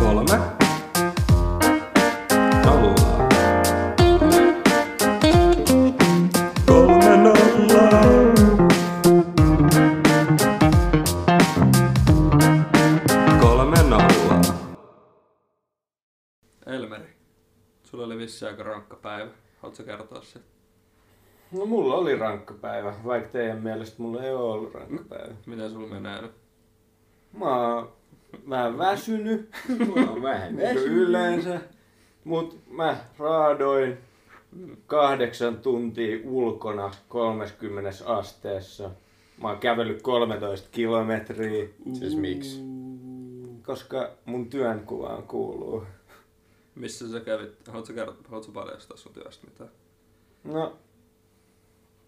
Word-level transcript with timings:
Kolme. 0.00 0.38
Nolla. 2.64 3.28
Kolme 6.66 7.16
nollaa. 7.16 8.02
Kolme 13.40 13.82
nollaa. 13.82 14.42
Elmeri, 16.66 17.16
sulla 17.82 18.04
oli 18.04 18.18
vissi 18.18 18.46
aika 18.46 18.62
rankka 18.62 18.96
päivä. 18.96 19.30
Haluatko 19.62 19.84
kertoa 19.84 20.22
se? 20.22 20.40
No 21.52 21.66
mulla 21.66 21.94
oli 21.94 22.16
rankka 22.16 22.54
päivä, 22.54 22.94
vaikka 23.04 23.28
teidän 23.28 23.62
mielestä 23.62 24.02
mulla 24.02 24.22
ei 24.22 24.32
ole 24.34 24.52
ollut 24.52 24.74
rankka 24.74 25.04
päivä. 25.08 25.34
Mitä 25.46 25.68
sulla 25.68 25.88
menee 25.88 26.22
nyt? 26.22 26.32
Mä 27.32 27.74
oon 27.74 27.92
vähän 28.48 28.78
väsynyt, 28.78 29.50
Mulla 29.86 30.10
on 30.10 30.22
vähän 30.22 30.54
kuin 30.56 30.86
yleensä, 30.86 31.60
mut 32.24 32.58
mä 32.70 32.96
raadoin 33.18 33.98
kahdeksan 34.86 35.56
tuntia 35.56 36.18
ulkona 36.24 36.90
30 37.08 37.90
asteessa. 38.06 38.90
Mä 39.42 39.48
oon 39.48 39.58
kävellyt 39.58 40.02
13 40.02 40.68
kilometriä, 40.72 41.68
Siis 41.92 42.16
miksi? 42.16 42.60
koska 43.66 44.10
mun 44.24 44.50
työnkuvaan 44.50 45.22
kuuluu. 45.22 45.84
Missä 46.74 47.08
sä 47.12 47.20
kävit? 47.20 47.68
Haluatko, 47.68 47.92
kertoa, 47.94 48.16
haluatko 48.28 48.52
paljastaa 48.52 48.96
sun 48.96 49.12
työstä 49.12 49.46
mitään? 49.46 49.70
No, 50.44 50.76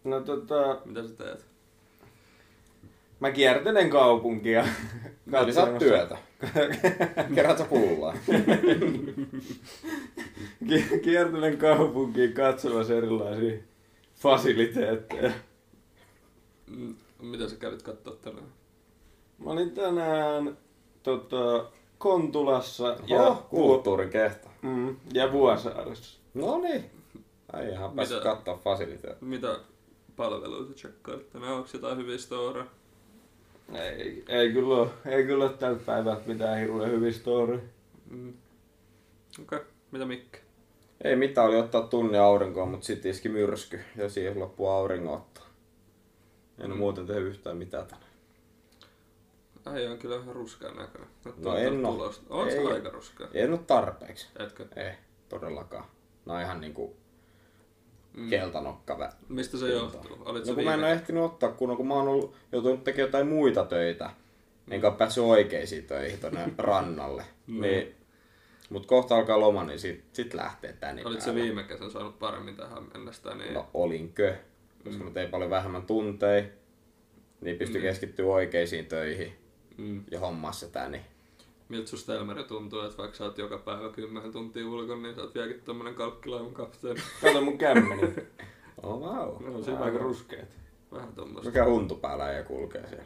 no 0.04 0.20
tota, 0.20 0.78
Mitä 0.84 1.02
sä 1.08 1.14
teet? 1.14 1.46
Mä 3.24 3.30
kiertelen 3.30 3.90
kaupunkia. 3.90 4.64
Eli 5.42 5.52
oot 5.58 5.78
työtä. 5.78 6.18
Kerät 7.34 7.58
sä 7.58 7.64
pullaa. 7.64 8.14
Ki- 10.68 10.98
kiertelen 11.02 11.58
kaupunkiin 11.58 12.32
katsomassa 12.32 12.94
erilaisia 12.94 13.58
fasiliteetteja. 14.14 15.32
Mm, 16.66 16.94
Mitä 17.22 17.48
sä 17.48 17.56
kävit 17.56 17.82
katsoa 17.82 18.16
tänään? 18.16 18.46
Mä 19.38 19.50
olin 19.50 19.70
tänään 19.70 20.58
tota, 21.02 21.70
Kontulassa 21.98 22.96
ja, 23.06 23.22
Oh, 23.22 23.48
kulttuurin 23.48 24.10
kehto. 24.10 24.48
mm, 24.62 24.96
ja 25.14 25.32
Vuosaaressa. 25.32 26.20
No 26.34 26.58
niin. 26.58 26.90
Ai 27.52 27.68
ihan 27.70 27.92
päässyt 27.92 28.18
Mitä? 28.18 28.30
katsoa 28.30 28.56
fasiliteetti. 28.56 29.24
Mitä 29.24 29.58
palveluita 30.16 30.74
tsekkailit 30.74 31.30
tänään? 31.30 31.52
Onko 31.52 31.68
jotain 31.72 31.98
hyviä 31.98 32.18
storeja? 32.18 32.66
Ei, 33.72 34.24
ei, 34.28 34.52
kyllä 34.52 34.74
ole, 34.74 34.90
ei 35.06 35.24
kyllä 35.24 35.44
ole 35.44 35.52
tältä 35.52 35.82
päivältä 35.86 36.22
mitään 36.26 36.58
hirveän 36.58 36.90
hyviä 36.90 37.12
story. 37.12 37.60
Mm. 38.10 38.28
Okei, 39.42 39.58
okay. 39.58 39.70
mitä 39.90 40.04
Mikke? 40.04 40.38
Ei 41.04 41.16
mitään, 41.16 41.46
oli 41.46 41.56
ottaa 41.56 41.82
tunni 41.82 42.18
aurinkoa, 42.18 42.66
mutta 42.66 42.86
sitten 42.86 43.10
iski 43.10 43.28
myrsky 43.28 43.80
ja 43.96 44.08
siihen 44.08 44.40
loppuu 44.40 44.68
auringonotto. 44.68 45.40
En 46.58 46.66
ole 46.66 46.74
Mm. 46.74 46.78
muuten 46.78 47.06
tehnyt 47.06 47.24
yhtään 47.28 47.56
mitään 47.56 47.86
tänään. 47.86 48.10
Äijä 49.66 49.90
on 49.90 49.98
kyllä 49.98 50.18
vähän 50.18 50.34
ruskean 50.34 50.76
näköinen. 50.76 51.08
No 51.36 51.56
en 51.56 51.86
oo. 51.86 52.46
Ei. 52.46 52.66
aika 52.72 52.90
ruskea? 52.90 53.28
En 53.34 53.50
ole 53.50 53.60
tarpeeksi. 53.66 54.28
Etkö? 54.38 54.66
Ei, 54.76 54.92
todellakaan. 55.28 55.84
No 56.26 56.40
ihan 56.40 56.60
niinku 56.60 56.96
Mm. 58.16 58.28
keltanokka 58.30 59.12
Mistä 59.28 59.58
se 59.58 59.68
johtuu? 59.68 60.18
Olit 60.24 60.42
No 60.42 60.46
se 60.46 60.54
kun 60.54 60.64
mä 60.64 60.74
en 60.74 60.80
ole 60.80 60.92
ehtinyt 60.92 61.22
ottaa, 61.22 61.52
kun, 61.52 61.76
kun 61.76 61.88
mä 61.88 61.94
oon 61.94 62.08
ollut, 62.08 62.34
joutunut 62.52 62.84
tekemään 62.84 63.08
jotain 63.08 63.26
muita 63.26 63.64
töitä, 63.64 64.10
enkä 64.70 64.88
ole 64.88 64.96
päässyt 64.96 65.24
oikeisiin 65.24 65.84
töihin 65.84 66.18
tonne 66.18 66.48
rannalle. 66.58 67.24
No. 67.46 67.60
niin, 67.60 67.94
mut 68.70 68.86
kohta 68.86 69.16
alkaa 69.16 69.40
loma, 69.40 69.64
niin 69.64 69.78
sit, 69.78 70.04
sit 70.12 70.34
lähtee 70.34 70.72
tänne 70.72 71.02
Olit 71.04 71.20
se 71.20 71.34
viime 71.34 71.62
kesän 71.62 71.90
saanut 71.90 72.18
paremmin 72.18 72.56
tähän 72.56 72.82
mennessä, 72.94 73.34
niin... 73.34 73.54
No 73.54 73.66
olinkö, 73.74 74.34
koska 74.84 74.98
Mm. 74.98 75.04
mä 75.04 75.10
tein 75.14 75.30
paljon 75.30 75.50
vähemmän 75.50 75.82
tunteja, 75.86 76.44
niin 77.40 77.58
pystyi 77.58 77.80
Niin. 77.80 77.90
keskittyä 77.90 78.26
oikeisiin 78.26 78.86
töihin 78.86 79.32
Mm. 79.78 80.04
ja 80.10 80.20
hommassa 80.20 80.66
sitä, 80.66 80.88
niin 80.88 81.02
Miltä 81.68 81.86
susta 81.88 82.14
Elmeri 82.14 82.44
tuntuu, 82.44 82.80
että 82.80 82.98
vaikka 82.98 83.16
sä 83.16 83.24
oot 83.24 83.38
joka 83.38 83.58
päivä 83.58 83.88
10 83.88 84.32
tuntia 84.32 84.68
ulkona, 84.68 85.02
niin 85.02 85.14
sä 85.14 85.20
oot 85.20 85.34
vieläkin 85.34 85.60
tommonen 85.64 85.94
kalkkilaivan 85.94 86.52
kapteeni. 86.52 87.00
Kato 87.22 87.40
mun 87.40 87.58
kämmeni. 87.58 88.02
oh 88.82 89.00
wow. 89.00 89.52
No, 89.52 89.62
Se 89.62 89.70
on 89.70 89.82
aika 89.82 89.98
ruskeet. 89.98 90.48
Vähän 90.92 91.12
tommosta. 91.12 91.48
Mikä 91.48 91.64
huntu 91.64 91.94
päällä 91.94 92.32
ja 92.32 92.44
kulkee 92.44 92.86
siellä? 92.88 93.04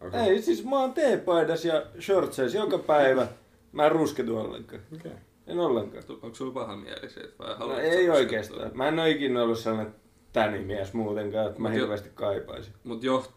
Onko- 0.00 0.16
Ei, 0.16 0.42
siis 0.42 0.64
mä 0.64 0.80
oon 0.80 0.92
teepaidas 0.92 1.64
ja 1.64 1.82
shortseissa 2.00 2.58
joka 2.58 2.78
päivä. 2.78 3.26
Mä 3.72 3.86
en 3.86 3.92
rusketu 3.92 4.38
ollenkaan. 4.38 4.82
Okei. 4.94 5.12
En 5.46 5.58
ollenkaan. 5.58 6.04
Onko 6.08 6.34
sulla 6.34 6.52
paha 6.54 6.76
mieli 6.76 7.10
siitä 7.10 7.32
vai 7.38 7.58
No 7.58 7.78
ei 7.78 8.10
oikeastaan. 8.10 8.70
Mä 8.74 8.88
en 8.88 8.98
ole 8.98 9.10
ikinä 9.10 9.42
ollut 9.42 9.58
sellainen 9.58 9.94
tänimies 10.32 10.92
muutenkaan, 10.92 11.46
että 11.46 11.60
mä 11.60 11.68
Mut 11.68 11.76
jo- 11.78 11.82
hirveästi 11.82 12.08
kaipaisin. 12.14 12.72
Mut 12.84 13.02
joht, 13.04 13.30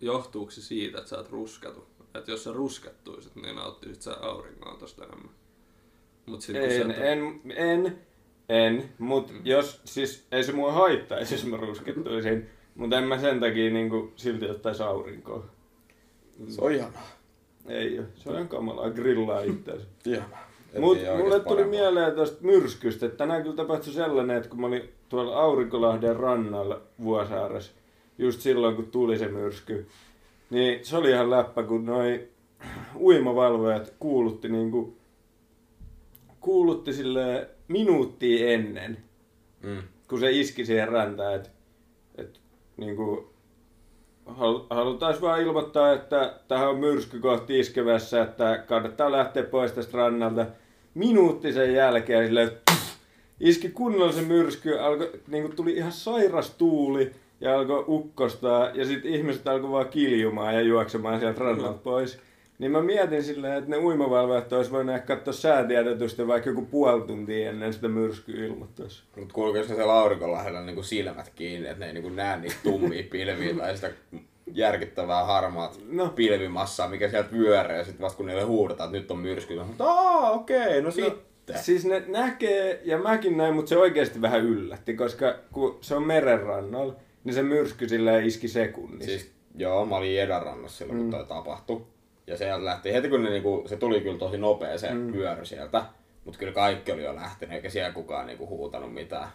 johtuuko 0.00 0.50
se 0.50 0.62
siitä, 0.62 0.98
että 0.98 1.10
sä 1.10 1.16
oot 1.16 1.30
rusketu? 1.30 1.86
Että 2.14 2.30
jos 2.30 2.44
sä 2.44 2.52
ruskettuisit, 2.52 3.36
niin 3.36 3.56
nauttisit 3.56 4.02
sä 4.02 4.16
aurinkoa 4.20 4.76
tosta 4.78 5.04
enemmän. 5.04 5.30
Mut 6.26 6.40
sit 6.40 6.56
En, 6.56 6.70
sä 6.88 6.94
en, 6.94 7.40
en, 7.56 7.98
en, 8.48 8.88
mut 8.98 9.30
Mm. 9.32 9.40
jos, 9.44 9.80
siis 9.84 10.26
ei 10.32 10.44
se 10.44 10.52
mua 10.52 10.72
haittaisi, 10.72 11.34
jos 11.34 11.44
mä 11.46 11.56
ruskettuisin, 11.56 12.46
mutta 12.74 12.98
en 12.98 13.04
mä 13.04 13.18
sen 13.18 13.40
takia 13.40 13.70
niinku 13.72 14.12
silti 14.16 14.50
ottaisi 14.50 14.82
aurinkoa. 14.82 15.44
Se 16.48 16.60
on 16.60 16.72
ihanaa. 16.72 17.08
Ei 17.68 17.98
oo, 17.98 18.04
se 18.16 18.28
on 18.28 18.34
ihan 18.34 18.48
kamalaa 18.48 18.90
grillaa 18.90 19.40
itseänsä. 19.42 19.86
Ihanaa. 20.06 20.48
Mut 20.78 20.98
mulle 21.18 21.30
tuli 21.40 21.40
parempaa. 21.40 21.70
mieleen 21.70 22.14
tosta 22.14 22.38
myrskystä, 22.40 23.06
että 23.06 23.18
tänään 23.18 23.42
kyllä 23.42 23.56
tapahtui 23.56 23.92
sellainen, 23.92 24.36
että 24.36 24.48
kun 24.48 24.60
mä 24.60 24.66
olin 24.66 24.92
tuolla 25.08 25.36
Aurinkolahden 25.40 26.16
rannalla 26.16 26.80
Vuosaaressa, 27.02 27.72
just 28.18 28.40
silloin 28.40 28.76
kun 28.76 28.90
tuli 28.90 29.18
se 29.18 29.28
myrsky, 29.28 29.86
niin 30.52 30.84
se 30.84 30.96
oli 30.96 31.10
ihan 31.10 31.30
läppä, 31.30 31.62
kun 31.62 31.84
noi 31.86 32.28
uimavalvojat 32.96 33.92
kuulutti 33.98 34.48
niinku, 34.48 34.96
kuulutti 36.40 36.92
sille 36.92 37.48
minuuttia 37.68 38.48
ennen, 38.50 38.98
Mm. 39.62 39.82
kun 40.08 40.20
se 40.20 40.30
iski 40.30 40.64
siihen 40.66 40.88
rantaan, 40.88 41.34
että 41.34 41.48
et, 42.18 42.40
niinku, 42.76 43.32
hal- 44.26 44.66
halutais 44.70 45.20
vaan 45.22 45.40
ilmoittaa, 45.42 45.92
että 45.92 46.40
tähän 46.48 46.68
on 46.68 46.78
myrsky 46.78 47.18
kohti 47.20 47.58
iskevässä, 47.60 48.22
että 48.22 48.64
kannattaa 48.66 49.12
lähteä 49.12 49.42
pois 49.42 49.72
tästä 49.72 49.98
rannalta. 49.98 50.46
Minuutti 50.94 51.52
sen 51.52 51.74
jälkeen 51.74 52.26
silleen, 52.26 52.50
iski 53.40 53.68
kunnolla 53.68 54.12
se 54.12 54.22
myrsky, 54.22 54.78
alkoi, 54.78 55.12
niinku 55.28 55.56
tuli 55.56 55.72
ihan 55.72 55.92
sairas 55.92 56.50
tuuli 56.50 57.12
ja 57.42 57.58
alkoi 57.58 57.84
ukkostaa 57.88 58.70
ja 58.74 58.84
sitten 58.84 59.14
ihmiset 59.14 59.48
alkoi 59.48 59.70
vaan 59.70 59.88
kiljumaan 59.88 60.54
ja 60.54 60.60
juoksemaan 60.60 61.20
sieltä 61.20 61.40
rannalta 61.40 61.78
pois. 61.78 62.18
Niin 62.58 62.72
mä 62.72 62.82
mietin 62.82 63.22
silleen, 63.22 63.58
että 63.58 63.70
ne 63.70 63.76
uimavalvojat 63.76 64.52
olisi 64.52 64.70
voinut 64.70 64.94
ehkä 64.94 65.16
katsoa 65.16 65.32
säätiedotusta 65.32 66.26
vaikka 66.26 66.50
joku 66.50 66.62
puoli 66.62 67.00
tuntia 67.02 67.50
ennen 67.50 67.72
sitä 67.72 67.88
myrskyä 67.88 68.46
ilmoittaisi. 68.46 69.02
Mut 69.16 69.32
kulkeeko 69.32 69.68
ne 69.68 69.74
siellä 69.74 69.92
aurinkolähdellä 69.94 70.60
niinku 70.60 70.82
silmät 70.82 71.32
kiinni, 71.34 71.68
että 71.68 71.78
ne 71.80 71.86
ei 71.86 71.92
niinku 71.92 72.08
näe 72.08 72.36
niitä 72.40 72.56
tummia 72.62 73.02
pilviä 73.10 73.54
tai 73.54 73.76
sitä 73.76 73.90
järkyttävää 74.54 75.24
harmaat 75.24 75.78
No. 75.88 76.08
pilvimassaa, 76.08 76.88
mikä 76.88 77.08
sieltä 77.08 77.32
vyöreä, 77.32 77.76
ja 77.76 77.84
sit 77.84 78.00
vasta 78.00 78.16
kun 78.16 78.26
niille 78.26 78.42
huudetaan, 78.42 78.88
että 78.88 78.98
nyt 78.98 79.10
on 79.10 79.18
myrsky, 79.18 79.54
niin 79.54 79.66
aa 79.78 80.30
okei, 80.30 80.82
no 80.82 80.90
sitten. 80.90 81.58
Siis 81.58 81.84
ne 81.84 82.02
näkee, 82.06 82.80
ja 82.84 82.98
mäkin 82.98 83.36
näin, 83.36 83.54
mutta 83.54 83.68
se 83.68 83.76
oikeasti 83.76 84.20
vähän 84.22 84.40
yllätti, 84.40 84.94
koska 84.94 85.34
kun 85.52 85.78
se 85.80 85.94
on 85.94 86.02
merenrannalla, 86.06 86.94
niin 87.24 87.34
se 87.34 87.42
myrsky 87.42 87.88
silleen 87.88 88.24
iski 88.24 88.48
sekunnissa. 88.48 89.10
Siis 89.10 89.32
joo, 89.56 89.86
mä 89.86 89.96
olin 89.96 90.20
Edarannassa 90.20 90.78
silloin, 90.78 90.98
kun 90.98 91.06
Mm. 91.06 91.10
toi 91.10 91.26
tapahtui. 91.26 91.82
Ja 92.26 92.36
se 92.36 92.64
lähti 92.64 92.92
heti, 92.92 93.08
kun 93.08 93.22
ne, 93.24 93.30
niinku, 93.30 93.64
se 93.66 93.76
tuli 93.76 94.00
kyllä 94.00 94.18
tosi 94.18 94.38
nopea 94.38 94.78
se 94.78 94.90
Mm. 94.94 95.12
vyöry 95.12 95.44
sieltä. 95.44 95.84
Mutta 96.24 96.38
kyllä 96.38 96.52
kaikki 96.52 96.92
oli 96.92 97.04
jo 97.04 97.14
lähtenyt, 97.14 97.54
eikä 97.56 97.70
siellä 97.70 97.92
kukaan 97.92 98.26
niinku 98.26 98.46
huutanut 98.46 98.94
mitään. 98.94 99.28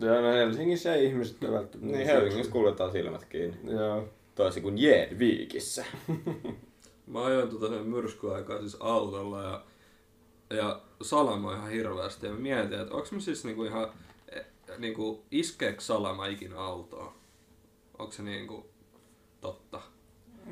Joo, 0.00 0.20
no 0.20 0.32
Helsingissä 0.32 0.94
ei 0.94 1.04
ihmiset 1.06 1.44
ole 1.44 1.52
välttämättä. 1.52 1.96
Niin 1.96 2.06
Helsingissä 2.06 2.52
kuljetaan 2.52 2.92
silmät 2.92 3.24
kiinni. 3.24 3.72
Joo. 3.72 4.08
Toisin 4.34 4.62
kuin 4.62 4.78
Jedvikissä. 4.78 5.84
Mä 7.06 7.24
ajoin 7.24 7.48
tota 7.48 7.68
sen 7.68 7.86
myrskyaikaa 7.86 8.60
siis 8.60 8.76
autolla 8.80 9.42
ja, 9.42 9.62
ja 10.56 10.80
salamoi 11.02 11.54
ihan 11.54 11.70
hirveästi 11.70 12.26
ja 12.26 12.32
mietin, 12.32 12.80
että 12.80 12.94
onks 12.94 13.12
mä 13.12 13.20
siis 13.20 13.44
niinku 13.44 13.64
ihan, 13.64 13.90
eh, 14.32 14.44
niinku, 14.78 15.22
iskeekö 15.30 15.80
salama 15.80 16.26
ikinä 16.26 16.58
autoa? 16.60 17.14
Onko 17.98 18.12
se 18.12 18.22
niinku 18.22 18.66
totta? 19.40 19.80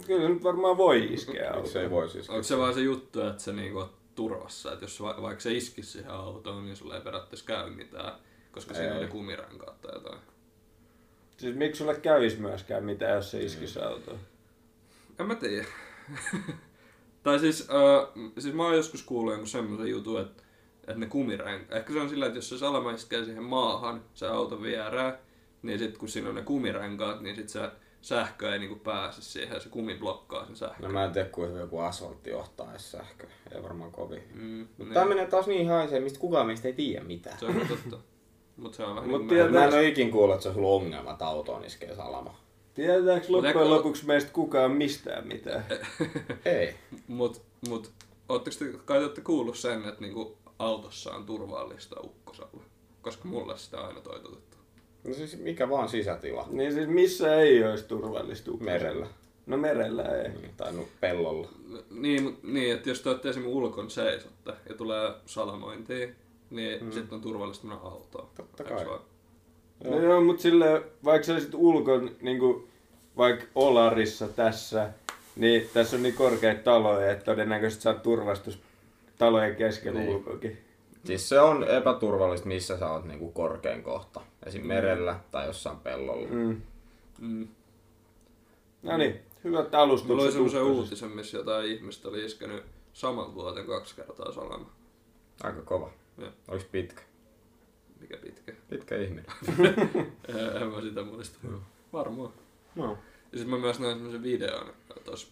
Kyllä 0.07 0.29
nyt 0.29 0.43
varmaan 0.45 0.77
voi 0.77 1.13
iskeä 1.13 1.51
Miksi 1.51 1.57
autoon. 1.57 1.83
ei 1.85 1.91
voi 1.91 2.09
siis? 2.09 2.31
Onko 2.31 2.43
se 2.43 2.59
vaan 2.59 2.75
se 2.75 2.81
juttu, 2.81 3.21
että 3.21 3.43
se 3.43 3.53
niinku 3.53 3.79
on 3.79 3.91
turvassa, 4.15 4.73
että 4.73 4.85
jos 4.85 5.03
va- 5.03 5.23
vaikka 5.23 5.41
se 5.43 5.53
iskisi 5.53 5.91
siihen 5.93 6.11
autoon, 6.11 6.65
niin 6.65 6.77
sulle 6.77 6.95
ei 6.95 7.01
periaatteessa 7.01 7.47
käy 7.47 7.71
mitään, 7.71 8.13
koska 8.53 8.75
siinä 8.75 8.89
Ei. 8.89 8.97
on 8.97 9.03
ne 9.03 9.09
kumirenkaat 9.09 9.81
tai 9.81 9.95
jotain. 9.95 10.19
Siis 11.37 11.57
miksi 11.57 11.79
sulle 11.79 11.95
kävis 11.95 12.39
myöskään 12.39 12.85
mitään, 12.85 13.17
jos 13.17 13.31
se 13.31 13.41
iskisi 13.43 13.81
autoon? 13.81 14.19
En 15.19 15.27
mä 15.27 15.35
tiedä. 15.35 15.67
Tai 17.23 17.39
siis, 17.39 17.69
äh, 17.71 18.33
siis 18.39 18.55
mä 18.55 18.65
oon 18.65 18.77
joskus 18.77 19.03
kuullut 19.03 19.33
jonkun 19.33 19.49
semmoisen 19.49 19.89
jutun, 19.91 20.21
että, 20.21 20.43
että 20.81 20.95
ne 21.01 21.07
kumirenkaat, 21.07 21.73
ehkä 21.81 21.93
se 21.93 22.01
on 22.01 22.09
sillä, 22.09 22.27
että 22.27 22.39
jos 22.39 22.49
se 22.49 22.59
salama 22.59 22.91
iskee 22.93 23.25
siihen 23.25 23.43
maahan, 23.43 24.03
se 24.15 24.27
auto 24.27 24.63
vierää, 24.63 25.19
niin 25.67 25.79
sitten 25.79 26.01
kun 26.01 26.09
siinä 26.09 26.29
on 26.29 26.35
ne 26.35 26.43
kumirenkaat, 26.43 27.21
niin 27.21 27.37
sit 27.37 27.49
se 27.49 27.71
sähkö 28.03 28.53
ei 28.53 28.59
niinku 28.59 28.77
pääse 28.77 29.23
siihen 29.23 29.61
se 29.61 29.69
kumi 29.69 29.95
blokkaa 29.95 30.47
sen 30.47 30.57
sähkön. 30.57 30.83
No 30.83 30.89
mä 30.89 31.05
en 31.05 31.13
tiedä, 31.13 31.29
kuinka 31.29 31.59
joku 31.59 31.79
asfaltti 31.79 32.31
johtaa 32.31 32.71
edes 32.71 32.91
sähköä. 32.91 33.31
Ei 33.55 33.63
varmaan 33.63 33.93
kovin. 33.93 34.23
Mm, 34.35 34.59
Mutta 34.59 34.85
niin. 34.85 34.95
tää 34.95 35.05
menee 35.05 35.27
taas 35.27 35.47
niin 35.47 35.69
haisee, 35.69 36.01
mistä 36.01 36.19
kukaan 36.19 36.47
meistä 36.47 36.69
ei 36.69 36.75
tiedä 36.75 37.05
mitään. 37.05 37.39
Se 37.39 37.47
on 37.47 37.67
totta. 37.69 37.99
Mut 38.57 38.75
se 38.75 38.83
on 38.83 38.97
vähän 38.97 39.11
Mut 39.11 39.27
niin 39.27 39.53
Mä 39.53 39.65
en 39.65 39.75
ole 39.75 39.89
ikin 39.89 40.11
kuullut, 40.11 40.35
että 40.35 40.43
se 40.43 40.49
olisi 40.49 40.61
ollut 40.61 40.83
ongelma, 40.83 41.13
että 41.13 41.27
autoon 41.27 41.65
iskee 41.65 41.95
salama. 41.95 42.41
Tiedetäänkö 42.75 43.27
loppujen 43.29 43.71
lopuksi 43.71 44.07
meistä 44.07 44.31
kukaan 44.33 44.71
mistään 44.71 45.27
mitään? 45.27 45.65
Ei. 46.45 46.75
Mut, 47.09 47.43
mut 47.69 47.93
ootteko 48.29 48.57
te, 48.59 48.79
kai 48.85 49.09
te 49.09 49.21
kuullut 49.21 49.57
sen, 49.57 49.89
että 49.89 50.01
niinku 50.01 50.39
autossa 50.59 51.13
on 51.13 51.27
turvallista 51.27 52.01
ukkosalla? 52.01 52.63
Koska 53.03 53.29
mulle 53.29 53.59
sitä 53.59 53.81
on 53.81 53.87
aina 53.87 54.01
toitotettu. 54.01 54.56
No 55.07 55.15
siis 55.15 55.39
mikä 55.39 55.69
vaan 55.69 55.89
sisätila. 55.89 56.47
Niin 56.51 56.73
siis 56.73 56.89
missä 56.89 57.37
ei 57.37 57.65
olisi 57.65 57.85
turvallista 57.85 58.51
ukkosella? 58.51 58.79
Merellä. 58.79 59.07
No 59.47 59.57
merellä 59.57 60.03
ei. 60.03 60.29
Niin, 60.29 60.51
Tai 60.57 60.73
no, 60.73 60.85
pellolla. 61.01 61.49
Niin, 61.91 62.23
mut- 62.23 62.39
niin 62.43 62.75
että 62.75 62.89
jos 62.89 63.01
te 63.01 63.09
olette 63.09 63.29
esimerkiksi 63.29 63.57
ulkon 63.59 63.91
seisotte 63.91 64.53
ja 64.69 64.75
tulee 64.75 65.13
salamointia, 65.27 66.09
niin 66.51 66.85
mm. 66.85 66.93
sitten 66.93 67.15
on 67.15 67.21
turvallista 67.21 67.67
mennä 67.67 67.83
autoon. 67.83 68.29
Totta 68.37 68.65
kai. 68.65 68.87
vaan? 68.87 69.01
No 69.85 70.01
joo, 70.01 70.21
mutta 70.21 70.43
sille 70.43 70.83
vaikka 71.05 71.27
sä 71.27 71.33
olisit 71.33 71.55
ulkon, 71.55 72.11
niinku, 72.21 72.69
vaikka 73.17 73.45
Olarissa 73.55 74.29
tässä, 74.29 74.91
niin 75.37 75.69
tässä 75.75 75.97
on 75.97 76.03
niin 76.03 76.15
korkeita 76.15 76.63
taloja, 76.63 77.11
että 77.13 77.25
todennäköisesti 77.25 77.83
saat 77.83 78.03
turvastus 78.03 78.59
talojen 79.19 79.57
keskellä 79.57 80.01
Niin. 80.01 80.11
ulkokin. 80.17 80.59
Siis 81.05 81.29
se 81.29 81.41
on 81.41 81.65
epäturvallista, 81.69 82.49
missä 82.49 82.79
sä 82.79 82.91
oot 82.91 83.05
niinku 83.05 83.31
korkein 83.33 83.83
kohta. 83.83 84.21
Esim. 84.47 84.67
merellä 84.67 85.21
tai 85.31 85.47
jossain 85.47 85.77
pellolla. 85.79 86.29
Mm. 86.29 86.63
Mm. 87.21 87.49
No 88.83 88.97
niin, 88.97 89.21
hyvät 89.45 89.65
Mulla 89.65 89.79
oli 89.79 89.83
alustukset. 89.83 90.33
semmoisen 90.33 90.63
uutisen, 90.63 91.11
missä 91.11 91.37
jotain 91.37 91.67
ihmistä 91.71 92.09
oli 92.09 92.25
iskenyt 92.25 92.65
saman 92.93 93.35
vuoden 93.35 93.67
kaksi 93.67 93.97
kertaa 93.97 94.33
salama. 94.33 94.71
Aika 95.43 95.63
kova. 95.63 95.91
Joo. 96.19 96.31
Olis 96.49 96.65
pitkä? 96.65 97.03
Mikä 98.01 98.17
pitkä. 98.17 98.53
Pitkä 98.71 98.97
ihminen. 98.97 99.25
Eh, 100.29 100.63
en 100.63 100.69
mä 100.69 100.81
sitä 100.81 101.03
muista. 101.03 101.39
Varmaan. 101.93 102.33
No. 102.75 102.99
Ja 103.33 103.39
sitten 103.39 103.51
mä 103.51 103.59
myös 103.59 103.81
näin 103.81 103.93
semmoisen 103.95 104.23
videon 104.23 104.73
tuossa 105.05 105.29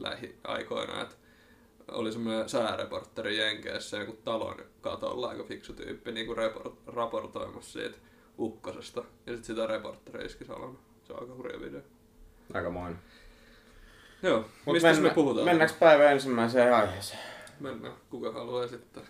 lähiaikoina, 0.00 1.02
että 1.02 1.14
oli 1.88 2.12
semmoinen 2.12 2.48
sääreportteri 2.48 3.38
Jenkeissä 3.38 3.96
joku 3.96 4.12
talon 4.24 4.56
katolla 4.80 5.28
aika 5.28 5.44
fiksu 5.44 5.72
tyyppi 5.72 6.12
niin 6.12 6.26
kuin 6.26 6.38
report, 6.38 6.74
raportoimassa 6.86 7.72
siitä 7.72 7.96
ukkosesta. 8.38 9.00
Ja 9.00 9.32
sitten 9.32 9.44
sitä 9.44 9.66
reportteri 9.66 10.26
iski 10.26 10.44
salama. 10.44 10.78
Se 11.04 11.12
on 11.12 11.20
aika 11.20 11.34
hurja 11.34 11.60
video. 11.60 11.80
Aika 12.54 12.70
moinen. 12.70 12.98
Joo, 14.22 14.44
Mut 14.64 14.72
mistä 14.72 14.92
me 15.00 15.10
puhutaan? 15.10 15.44
Mennäänkö 15.44 15.74
päivän 15.80 16.12
ensimmäiseen 16.12 16.74
aiheeseen? 16.74 17.20
Mennään. 17.60 17.94
Kuka 18.10 18.32
haluaa 18.32 18.64
esittää? 18.64 19.02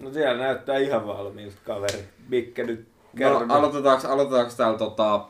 No 0.00 0.12
siellä 0.12 0.42
näyttää 0.42 0.78
ihan 0.78 1.06
valmiilta 1.06 1.56
kaveri. 1.64 2.08
Mikke 2.28 2.64
nyt 2.64 2.88
kerro. 3.16 3.46
No, 3.46 3.54
aloitetaanko, 3.54 4.08
aloitetaanko 4.08 4.52
täällä 4.56 4.78
tota, 4.78 5.24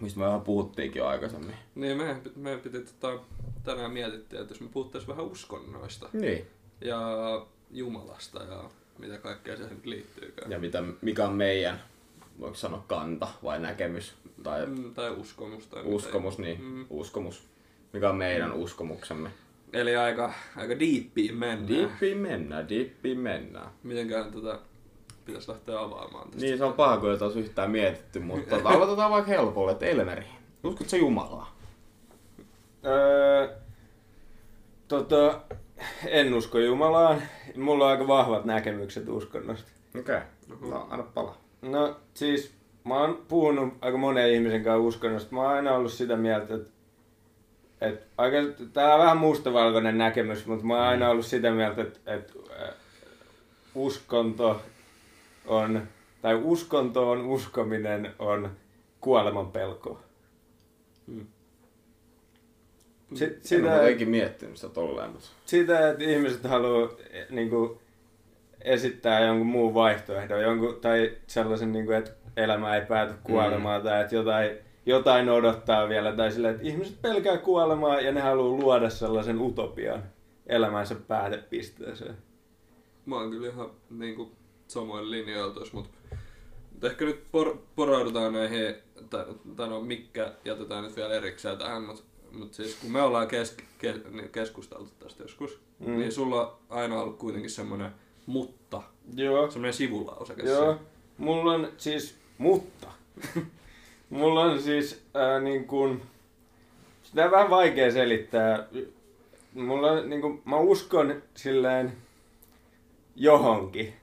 mistä 0.00 0.20
me 0.20 0.26
vähän 0.26 0.40
puhuttiinkin 0.40 1.00
jo 1.00 1.06
aikaisemmin? 1.06 1.54
Niin, 1.74 1.98
piti- 2.22 2.38
meidän 2.38 2.60
piti 2.60 2.80
tota, 3.00 3.22
tänään 3.64 3.90
mietittiin, 3.90 4.42
että 4.42 4.52
jos 4.54 4.60
me 4.60 4.68
puhuttaisiin 4.72 5.08
vähän 5.08 5.24
uskonnoista 5.24 6.08
Niin. 6.12 6.46
ja 6.80 7.00
Jumalasta 7.70 8.42
ja 8.42 8.70
mitä 8.98 9.18
kaikkea 9.18 9.56
siihen 9.56 9.74
nyt 9.76 9.86
liittyykään. 9.86 10.50
Ja 10.50 10.58
mitä, 10.58 10.82
mikä 11.02 11.26
on 11.28 11.34
meidän, 11.34 11.80
voiko 12.40 12.54
sanoa 12.56 12.84
kanta 12.86 13.28
vai 13.44 13.60
näkemys 13.60 14.14
tai 14.42 14.66
Mm, 14.66 14.94
tai 14.94 15.10
uskomus. 15.10 15.66
Tai 15.66 15.82
mitä 15.82 15.94
uskomus, 15.96 16.38
niin 16.38 16.62
Mm. 16.62 16.86
uskomus. 16.90 17.42
Mikä 17.92 18.10
on 18.10 18.16
meidän 18.16 18.52
uskomuksemme. 18.52 19.30
Eli 19.72 19.96
aika, 19.96 20.32
aika 20.56 20.78
diippiin 20.78 21.34
mennään. 21.36 21.68
Dippiin 21.68 22.18
mennään, 22.18 22.68
dippiin 22.68 23.18
mennään. 23.18 23.70
Mitenkään 23.82 24.32
tätä 24.32 24.58
pitäisi 25.28 25.50
lähteä 25.50 25.80
avaamaan 25.80 26.30
tästä. 26.30 26.46
Niin 26.46 26.58
se 26.58 26.64
on 26.64 26.72
paha, 26.72 26.96
kun 26.96 27.10
ei 27.10 27.18
taas 27.18 27.36
yhtään 27.36 27.70
mietitty, 27.70 28.20
mutta 28.20 28.56
tota, 28.56 28.68
aloitetaan 28.74 29.10
vaikka 29.10 29.30
helpolle, 29.30 29.72
että 29.72 29.86
Elmeri, 29.86 30.26
uskotko 30.64 30.90
sä 30.90 30.96
Jumalaa? 30.96 31.56
Öö, 32.84 33.48
tota, 34.88 35.40
en 36.06 36.34
usko 36.34 36.58
Jumalaan. 36.58 37.22
Mulla 37.56 37.84
on 37.84 37.90
aika 37.90 38.08
vahvat 38.08 38.44
näkemykset 38.44 39.08
uskonnosta. 39.08 39.70
Okei, 40.00 40.18
okay. 40.52 40.70
no 40.70 40.86
anna 40.90 41.04
pala. 41.14 41.36
No 41.62 41.96
siis, 42.14 42.54
mä 42.84 43.00
oon 43.00 43.24
puhunut 43.28 43.74
aika 43.80 43.98
monen 43.98 44.32
ihmisen 44.32 44.64
kanssa 44.64 44.86
uskonnosta. 44.86 45.34
Mä 45.34 45.42
oon 45.42 45.50
aina 45.50 45.74
ollut 45.74 45.92
sitä 45.92 46.16
mieltä, 46.16 46.54
että, 46.54 46.70
että 47.80 48.06
aika, 48.18 48.36
tää 48.72 48.94
on 48.94 49.00
vähän 49.00 49.16
mustavalkoinen 49.16 49.98
näkemys, 49.98 50.46
mutta 50.46 50.66
mä 50.66 50.74
oon 50.74 50.88
aina 50.88 51.10
ollut 51.10 51.26
sitä 51.26 51.50
mieltä, 51.50 51.82
että, 51.82 52.14
että 52.14 52.32
äh, 52.62 52.74
uskonto 53.74 54.60
on, 55.48 55.88
tai 56.22 56.34
uskontoon 56.34 57.26
uskominen 57.26 58.14
on 58.18 58.50
kuoleman 59.00 59.52
pelko. 59.52 60.00
Mm. 61.06 61.26
Si- 63.14 63.24
en 63.24 63.38
sitä, 63.42 63.80
ole 63.80 64.04
miettinyt 64.04 64.56
sitä 64.56 64.72
tolleen, 64.74 65.10
mutta... 65.10 65.28
sitä, 65.44 65.90
että 65.90 66.04
ihmiset 66.04 66.44
haluaa 66.44 66.88
niin 67.30 67.50
kuin, 67.50 67.78
esittää 68.60 69.20
jonkun 69.20 69.46
muun 69.46 69.74
vaihtoehdon, 69.74 70.42
jonkun, 70.42 70.78
tai 70.80 71.16
sellaisen, 71.26 71.72
niin 71.72 71.86
kuin, 71.86 71.96
että 71.96 72.10
elämä 72.36 72.76
ei 72.76 72.86
pääty 72.86 73.14
kuolemaan, 73.24 73.80
mm. 73.80 73.84
tai 73.84 74.02
että 74.02 74.14
jotain, 74.14 74.50
jotain 74.86 75.28
odottaa 75.28 75.88
vielä, 75.88 76.12
tai 76.12 76.32
sillä, 76.32 76.50
että 76.50 76.62
ihmiset 76.62 77.02
pelkää 77.02 77.36
kuolemaa 77.36 78.00
ja 78.00 78.12
ne 78.12 78.20
haluaa 78.20 78.60
luoda 78.60 78.90
sellaisen 78.90 79.40
utopian 79.40 80.02
elämänsä 80.46 80.94
päätepisteeseen. 80.94 82.16
Mä 83.06 83.16
oon 83.16 83.30
kyllä 83.30 83.48
ihan 83.48 83.70
niinku 83.90 84.32
samoin 84.68 85.10
linjoilla 85.10 85.54
tuossa, 85.54 85.74
mutta 85.76 85.90
mut 86.74 86.84
ehkä 86.84 87.04
nyt 87.04 87.24
por, 87.32 87.58
poraudutaan 87.76 88.32
näihin, 88.32 88.74
tai, 89.10 89.24
tai 89.56 89.68
no 89.68 89.80
Mikkä 89.80 90.32
jätetään 90.44 90.84
nyt 90.84 90.96
vielä 90.96 91.14
erikseen 91.14 91.58
tähän, 91.58 91.82
mutta 91.82 92.02
mut 92.32 92.54
siis 92.54 92.74
kun 92.74 92.90
me 92.92 93.02
ollaan 93.02 93.28
kes, 93.28 93.56
ke, 93.78 93.94
niin 94.10 94.28
keskusteltu 94.28 94.90
tästä 94.98 95.22
joskus, 95.22 95.58
Mm. 95.78 95.98
niin 95.98 96.12
sulla 96.12 96.46
on 96.46 96.56
aina 96.68 97.00
ollut 97.02 97.18
kuitenkin 97.18 97.50
semmoinen 97.50 97.90
mutta, 98.26 98.82
Joo, 99.14 99.50
semmoinen 99.50 99.72
sivulauseke. 99.74 100.42
joo. 100.42 100.76
Mulla 101.18 101.52
on 101.52 101.68
siis, 101.76 102.14
mutta, 102.38 102.88
mulla 104.10 104.40
on 104.40 104.62
siis 104.62 105.02
ää, 105.14 105.40
niin 105.40 105.64
kuin, 105.66 106.02
sitä 107.02 107.24
on 107.24 107.30
vähän 107.30 107.50
vaikea 107.50 107.92
selittää. 107.92 108.66
Mulla 109.54 109.90
on, 109.90 110.10
niin 110.10 110.20
kuin, 110.20 110.42
mä 110.44 110.56
uskon 110.56 111.22
silleen 111.34 111.92
johonkin. 113.16 113.94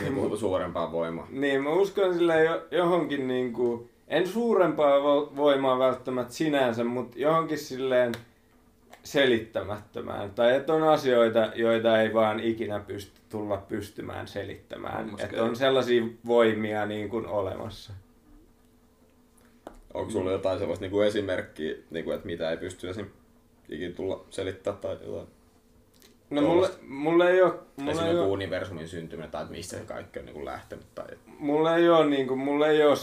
Niin 0.00 0.14
kuin 0.14 0.38
suurempaa 0.38 0.92
voimaa. 0.92 1.26
Niin, 1.30 1.62
mä 1.62 1.70
uskon 1.70 2.14
sille 2.14 2.44
jo, 2.44 2.66
johonkin 2.70 3.28
niinku, 3.28 3.90
en 4.08 4.28
suurempaa 4.28 4.98
vo- 4.98 5.36
voimaa 5.36 5.78
välttämättä 5.78 6.34
sinänsä, 6.34 6.84
mutta 6.84 7.18
johonkin 7.18 7.58
silleen 7.58 8.12
selittämättömään. 9.02 10.30
Tai 10.30 10.56
että 10.56 10.74
on 10.74 10.82
asioita, 10.82 11.52
joita 11.54 12.00
ei 12.00 12.14
vaan 12.14 12.40
ikinä 12.40 12.80
pysty 12.80 13.20
tulla 13.28 13.56
pystymään 13.56 14.28
selittämään. 14.28 15.10
Että 15.18 15.44
on 15.44 15.56
sellaisia 15.56 16.02
voimia 16.26 16.86
niin 16.86 17.08
kuin 17.08 17.26
olemassa. 17.26 17.92
Onko 19.94 20.10
sulla 20.10 20.32
jotain 20.32 20.58
sellaista 20.58 20.82
niinku 20.82 21.00
esimerkkiä, 21.00 21.74
niinku, 21.90 22.10
että 22.10 22.26
mitä 22.26 22.50
ei 22.50 22.56
pysty 22.56 22.88
esim. 22.88 23.06
ikinä 23.68 23.94
tulla 23.94 24.24
selittää 24.30 24.72
tai 24.72 24.96
jotain? 25.06 25.26
No 26.34 26.42
mulle, 26.42 26.68
mulle 26.88 27.30
ei 27.30 27.42
ole, 27.42 27.54
mulle 27.76 27.92
Esim. 27.92 28.04
ei 28.06 28.18
ole, 28.18 28.26
universumin 28.26 28.88
syntyminen 28.88 29.30
tai 29.30 29.46
mistä 29.50 29.76
se 29.76 29.84
kaikki 29.84 30.18
on 30.18 30.24
niinku 30.24 30.44
lähtenyt. 30.44 30.86
Tai... 30.94 31.06
mulle 31.38 31.76
ei 31.76 31.88
ole, 31.88 32.06
niin 32.06 32.26
kuin, 32.28 32.40
mulle 32.40 32.70
ei 32.70 32.84
ole, 32.86 32.96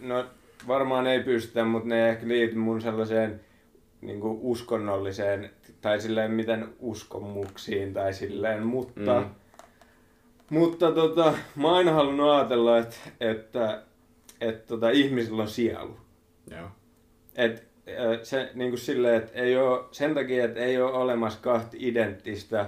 no 0.00 0.24
varmaan 0.68 1.06
ei 1.06 1.22
pystytä, 1.22 1.64
mutta 1.64 1.88
ne 1.88 2.04
ei 2.04 2.10
ehkä 2.10 2.28
liity 2.28 2.54
mun 2.54 2.80
sellaiseen 2.80 3.40
niin 4.00 4.20
kuin 4.20 4.38
uskonnolliseen 4.42 5.50
tai 5.80 6.00
silleen 6.00 6.30
miten 6.30 6.68
uskomuksiin 6.78 7.94
tai 7.94 8.14
silleen, 8.14 8.62
mutta, 8.62 9.20
Mm. 9.20 9.28
mutta 10.50 10.92
tota, 10.92 11.32
mä 11.56 11.68
oon 11.68 11.76
aina 11.76 11.92
halunnut 11.92 12.30
ajatella, 12.30 12.78
että, 12.78 12.96
että, 13.20 13.82
että 14.40 14.66
tota, 14.66 14.90
ihmisillä 14.90 15.42
on 15.42 15.48
sielu. 15.48 15.96
Joo. 16.50 16.68
Et, 17.34 17.64
se, 18.22 18.50
niin 18.54 18.70
kuin 18.70 18.78
silleen, 18.80 19.14
että 19.22 19.32
ei 19.38 19.56
ole, 19.56 19.84
sen 19.90 20.14
takia, 20.14 20.44
että 20.44 20.60
ei 20.60 20.80
ole 20.82 20.92
olemassa 20.92 21.38
kahta 21.42 21.70
identtistä 21.74 22.66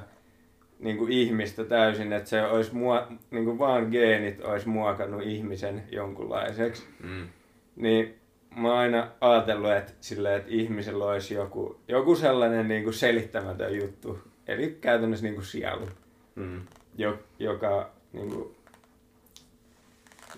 niin 0.79 0.97
kuin 0.99 1.13
ihmistä 1.13 1.65
täysin, 1.65 2.13
että 2.13 2.29
se 2.31 2.43
olisi 2.43 2.75
mua, 2.75 3.09
niin 3.31 3.45
kuin 3.45 3.59
vaan 3.59 3.89
geenit 3.91 4.41
olisi 4.41 4.69
muokannut 4.69 5.23
ihmisen 5.23 5.83
jonkunlaiseksi 5.93 6.85
Mm. 7.03 7.29
niin 7.77 8.15
mä 8.57 8.69
oon 8.69 8.79
aina 8.79 9.09
ajatellut, 9.21 9.73
että, 9.73 9.93
sille, 10.01 10.37
että 10.37 10.49
ihmisellä 10.51 11.05
olisi 11.05 11.35
joku, 11.35 11.81
joku 11.89 12.17
sellainen 12.17 12.69
niin 12.69 12.85
kuin 12.85 12.95
selittämätön 12.95 13.77
juttu. 13.77 14.19
Eli 14.49 14.79
käytännössä 14.81 15.25
niin 15.27 15.35
kuin 15.35 15.45
sielu, 15.45 15.89
Mm. 16.35 16.61
jo, 16.97 17.19
joka, 17.39 17.91
niin 18.13 18.31
kuin, 18.31 18.55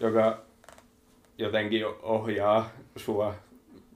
joka 0.00 0.42
jotenkin 1.38 1.86
ohjaa 2.02 2.70
sua 2.96 3.34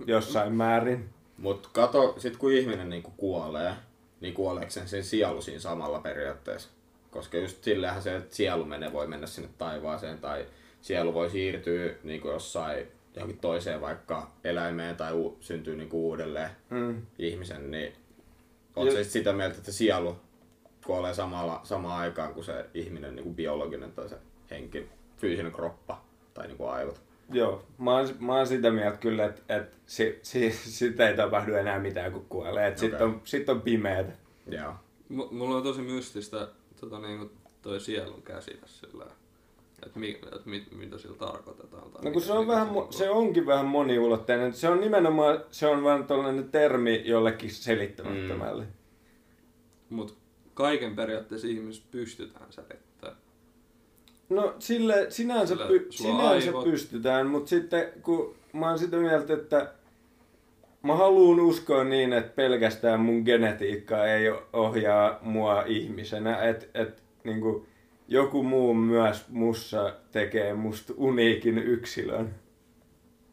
jossain 0.06 0.52
määrin. 0.52 1.08
Mut 1.38 1.66
kato, 1.72 2.14
sit 2.18 2.36
kun 2.36 2.52
ihminen 2.52 2.90
niinku 2.90 3.10
kuolee, 3.16 3.72
niin 4.20 4.34
kuoleeko 4.34 4.70
sen, 4.70 4.88
sen 4.88 5.04
sielu 5.04 5.42
siinä 5.42 5.60
samalla 5.60 5.98
periaatteessa? 5.98 6.68
Koska 7.10 7.36
just 7.38 7.64
sillähän 7.64 8.02
se, 8.02 8.16
että 8.16 8.36
sielu 8.36 8.64
menee, 8.64 8.92
voi 8.92 9.06
mennä 9.06 9.26
sinne 9.26 9.48
taivaaseen 9.58 10.18
tai 10.18 10.46
sielu 10.80 11.14
voi 11.14 11.30
siirtyä 11.30 11.94
niinku 12.02 12.28
jossain 12.28 12.86
johonkin 13.14 13.38
toiseen 13.38 13.80
vaikka 13.80 14.30
eläimeen 14.44 14.96
tai 14.96 15.12
u- 15.12 15.36
syntyy 15.40 15.76
niinku 15.76 16.08
uudelleen 16.08 16.50
Mm. 16.70 17.02
ihmisen, 17.18 17.70
niin 17.70 17.92
sä 18.92 19.02
sit 19.04 19.12
sitä 19.12 19.32
mieltä, 19.32 19.56
että 19.58 19.72
sielu 19.72 20.16
kuolee 20.86 21.14
samalla, 21.14 21.60
samaan 21.64 22.00
aikaan 22.00 22.34
kuin 22.34 22.44
se 22.44 22.66
ihminen 22.74 23.14
niinku 23.16 23.32
biologinen 23.34 23.92
tai 23.92 24.08
se 24.08 24.16
henki, 24.50 24.88
fyysinen 25.16 25.52
kroppa 25.52 26.02
tai 26.34 26.46
niinku 26.46 26.64
aivot? 26.66 27.00
Joo, 27.32 27.66
mä 27.78 27.92
oon, 27.96 28.08
mä 28.20 28.36
oon 28.36 28.46
sitä 28.46 28.70
mieltä 28.70 28.96
kyllä, 28.98 29.24
että, 29.24 29.56
että 29.56 29.76
si, 29.86 30.18
si, 30.22 30.50
sitä 30.50 31.08
ei 31.08 31.16
tapahdu 31.16 31.54
enää 31.54 31.78
mitään, 31.78 32.12
kun 32.12 32.26
kuolee. 32.28 32.66
Että 32.66 32.80
Sitten 32.80 33.02
on, 33.02 33.20
sit 33.24 33.48
on 33.48 33.60
pimeätä. 33.62 34.12
Joo. 34.46 34.72
M- 35.08 35.36
mulla 35.36 35.56
on 35.56 35.62
tosi 35.62 35.80
mystistä 35.80 36.48
tota, 36.80 36.98
niinku, 36.98 37.30
toi 37.62 37.80
sielun 37.80 38.22
käsite 38.22 38.66
sillä, 38.66 39.06
että 39.86 39.98
mi, 39.98 40.20
et 40.36 40.46
mit, 40.46 40.72
mitä 40.72 40.98
sillä 40.98 41.16
tarkoitetaan. 41.16 41.90
Tai 41.90 42.04
No 42.04 42.10
kun 42.10 42.22
se, 42.22 42.32
on 42.32 42.46
vähän, 42.46 42.68
mo- 42.68 42.72
niinku- 42.72 42.92
se 42.92 43.10
onkin 43.10 43.46
vähän 43.46 43.66
moniulotteinen. 43.66 44.52
Se 44.52 44.68
on 44.68 44.80
nimenomaan, 44.80 45.44
se 45.50 45.66
on 45.66 45.82
vaan 45.84 46.06
tällainen 46.06 46.48
termi 46.50 47.02
jollekin 47.04 47.50
selittämättömälle. 47.50 48.64
Mut 49.90 50.18
kaiken 50.54 50.96
periaatteessa 50.96 51.46
ihmisessä 51.46 51.88
pystytään 51.90 52.52
selittämään. 52.52 52.83
No 54.34 54.54
sille 54.58 55.06
sinänsä, 55.08 55.56
py, 55.68 55.86
sinänsä 55.90 56.48
aivot. 56.50 56.64
pystytään, 56.64 57.26
mutta 57.26 57.48
sitten 57.48 57.88
kun 58.02 58.34
mä 58.52 58.68
oon 58.68 58.78
sitä 58.78 58.96
mieltä, 58.96 59.34
että 59.34 59.72
mä 60.82 60.96
haluan 60.96 61.40
uskoa 61.40 61.84
niin, 61.84 62.12
että 62.12 62.32
pelkästään 62.36 63.00
mun 63.00 63.22
genetiikka 63.22 64.06
ei 64.06 64.24
ohjaa 64.52 65.18
mua 65.22 65.62
ihmisenä, 65.62 66.42
että 66.42 66.66
et, 66.74 67.02
niinku, 67.24 67.66
joku 68.08 68.42
muu 68.42 68.74
myös 68.74 69.24
mussa 69.28 69.94
tekee 70.12 70.54
musta 70.54 70.92
uniikin 70.96 71.58
yksilön. 71.58 72.34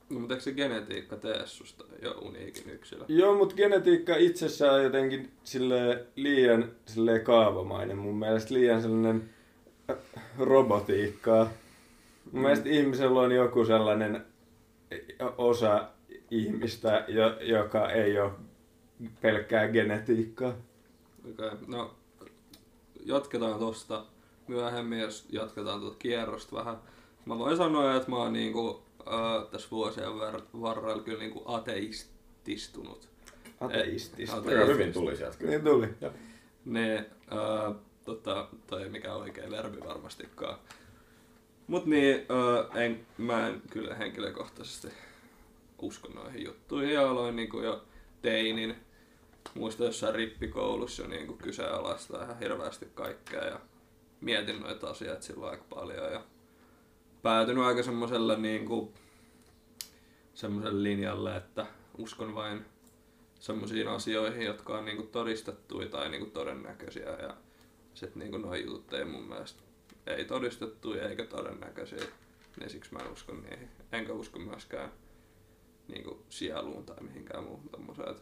No, 0.10 0.20
mutta 0.20 0.34
eikö 0.34 0.44
se 0.44 0.52
genetiikka 0.52 1.16
tee 1.16 1.42
susta 1.46 1.84
jo 2.02 2.12
uniikin 2.12 2.70
yksilö? 2.70 3.06
Joo, 3.08 3.36
mutta 3.36 3.56
genetiikka 3.56 4.16
itsessään 4.16 4.74
on 4.74 4.84
jotenkin 4.84 5.32
sille 5.44 6.06
liian 6.16 6.72
sille 6.86 7.20
kaavamainen. 7.20 7.98
Mun 7.98 8.20
mielestä 8.20 8.54
liian 8.54 8.82
sellainen 8.82 9.30
robotiikkaa. 10.40 11.50
Mun 12.32 12.42
mielestä 12.42 12.70
ihmisellä 12.70 13.20
on 13.20 13.32
joku 13.32 13.66
sellainen 13.66 14.26
osa 15.38 15.88
ihmistä, 16.32 17.06
jo, 17.08 17.38
joka 17.42 17.90
ei 17.90 18.20
ole 18.20 18.32
pelkkää 19.22 19.68
genetiikkaa. 19.68 20.54
Okei, 21.30 21.48
okay. 21.48 21.58
no 21.68 21.96
jatketaan 23.06 23.60
tosta 23.60 24.06
myöhemmin, 24.48 25.00
jos 25.00 25.26
jatketaan 25.30 25.80
tuota 25.80 25.96
kierrosta 26.00 26.56
vähän. 26.56 26.78
Mä 27.26 27.38
voin 27.38 27.58
sanoa, 27.58 27.96
että 27.96 28.10
mä 28.10 28.16
oon 28.16 28.34
niinku, 28.34 28.82
äh, 29.08 29.52
tässä 29.52 29.68
vuosien 29.72 30.10
varrella 30.62 31.04
kyllä 31.04 31.20
niinku 31.20 31.44
ateististunut. 31.46 33.10
Ateistista. 33.62 34.36
Ate- 34.36 34.50
Aika 34.50 34.66
hyvin 34.66 34.94
tuli 34.94 35.18
sieltä 35.18 35.38
kyllä. 35.38 35.52
Niin 35.52 35.64
tuli. 35.64 35.88
Ne, 36.66 36.98
äh, 36.98 37.76
tota, 38.06 38.48
toi 38.68 38.84
ei 38.84 38.90
mikään 38.90 39.18
oikea 39.18 39.50
verbi 39.50 39.80
varmastikaan. 39.88 40.58
Mut 41.68 41.86
niin, 41.86 42.16
äh, 42.16 42.84
en, 42.84 43.06
mä 43.18 43.48
en 43.48 43.62
kyllä 43.70 43.96
henkilökohtaisesti 43.96 44.88
usko 45.82 46.10
noihin 46.14 46.46
juttuihin 46.46 46.94
ja 46.94 47.10
aloin 47.10 47.36
niinku 47.36 47.62
jo 47.62 47.84
teinin. 48.22 48.76
Muistan 49.54 49.88
jossain 49.88 50.16
rippikoulussa 50.16 51.08
niinku 51.08 51.34
kyseenalaistaa 51.34 52.24
ihan 52.24 52.40
hirveästi 52.40 52.88
kaikkea 52.96 53.46
ja 53.46 53.60
mietin 54.22 54.60
noita 54.60 54.90
asioita 54.90 55.22
silloin 55.22 55.52
aika 55.52 55.66
paljon 55.70 56.12
ja 56.12 56.24
päätynyt 57.22 57.64
aika 57.64 57.84
semmoselle 57.84 58.38
niinku 58.38 58.94
semmoiselle 60.34 60.84
linjalle, 60.84 61.36
että 61.36 61.66
uskon 61.98 62.36
vain 62.36 62.66
semmoisiin 63.40 63.88
asioihin, 63.88 64.46
jotka 64.46 64.78
on 64.78 64.86
niinku 64.86 65.04
todistettuja 65.04 65.90
tai 65.90 66.10
niinku 66.10 66.30
todennäköisiä 66.30 67.10
ja 67.10 67.36
sitten 67.94 68.20
niinku 68.20 68.38
nuo 68.38 68.56
jutut 68.56 68.94
ei 68.94 69.06
mun 69.06 69.24
mielestä 69.24 69.64
ei 70.08 70.26
todistettuja 70.26 71.10
eikä 71.10 71.26
todennäköisiä, 71.26 72.06
niin 72.60 72.70
siksi 72.70 72.94
mä 72.94 73.00
en 73.00 73.12
usko 73.12 73.34
niihin. 73.34 73.70
Enkä 73.92 74.14
usko 74.14 74.40
myöskään 74.40 74.92
niinku 75.88 76.24
sieluun 76.30 76.86
tai 76.86 77.04
mihinkään 77.04 77.44
muuhun 77.44 77.70
tommoseen. 77.70 78.16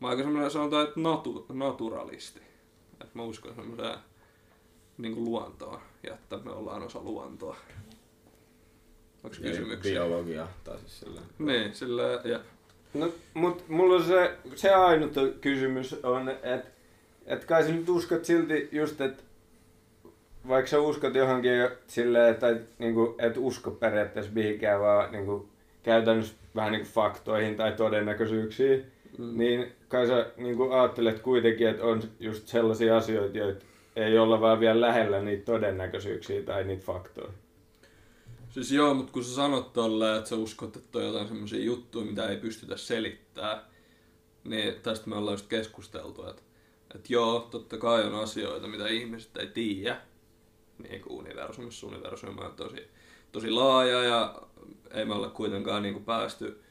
Mä 0.00 0.06
oon 0.06 0.10
aika 0.10 0.22
semmoinen 0.22 0.50
sanotaan, 0.50 0.88
että 0.88 1.00
natu, 1.00 1.46
naturalisti. 1.52 2.40
Et 3.00 3.14
mä 3.14 3.22
uskon 3.22 3.54
semmoiseen 3.54 3.98
niinku 4.98 5.24
luontoon 5.24 5.80
ja 6.02 6.14
että 6.14 6.36
me 6.36 6.50
ollaan 6.50 6.82
osa 6.82 7.02
luontoa. 7.02 7.56
Onks 9.24 9.38
kysymyksiä? 9.38 9.92
Biologia 9.92 10.48
tai 10.64 10.78
siis 10.78 11.00
sillä. 11.00 11.20
Niin, 11.38 11.74
sillä 11.74 12.02
ja 12.24 12.40
No, 12.94 13.12
mut 13.34 13.68
mulla 13.68 13.94
on 13.94 14.04
se, 14.04 14.38
se 14.54 14.74
ainut 14.74 15.12
kysymys 15.40 15.92
on, 15.92 16.28
että 16.28 16.70
et 17.28 17.44
kai 17.44 17.64
sä 17.64 17.72
nyt 17.72 17.88
uskot 17.88 18.24
silti 18.24 18.68
just, 18.72 19.00
että 19.00 19.22
vaikka 20.48 20.70
sä 20.70 20.80
uskot 20.80 21.14
johonkin 21.14 21.52
silleen, 21.86 22.30
että 22.30 22.56
niinku, 22.78 23.14
et 23.18 23.34
usko 23.36 23.70
periaatteessa 23.70 24.32
mihinkään, 24.34 24.80
vaan 24.80 25.12
niinku, 25.12 25.48
käytännössä 25.82 26.34
vähän 26.56 26.72
niinku 26.72 26.88
faktoihin 26.88 27.56
tai 27.56 27.72
todennäköisyyksiin, 27.72 28.84
Mm. 29.18 29.38
niin 29.38 29.72
kai 29.88 30.06
sä 30.06 30.26
niinku, 30.36 30.70
ajattelet 30.70 31.20
kuitenkin, 31.20 31.68
että 31.68 31.84
on 31.84 32.02
just 32.20 32.48
sellaisia 32.48 32.96
asioita, 32.96 33.38
joita 33.38 33.64
ei 33.96 34.18
olla 34.18 34.40
vaan 34.40 34.60
vielä 34.60 34.80
lähellä 34.80 35.20
niitä 35.20 35.44
todennäköisyyksiä 35.44 36.42
tai 36.42 36.64
niitä 36.64 36.84
faktoja. 36.84 37.28
Siis 38.50 38.72
joo, 38.72 38.94
mutta 38.94 39.12
kun 39.12 39.24
sä 39.24 39.34
sanot 39.34 39.72
tolleen, 39.72 40.16
että 40.16 40.28
sä 40.28 40.36
uskot, 40.36 40.76
että 40.76 40.98
on 40.98 41.04
jotain 41.04 41.28
semmoisia 41.28 41.64
juttuja, 41.64 42.06
mitä 42.06 42.28
ei 42.28 42.36
pystytä 42.36 42.76
selittämään, 42.76 43.60
niin 44.44 44.74
tästä 44.82 45.10
me 45.10 45.16
ollaan 45.16 45.34
just 45.34 45.48
keskusteltu, 45.48 46.26
että, 46.28 46.42
että 46.94 47.12
joo, 47.12 47.48
totta 47.50 47.78
kai 47.78 48.04
on 48.04 48.14
asioita, 48.14 48.66
mitä 48.66 48.88
ihmiset 48.88 49.36
ei 49.36 49.46
tiedä, 49.46 50.00
niin 50.88 51.00
kuin 51.00 51.18
universumissa. 51.18 51.86
Universumi 51.86 52.44
on 52.44 52.52
tosi, 52.52 52.88
tosi 53.32 53.50
laaja 53.50 54.02
ja 54.02 54.42
ei 54.90 55.04
me 55.04 55.14
olla 55.14 55.28
kuitenkaan 55.28 55.82
niin 55.82 55.94
kuin 55.94 56.04
päästy 56.04 56.62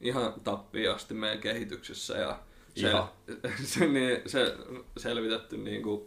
ihan 0.00 0.40
tappiin 0.44 0.90
asti 0.90 1.14
meidän 1.14 1.38
kehityksessä 1.38 2.18
ja 2.18 2.38
se, 2.76 2.92
se, 3.64 3.86
niin, 3.86 4.22
se 4.26 4.56
selvitetty 4.96 5.56
niin 5.56 5.82
kuin, 5.82 6.06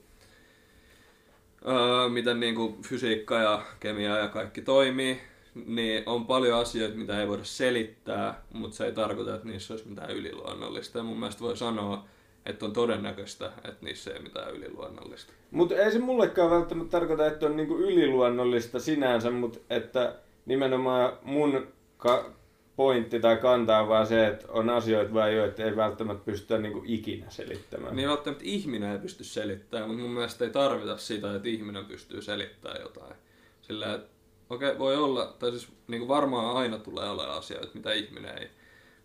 öö, 1.67 2.09
miten 2.09 2.39
niin 2.39 2.55
kuin 2.55 2.81
fysiikka 2.81 3.35
ja 3.39 3.65
kemia 3.79 4.17
ja 4.17 4.27
kaikki 4.27 4.61
toimii, 4.61 5.21
niin 5.65 6.03
on 6.05 6.25
paljon 6.25 6.59
asioita, 6.59 6.97
mitä 6.97 7.21
ei 7.21 7.27
voida 7.27 7.43
selittää, 7.43 8.43
mutta 8.53 8.77
se 8.77 8.85
ei 8.85 8.91
tarkoita, 8.91 9.35
että 9.35 9.47
niissä 9.47 9.73
olisi 9.73 9.87
mitään 9.87 10.11
yliluonnollista. 10.11 10.97
Ja 10.97 11.03
mun 11.03 11.19
mielestä 11.19 11.41
voi 11.41 11.57
sanoa, 11.57 12.05
että 12.49 12.65
on 12.65 12.73
todennäköistä, 12.73 13.51
että 13.63 13.85
niissä 13.85 14.11
ei 14.13 14.19
mitään 14.19 14.55
yliluonnollista. 14.55 15.33
Mutta 15.51 15.75
ei 15.75 15.91
se 15.91 15.99
mullekaan 15.99 16.51
välttämättä 16.51 16.91
tarkoita, 16.91 17.27
että 17.27 17.45
on 17.45 17.57
niinku 17.57 17.77
yliluonnollista 17.77 18.79
sinänsä, 18.79 19.31
mutta 19.31 19.59
että 19.69 20.15
nimenomaan 20.45 21.13
mun 21.23 21.67
ka- 21.97 22.31
pointti 22.75 23.19
tai 23.19 23.37
kanta 23.37 23.79
on 23.79 23.87
vaan 23.87 24.07
se, 24.07 24.27
että 24.27 24.45
on 24.49 24.69
asioita 24.69 25.13
vai 25.13 25.35
joita 25.35 25.63
ei 25.63 25.75
välttämättä 25.75 26.25
pystytä 26.25 26.57
niinku 26.57 26.83
ikinä 26.85 27.25
selittämään. 27.29 27.95
Niin 27.95 28.09
välttämättä 28.09 28.43
ihminen 28.47 28.91
ei 28.91 28.99
pysty 28.99 29.23
selittämään, 29.23 29.89
mutta 29.89 30.03
mun 30.03 30.11
mielestä 30.11 30.45
ei 30.45 30.51
tarvita 30.51 30.97
sitä, 30.97 31.35
että 31.35 31.49
ihminen 31.49 31.85
pystyy 31.85 32.21
selittämään 32.21 32.81
jotain. 32.81 33.15
Sillä, 33.61 33.93
että 33.93 34.09
okei, 34.49 34.67
okay, 34.67 34.79
voi 34.79 34.97
olla, 34.97 35.35
tai 35.39 35.51
siis 35.51 35.67
niin 35.87 35.99
kuin 35.99 36.07
varmaan 36.07 36.57
aina 36.57 36.77
tulee 36.77 37.09
olemaan 37.09 37.37
asioita, 37.37 37.71
mitä 37.73 37.93
ihminen 37.93 38.37
ei 38.37 38.49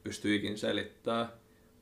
pysty 0.05 0.35
ikin 0.35 0.59
selittämään. 0.59 1.29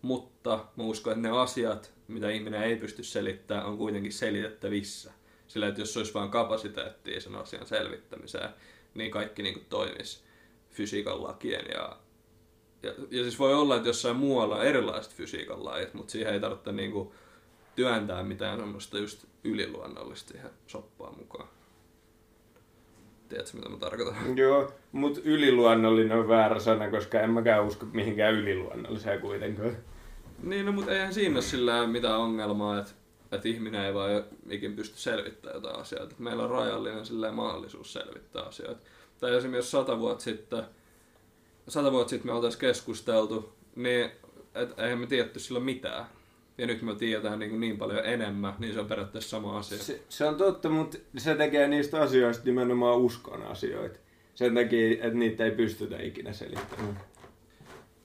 Mutta 0.02 0.64
mä 0.76 0.84
uskon, 0.84 1.12
että 1.12 1.28
ne 1.28 1.38
asiat, 1.38 1.92
mitä 2.08 2.30
ihminen 2.30 2.62
ei 2.62 2.76
pysty 2.76 3.02
selittämään, 3.02 3.66
on 3.66 3.78
kuitenkin 3.78 4.12
selitettävissä. 4.12 5.12
Sillä, 5.48 5.68
että 5.68 5.80
jos 5.80 5.96
olisi 5.96 6.14
vain 6.14 6.30
kapasiteettia 6.30 7.20
sen 7.20 7.34
asian 7.34 7.66
selvittämiseen, 7.66 8.50
niin 8.94 9.10
kaikki 9.10 9.42
niin 9.42 9.54
kuin 9.54 9.66
toimisi 9.68 10.22
fysiikan 10.70 11.22
lakien 11.22 11.64
ja 11.74 11.98
ja, 12.82 12.92
ja 13.10 13.22
siis 13.22 13.38
voi 13.38 13.54
olla, 13.54 13.76
että 13.76 13.88
jossain 13.88 14.16
muualla 14.16 14.56
on 14.56 14.64
erilaiset 14.66 15.14
fysiikan 15.14 15.64
lait, 15.64 15.94
mutta 15.94 16.12
siihen 16.12 16.32
ei 16.32 16.40
tarvitse 16.40 16.72
niinku 16.72 17.14
työntää 17.76 18.22
mitään 18.22 18.58
semmoista 18.58 18.98
just 18.98 19.24
yliluonnollista 19.44 20.32
siihen 20.32 20.50
soppaan 20.66 21.18
mukaan. 21.18 21.48
Tiedätkö 23.28 23.56
mitä 23.56 23.68
mä 23.68 23.76
tarkoitan? 23.76 24.36
Joo, 24.38 24.72
mutta 24.92 25.20
yliluonnollinen 25.24 26.18
on 26.18 26.28
väärä 26.28 26.60
sana, 26.60 26.90
koska 26.90 27.20
en 27.20 27.30
mäkään 27.30 27.64
usko 27.64 27.86
mihinkään 27.92 28.34
yliluonnolliseen 28.34 29.20
kuitenkaan. 29.20 29.76
Niin, 30.42 30.66
no 30.66 30.72
mutta 30.72 30.92
eihän 30.92 31.14
siinä 31.14 31.34
ole 31.34 31.42
sillä 31.42 31.86
mitään 31.86 32.18
ongelmaa, 32.18 32.78
että, 32.78 32.92
että 33.32 33.48
ihminen 33.48 33.84
ei 33.84 33.94
vaan 33.94 34.24
ikin 34.50 34.76
pysty 34.76 34.98
selvittämään 34.98 35.56
jotain 35.56 35.80
asioita. 35.80 36.10
Että 36.10 36.22
meillä 36.22 36.42
on 36.42 36.50
rajallinen 36.50 37.06
sillä 37.06 37.32
mahdollisuus 37.32 37.92
selvittää 37.92 38.42
asioita. 38.42 38.80
Tai 39.20 39.36
esimerkiksi 39.36 39.58
jos 39.58 39.70
sata 39.70 39.98
vuotta 39.98 40.24
sitten, 40.24 40.62
sata 41.68 41.92
vuotta 41.92 42.10
sitten 42.10 42.26
me 42.26 42.32
oltaisiin 42.32 42.60
keskusteltu, 42.60 43.52
niin 43.76 44.10
et, 44.54 44.78
eihän 44.78 44.98
me 44.98 45.06
tiedetty 45.06 45.40
silloin 45.40 45.64
mitään. 45.64 46.06
Ja 46.58 46.66
nyt 46.66 46.82
me 46.82 46.94
tiedetään 46.94 47.38
niin, 47.38 47.60
niin 47.60 47.78
paljon 47.78 48.04
enemmän, 48.04 48.54
niin 48.58 48.74
se 48.74 48.80
on 48.80 48.86
periaatteessa 48.86 49.30
sama 49.30 49.58
asia. 49.58 49.78
Se, 49.78 50.02
se 50.08 50.24
on 50.24 50.36
totta, 50.36 50.68
mutta 50.68 50.98
se 51.18 51.34
tekee 51.34 51.68
niistä 51.68 52.00
asioista 52.00 52.44
nimenomaan 52.44 52.98
uskon 52.98 53.42
asioita. 53.42 53.98
Sen 54.34 54.54
takia, 54.54 54.92
että 54.92 55.18
niitä 55.18 55.44
ei 55.44 55.50
pystytä 55.50 56.02
ikinä 56.02 56.32
selittämään. 56.32 57.00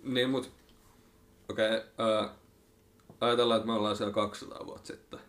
Niin, 0.03 0.29
mut 0.29 0.51
okei, 1.49 1.77
okay, 1.77 2.29
ajatellaan, 3.21 3.57
että 3.57 3.67
me 3.67 3.73
ollaan 3.73 3.97
siellä 3.97 4.13
200 4.13 4.65
vuotta 4.65 4.87
sitten. 4.87 5.19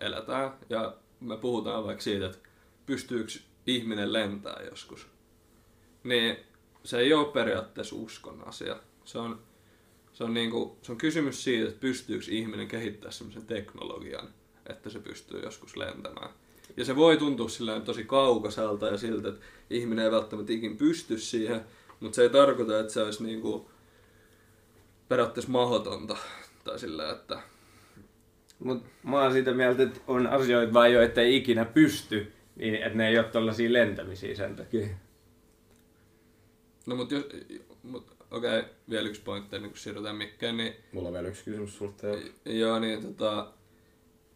Eletään 0.00 0.52
ja 0.70 0.96
me 1.20 1.36
puhutaan 1.36 1.84
vaikka 1.84 2.02
siitä, 2.02 2.26
että 2.26 2.38
pystyykö 2.86 3.32
ihminen 3.66 4.12
lentää 4.12 4.62
joskus. 4.70 5.06
Niin 6.04 6.36
se 6.84 6.98
ei 6.98 7.12
ole 7.12 7.32
periaatteessa 7.32 7.96
uskon 7.96 8.48
asia. 8.48 8.76
Se 9.04 9.18
on, 9.18 9.42
se 10.12 10.24
on, 10.24 10.34
niinku, 10.34 10.78
se 10.82 10.92
on 10.92 10.98
kysymys 10.98 11.44
siitä, 11.44 11.68
että 11.68 11.80
pystyykö 11.80 12.24
ihminen 12.28 12.68
kehittämään 12.68 13.12
sellaisen 13.12 13.46
teknologian, 13.46 14.28
että 14.66 14.90
se 14.90 14.98
pystyy 14.98 15.40
joskus 15.42 15.76
lentämään. 15.76 16.30
Ja 16.76 16.84
se 16.84 16.96
voi 16.96 17.16
tuntua 17.16 17.48
silleen 17.48 17.82
tosi 17.82 18.04
kaukaiselta 18.04 18.86
ja 18.86 18.98
siltä, 18.98 19.28
että 19.28 19.40
ihminen 19.70 20.04
ei 20.04 20.10
välttämättä 20.10 20.52
ikin 20.52 20.76
pysty 20.76 21.18
siihen, 21.18 21.60
mutta 22.00 22.16
se 22.16 22.22
ei 22.22 22.30
tarkoita, 22.30 22.80
että 22.80 22.92
se 22.92 23.02
olisi 23.02 23.24
niinku 23.24 23.70
periaatteessa 25.08 25.52
mahdotonta. 25.52 26.16
Tai 26.64 26.78
sillä, 26.78 27.10
että 27.12 27.42
Mut 28.58 28.84
mä 29.02 29.22
oon 29.22 29.32
siitä 29.32 29.54
mieltä, 29.54 29.82
että 29.82 30.00
on 30.06 30.26
asioita 30.26 30.72
vaan 30.72 30.92
jo, 30.92 31.02
että 31.02 31.20
ei 31.20 31.36
ikinä 31.36 31.64
pysty, 31.64 32.32
niin 32.56 32.74
että 32.74 32.98
ne 32.98 33.08
ei 33.08 33.18
ole 33.18 33.26
tollasia 33.26 33.72
lentämisiä 33.72 34.34
sen 34.34 34.56
takia. 34.56 34.88
No 36.86 36.96
mut 36.96 37.10
jos, 37.10 37.24
mut, 37.82 38.16
okei, 38.30 38.58
okay, 38.58 38.70
vielä 38.90 39.08
yksi 39.08 39.20
pointti 39.20 39.56
ennen 39.56 39.70
kuin 39.70 39.78
siirrytään 39.78 40.16
mikkeen, 40.16 40.56
niin 40.56 40.74
Mulla 40.92 41.08
on 41.08 41.14
vielä 41.14 41.28
yksi 41.28 41.44
kysymys 41.44 41.78
sulta. 41.78 42.06
Ja... 42.06 42.18
joo, 42.44 42.78
niin 42.78 43.02
tota, 43.02 43.52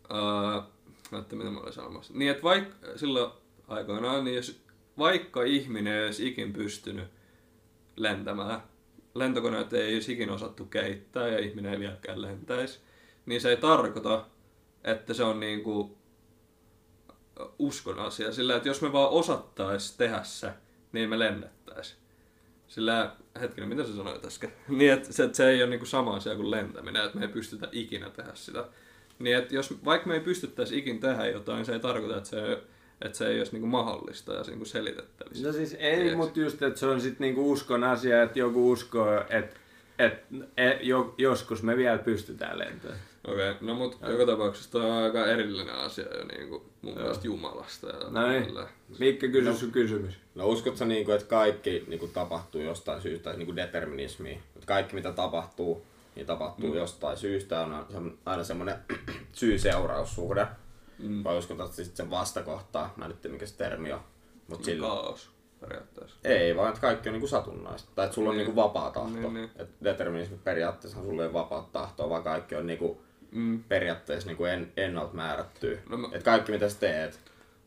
ää, 0.08 0.62
näyttä 1.10 1.36
mitä 1.36 1.50
mä 1.50 1.60
olin 1.60 1.72
sanomassa. 1.72 2.12
Niin, 2.16 2.30
että 2.30 2.42
vaikka 2.42 2.76
silloin 2.96 3.32
aikoinaan, 3.68 4.24
niin 4.24 4.36
jos 4.36 4.60
vaikka 4.98 5.42
ihminen 5.42 5.94
ei 5.94 6.04
olisi 6.04 6.28
ikin 6.28 6.52
pystynyt 6.52 7.08
lentämään, 7.96 8.62
lentokoneet 9.14 9.72
ei 9.72 9.94
olisi 9.94 10.12
ikin 10.12 10.30
osattu 10.30 10.64
kehittää 10.64 11.28
ja 11.28 11.38
ihminen 11.38 11.72
ei 11.72 11.80
vieläkään 11.80 12.22
lentäisi, 12.22 12.80
niin 13.26 13.40
se 13.40 13.50
ei 13.50 13.56
tarkoita, 13.56 14.26
että 14.84 15.14
se 15.14 15.24
on 15.24 15.40
niinku 15.40 15.98
uskon 17.58 17.98
asia. 17.98 18.32
Sillä, 18.32 18.56
että 18.56 18.68
jos 18.68 18.82
me 18.82 18.92
vaan 18.92 19.10
osattais 19.10 19.96
tehdä 19.96 20.22
se, 20.22 20.52
niin 20.92 21.10
me 21.10 21.18
lennettäis. 21.18 21.96
Sillä, 22.68 23.16
hetkinen, 23.40 23.68
mitä 23.68 23.84
sä 23.84 23.96
sanoit 23.96 24.24
äsken? 24.24 24.52
Niin, 24.68 24.92
että 24.92 25.12
se, 25.12 25.24
että 25.24 25.36
se 25.36 25.48
ei 25.48 25.62
ole 25.62 25.70
niinku 25.70 25.86
sama 25.86 26.16
asia 26.16 26.36
kuin 26.36 26.50
lentäminen, 26.50 27.04
että 27.04 27.18
me 27.18 27.24
ei 27.24 27.32
pystytä 27.32 27.68
ikinä 27.72 28.10
tehdä 28.10 28.30
sitä. 28.34 28.64
Niin, 29.18 29.36
että 29.36 29.54
jos, 29.54 29.84
vaikka 29.84 30.08
me 30.08 30.14
ei 30.14 30.20
pystyttäisi 30.20 30.78
ikin 30.78 31.00
tehdä 31.00 31.26
jotain, 31.26 31.64
se 31.64 31.72
ei 31.72 31.80
tarkoita, 31.80 32.16
että 32.16 32.28
se, 32.28 32.62
että 33.04 33.18
se 33.18 33.26
ei 33.26 33.38
olisi 33.38 33.52
niinku 33.52 33.66
mahdollista 33.66 34.32
ja 34.32 34.42
niinku 34.42 34.64
selitettävissä. 34.64 35.46
No 35.46 35.52
siis 35.52 35.76
ei, 35.78 36.16
mutta 36.16 36.40
just, 36.40 36.62
että 36.62 36.80
se 36.80 36.86
on 36.86 37.00
sitten 37.00 37.24
niinku 37.24 37.52
uskon 37.52 37.84
asia, 37.84 38.22
että 38.22 38.38
joku 38.38 38.70
uskoo, 38.70 39.24
että 39.30 39.56
et, 39.98 40.24
et, 40.56 40.78
jo, 40.82 41.14
joskus 41.18 41.62
me 41.62 41.76
vielä 41.76 41.98
pystytään 41.98 42.58
lentämään. 42.58 43.00
Okei, 43.26 43.50
okay, 43.50 43.66
no 43.68 43.74
mut 43.74 43.98
joka 44.08 44.26
tapauksessa 44.26 44.70
toi 44.70 44.90
on 44.90 44.96
aika 44.96 45.26
erillinen 45.26 45.74
asia 45.74 46.16
jo 46.16 46.24
niinku 46.24 46.64
mun 46.82 46.94
mielestä 46.94 47.26
Jumalasta. 47.26 47.86
Ja 47.88 48.10
No 48.10 48.28
niin. 48.28 48.54
Mikkä 48.98 49.28
kysy 49.28 49.54
sun 49.54 49.70
kysymys. 49.70 50.14
No 50.34 50.46
uskotko 50.46 50.78
sä, 50.78 50.84
niinku, 50.84 51.12
että 51.12 51.26
kaikki 51.26 51.84
niinku, 51.88 52.06
tapahtuu 52.06 52.60
jostain 52.60 53.02
syystä, 53.02 53.24
tai 53.24 53.36
niinku 53.36 53.56
determinismi, 53.56 54.30
että 54.30 54.66
kaikki 54.66 54.94
mitä 54.94 55.12
tapahtuu, 55.12 55.86
niin 56.14 56.26
tapahtuu 56.26 56.70
mm. 56.70 56.76
jostain 56.76 57.16
syystä, 57.16 57.60
on 57.94 58.18
aina 58.26 58.44
semmoinen 58.44 58.76
syy-seuraussuhde. 59.32 60.46
Mm. 61.02 61.24
Vai 61.24 61.38
uskotko 61.38 61.64
että 61.64 61.76
sitten 61.76 61.96
sen 61.96 62.10
vastakohtaa, 62.10 62.94
mä 62.96 63.04
en 63.04 63.08
nyt 63.10 63.20
tiedä 63.20 63.32
mikä 63.32 63.46
se 63.46 63.56
termi 63.56 63.92
on, 63.92 64.00
mutta 64.48 64.64
Sillä... 64.64 64.86
sillä... 64.86 65.02
Kaos 65.02 65.30
periaatteessa. 65.60 66.16
Ei, 66.24 66.56
vaan 66.56 66.68
että 66.68 66.80
kaikki 66.80 67.08
on 67.08 67.12
niinku 67.12 67.26
satunnaista. 67.26 67.90
Tai 67.94 68.04
että 68.04 68.14
sulla 68.14 68.30
on 68.30 68.36
Niin. 68.36 68.46
niinku 68.46 68.60
vapaa 68.62 68.90
tahto. 68.90 69.08
Niin, 69.10 69.34
niin. 69.34 69.50
Et 69.56 69.68
determinismi 69.84 70.38
periaatteessa 70.44 71.02
sulla 71.02 71.22
ei 71.22 71.26
ole 71.26 71.32
vapaa 71.32 71.68
tahtoa, 71.72 72.08
vaan 72.10 72.22
kaikki 72.22 72.54
on 72.54 72.66
niinku 72.66 73.00
Mm. 73.32 73.64
periaatteessa 73.68 74.28
niinku 74.28 74.44
en, 74.44 74.72
ennalta 74.76 75.14
määrättyä. 75.14 75.78
No 75.88 75.96
mä- 75.96 76.08
Et 76.12 76.22
kaikki 76.22 76.52
mitä 76.52 76.68
sä 76.68 76.78
teet, 76.80 77.20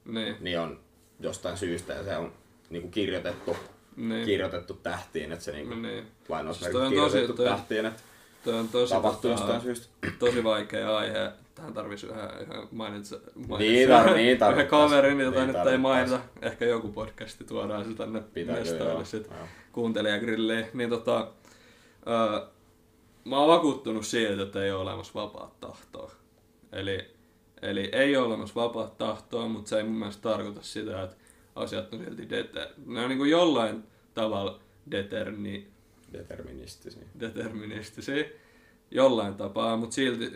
Niin, 0.05 0.35
niin 0.39 0.59
on 0.59 0.79
jostain 1.19 1.57
syystä 1.57 1.93
ja 1.93 2.03
se 2.03 2.17
on 2.17 2.33
niinku 2.69 2.87
kirjoitettu, 2.89 3.57
niin. 3.95 4.25
kirjoitettu 4.25 4.73
tähtiin, 4.73 5.31
että 5.31 5.45
se 5.45 5.51
niinku 5.51 5.75
niin. 5.75 6.07
lainausmerkit 6.29 6.79
Siis 6.81 6.89
toi 6.91 6.99
on 7.01 7.03
tosi- 7.05 7.11
kirjoitettu 7.11 7.43
toi- 7.43 7.45
tähtiin, 7.57 7.85
että 7.85 8.01
Toi 8.43 8.53
on 8.53 8.67
tosi, 8.69 8.93
tapahtuu 8.93 9.31
tota, 9.31 9.41
jostain 9.43 9.61
syystä. 9.61 9.87
tosi 10.19 10.43
vaikea 10.43 10.97
aihe. 10.97 11.31
Tähän 11.55 11.73
tarvitsisi 11.73 12.13
yhden, 12.13 12.29
yhden 12.41 12.67
mainitsa, 12.71 13.19
Niin 13.59 13.89
tar- 13.89 14.13
niin 14.13 14.37
yhden 14.51 14.67
kaverin, 14.67 15.19
jota 15.19 15.45
Niin 15.45 15.55
nyt 15.55 15.67
ei 15.67 15.77
mainita. 15.77 16.19
Ehkä 16.41 16.65
joku 16.65 16.87
podcasti 16.91 17.43
tuodaan 17.43 17.85
se 17.85 17.93
tänne 17.93 18.23
joo, 18.79 19.05
sit 19.05 19.29
kuuntelijagrilliin. 19.71 20.65
Niin 20.73 20.89
tota, 20.89 21.31
ää, 22.05 22.47
mä 23.25 23.37
oon 23.37 23.47
vakuuttunut 23.47 24.05
siitä, 24.05 24.43
että 24.43 24.63
ei 24.63 24.71
ole 24.71 24.81
olemassa 24.81 25.13
vapaat 25.15 25.59
tahtoa. 25.59 26.11
Eli, 26.71 27.11
eli 27.61 27.89
ei 27.91 28.17
ole 28.17 28.27
olemassa 28.27 28.55
vapaat 28.55 28.97
tahtoa, 28.97 29.47
mutta 29.47 29.69
se 29.69 29.77
ei 29.77 29.83
mun 29.83 29.99
mielestä 29.99 30.21
tarkoita 30.29 30.61
sitä, 30.61 31.03
että 31.03 31.15
asiat 31.55 31.93
on 31.93 31.99
silti 31.99 32.29
deter... 32.29 32.67
Ne 32.85 33.01
on 33.01 33.09
niin 33.09 33.17
kuin 33.17 33.31
jollain 33.31 33.83
tavalla 34.13 34.59
deterni, 34.91 35.67
Deterministisiä. 36.13 37.03
deterministisia 37.19 38.23
jollain 38.91 39.35
tapaa, 39.35 39.77
mutta 39.77 39.93
silti 39.95 40.31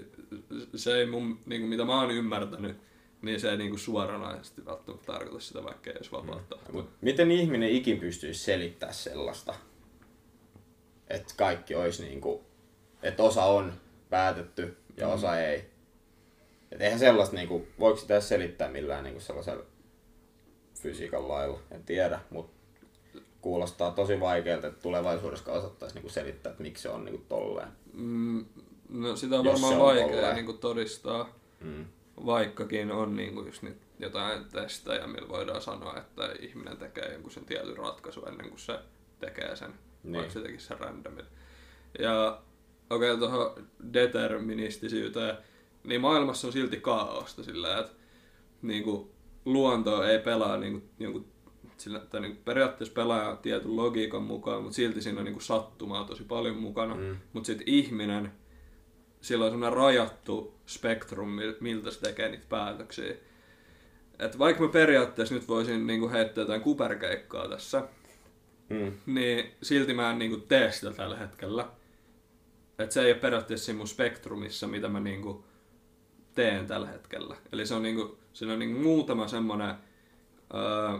se 0.75 0.97
ei 0.97 1.05
mun, 1.05 1.39
niin 1.45 1.61
kuin 1.61 1.69
mitä 1.69 1.85
mä 1.85 2.01
oon 2.01 2.11
ymmärtänyt, 2.11 2.77
niin 3.21 3.39
se 3.39 3.51
ei 3.51 3.57
niin 3.57 3.69
kuin 3.69 3.79
suoranaisesti 3.79 4.65
välttämättä 4.65 5.05
tarkoita 5.05 5.39
sitä, 5.39 5.63
vaikka 5.63 5.89
ei 5.89 5.95
olisi 5.95 6.11
vapaat 6.11 6.49
tahtoa. 6.49 6.73
Mut 6.73 6.89
miten 7.01 7.31
ihminen 7.31 7.69
ikin 7.69 7.99
pystyisi 7.99 8.43
selittämään 8.43 8.93
sellaista, 8.93 9.55
että 11.07 11.33
kaikki 11.37 11.75
olisi 11.75 12.03
niinku, 12.03 12.43
että 13.03 13.23
osa 13.23 13.43
on 13.43 13.73
päätetty 14.09 14.77
ja 14.97 15.07
Mm. 15.07 15.13
osa 15.13 15.39
ei. 15.39 15.65
Et 16.71 16.81
eihän 16.81 16.99
sellaista 16.99 17.35
niinku, 17.35 17.67
voiko 17.79 17.99
sitä 17.99 18.21
selittää 18.21 18.69
millään 18.71 19.03
niinku 19.03 19.19
sellaisella 19.19 19.63
fysiikan 20.81 21.27
lailla, 21.27 21.59
en 21.71 21.83
tiedä, 21.83 22.19
mutta 22.29 22.59
kuulostaa 23.41 23.91
tosi 23.91 24.19
vaikealta, 24.19 24.67
että 24.67 24.81
tulevaisuudessa 24.81 25.51
osattaisi 25.51 25.95
niinku 25.95 26.09
selittää, 26.09 26.49
että 26.49 26.63
miksi 26.63 26.81
se 26.83 26.89
on 26.89 27.05
niinku 27.05 27.25
tolleen. 27.29 27.67
Mm, 27.93 28.45
no 28.89 29.15
sitä 29.15 29.39
on 29.39 29.45
Jos 29.45 29.61
varmaan 29.61 29.73
on 29.73 29.79
vaikea 29.79 30.33
niin 30.33 30.45
kuin 30.45 30.57
todistaa, 30.57 31.39
Mm. 31.61 31.85
vaikkakin 32.25 32.91
on 32.91 33.15
niin 33.15 33.33
kuin 33.33 33.45
just 33.45 33.61
niitä 33.61 33.85
jotain 33.99 34.45
testejä, 34.45 35.07
millä 35.07 35.29
voidaan 35.29 35.61
sanoa, 35.61 35.97
että 35.97 36.29
ihminen 36.39 36.77
tekee 36.77 37.13
jonkun 37.13 37.31
sen 37.31 37.45
tietyn 37.45 37.77
ratkaisun 37.77 38.27
ennen 38.27 38.49
kuin 38.49 38.59
se 38.59 38.79
tekee 39.19 39.55
sen, 39.55 39.73
niin. 40.03 40.13
Vaikka 40.15 40.33
se 40.33 40.41
tekisi 40.41 40.67
sen 40.67 40.79
randomilla. 40.79 41.29
Ja 41.99 42.41
okei, 42.89 43.11
okay, 43.11 43.29
tuohon 43.29 43.67
deterministisyyteen, 43.93 45.37
niin 45.83 46.01
maailmassa 46.01 46.47
on 46.47 46.53
silti 46.53 46.79
kaaosta 46.79 47.43
sillä, 47.43 47.77
että 47.79 47.91
niin 48.61 48.83
kuin, 48.83 49.09
luonto 49.45 50.03
ei 50.03 50.19
pelaa 50.19 50.57
niin 50.57 50.73
kuin, 50.73 50.89
jonkun, 50.99 51.25
sillä, 51.83 51.99
tai 51.99 52.21
niin 52.21 52.33
kuin, 52.33 52.43
periaatteessa 52.43 52.93
pelaa 52.93 53.35
tietyn 53.35 53.75
logiikan 53.75 54.23
mukaan, 54.23 54.61
mutta 54.63 54.75
silti 54.75 55.01
siinä 55.01 55.19
on 55.19 55.25
niin 55.25 55.33
kuin, 55.33 55.43
sattumaa 55.43 56.03
tosi 56.03 56.23
paljon 56.23 56.55
mukana. 56.57 56.95
Mm. 56.95 57.17
Mutta 57.33 57.47
sitten 57.47 57.69
ihminen, 57.69 58.31
sillä 59.21 59.45
on 59.45 59.51
semmoinen 59.51 59.77
rajattu 59.77 60.55
spektrum, 60.65 61.39
mil- 61.39 61.57
miltä 61.59 61.91
se 61.91 61.99
tekee 61.99 62.29
niitä 62.29 62.45
päätöksiä. 62.49 63.13
Et 64.19 64.39
vaikka 64.39 64.63
mä 64.63 64.69
periaatteessa 64.69 65.35
nyt 65.35 65.47
voisin 65.47 65.87
niinku 65.87 66.09
heittää 66.09 66.41
jotain 66.41 66.61
kuperkeikkaa 66.61 67.47
tässä, 67.49 67.83
Mm. 68.69 68.91
niin 69.05 69.51
silti 69.61 69.93
mä 69.93 70.11
en 70.11 70.19
niinku 70.19 70.37
tee 70.37 70.71
sitä 70.71 70.91
tällä 70.91 71.17
hetkellä. 71.17 71.67
Et 72.79 72.91
se 72.91 73.01
ei 73.01 73.11
ole 73.11 73.19
periaatteessa 73.19 73.65
siinä 73.65 73.77
mun 73.77 73.87
spektrumissa, 73.87 74.67
mitä 74.67 74.89
mä 74.89 74.99
niinku 74.99 75.45
teen 76.35 76.67
tällä 76.67 76.87
hetkellä. 76.87 77.35
Eli 77.51 77.65
se 77.65 77.73
on 77.73 77.83
niinku, 77.83 78.17
siinä 78.33 78.53
on 78.53 78.59
niinku 78.59 78.79
muutama 78.79 79.27
semmonen 79.27 79.75
öö, 80.53 80.99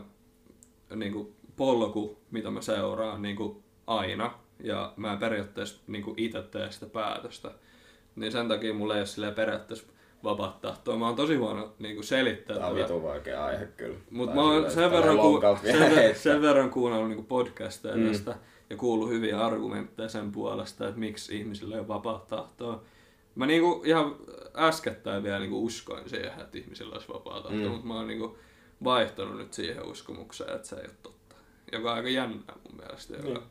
niinku 0.96 1.34
polku, 1.56 2.18
mitä 2.32 2.52
mä 2.52 2.62
seuraan 2.62 3.22
niinku 3.22 3.64
aina. 3.88 4.32
Ja 4.64 4.94
mä 4.98 5.14
en 5.14 5.18
periaatteessa 5.20 5.82
niinku 5.88 6.14
itse 6.18 6.42
tee 6.42 6.72
sitä 6.72 6.86
päätöstä. 6.86 7.52
Niin 8.16 8.32
sen 8.32 8.48
takia 8.48 8.74
mulla 8.74 8.96
ei 8.98 9.04
ole 9.26 9.32
periaatteessa 9.32 9.88
vapaat 10.24 10.62
tahtoa. 10.62 10.98
Mä 10.98 11.06
oon 11.08 11.16
tosi 11.16 11.36
huono 11.36 11.74
niinku 11.80 12.04
selittää 12.04 12.58
Tää 12.58 12.68
on 12.68 12.76
vitu 12.76 13.04
vaikea 13.04 13.46
aihe 13.46 13.66
kyllä. 13.66 13.98
Mutta 14.12 14.36
mä 14.36 14.42
oon 14.42 14.72
sen 14.72 14.92
verran, 14.92 15.18
ku, 15.18 15.42
sen, 15.64 16.16
sen 16.16 16.42
verran 16.42 16.70
kuunnellut 16.70 17.10
niinku 17.10 17.24
podcasteja 17.24 17.96
Mm. 17.98 18.08
tästä 18.08 18.36
ja 18.70 18.78
kuullut 18.78 19.10
hyviä 19.10 19.40
argumentteja 19.46 20.10
sen 20.10 20.32
puolesta, 20.32 20.88
että 20.88 21.00
miksi 21.00 21.38
ihmisillä 21.38 21.76
ei 21.76 21.80
ole 21.80 21.88
vapaat 21.88 22.28
tahtoa. 22.28 22.82
Mä 23.36 23.46
niinku 23.46 23.82
ihan 23.86 24.16
äskettäin 24.56 25.24
vielä 25.24 25.40
niinku 25.40 25.66
uskoin 25.66 26.10
siihen, 26.10 26.42
että 26.42 26.58
ihmisillä 26.58 26.94
olisi 26.94 27.08
vapaa 27.14 27.42
tahto, 27.42 27.58
Mm. 27.58 27.68
mutta 27.68 27.88
mä 27.88 27.96
oon 27.96 28.08
niinku 28.08 28.38
vaihtanut 28.84 29.38
nyt 29.38 29.54
siihen 29.54 29.86
uskomukseen, 29.86 30.56
että 30.56 30.68
se 30.68 30.76
ei 30.76 30.86
ole 30.86 30.96
totta. 31.04 31.36
Joka 31.72 31.92
on 31.92 31.98
aika 31.98 32.10
jännää 32.10 32.56
mun 32.64 32.78
mielestä, 32.78 33.14
joka, 33.18 33.28
Niin. 33.28 33.50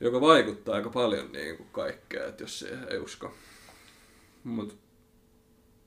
joka 0.00 0.20
vaikuttaa 0.20 0.74
aika 0.74 0.90
paljon 0.90 1.32
niinku 1.32 1.64
kaikkea, 1.64 2.26
että 2.26 2.42
jos 2.42 2.58
siihen 2.58 2.86
ei 2.90 2.98
usko. 2.98 3.34
Mut, 4.44 4.78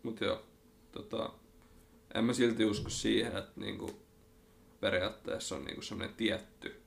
mut 0.04 0.22
joo, 0.22 0.42
tota, 0.92 1.30
en 2.14 2.24
mä 2.26 2.34
silti 2.34 2.66
usko 2.66 2.90
siihen, 2.90 3.38
että 3.38 3.52
niinku 3.56 4.00
periaatteessa 4.80 5.56
on 5.56 5.66
niinku 5.66 5.82
semmoinen 5.82 6.16
tietty, 6.16 6.82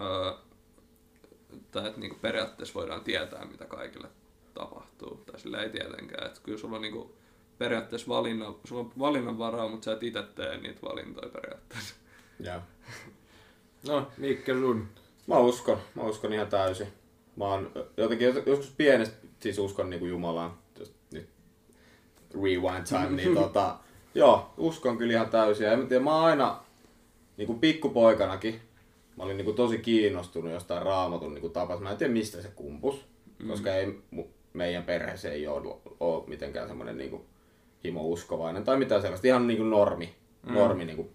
öö, 0.00 0.32
tai 1.70 1.86
että 1.86 2.00
niinku 2.00 2.16
periaatteessa 2.20 2.74
voidaan 2.74 3.04
tietää, 3.04 3.44
mitä 3.44 3.64
kaikille 3.66 4.08
tapahtuu. 4.54 5.16
Tai 5.16 5.40
sillä 5.40 5.62
ei 5.62 5.70
tietenkään. 5.70 6.26
Että 6.26 6.40
kyllä 6.42 6.58
sulla 6.58 6.76
on 6.76 6.82
niinku 6.82 7.16
periaatteessa 7.62 8.08
valinnan, 8.08 8.54
sulla 8.64 8.80
on 8.80 8.92
valinnanvaraa, 8.98 9.68
mutta 9.68 9.84
sä 9.84 9.92
et 9.92 10.02
itse 10.02 10.22
tee 10.22 10.58
niitä 10.58 10.80
valintoja 10.82 11.28
periaatteessa. 11.28 11.94
Joo. 12.40 12.60
No, 13.88 14.06
Mikke 14.16 14.54
Lund. 14.54 14.86
Mä 15.26 15.38
uskon, 15.38 15.78
mä 15.94 16.02
uskon 16.02 16.32
ihan 16.32 16.46
täysin. 16.46 16.86
Mä 17.36 17.44
oon 17.44 17.70
jotenkin 17.96 18.28
jos- 18.28 18.46
joskus 18.46 18.70
pienestä 18.76 19.16
siis 19.40 19.58
uskon 19.58 19.90
niinku 19.90 20.06
Jumalaan, 20.06 20.58
jos 20.78 20.94
nyt 21.12 21.28
rewind 22.34 22.86
time, 22.86 23.10
niin 23.10 23.34
tota, 23.42 23.76
joo, 24.14 24.54
uskon 24.56 24.98
kyllä 24.98 25.12
ihan 25.12 25.30
täysin. 25.30 25.66
Ja 25.66 25.72
en 25.72 25.78
mä 25.78 25.86
tiedä, 25.86 26.04
mä 26.04 26.14
oon 26.14 26.24
aina 26.24 26.60
niinku 27.36 27.54
pikkupoikanakin, 27.54 28.60
mä 29.16 29.22
olin 29.22 29.36
niinku 29.36 29.52
tosi 29.52 29.78
kiinnostunut 29.78 30.52
jostain 30.52 30.82
raamatun 30.82 31.34
niinku 31.34 31.48
tapas. 31.48 31.80
Mä 31.80 31.90
en 31.90 31.96
tiedä 31.96 32.12
mistä 32.12 32.42
se 32.42 32.48
kumpus, 32.48 33.04
koska 33.48 33.74
ei, 33.74 33.98
meidän 34.52 34.84
perheessä 34.84 35.32
ei 35.32 35.46
ole, 35.46 35.76
ole 36.00 36.24
mitenkään 36.26 36.68
semmoinen 36.68 36.98
niinku 36.98 37.16
himo 37.16 37.31
uskovainen 38.00 38.64
tai 38.64 38.76
mitään 38.76 39.02
sellaista. 39.02 39.26
Ihan 39.26 39.46
niinku 39.46 39.64
normi, 39.64 40.14
normi 40.46 40.84
niinku 40.84 41.10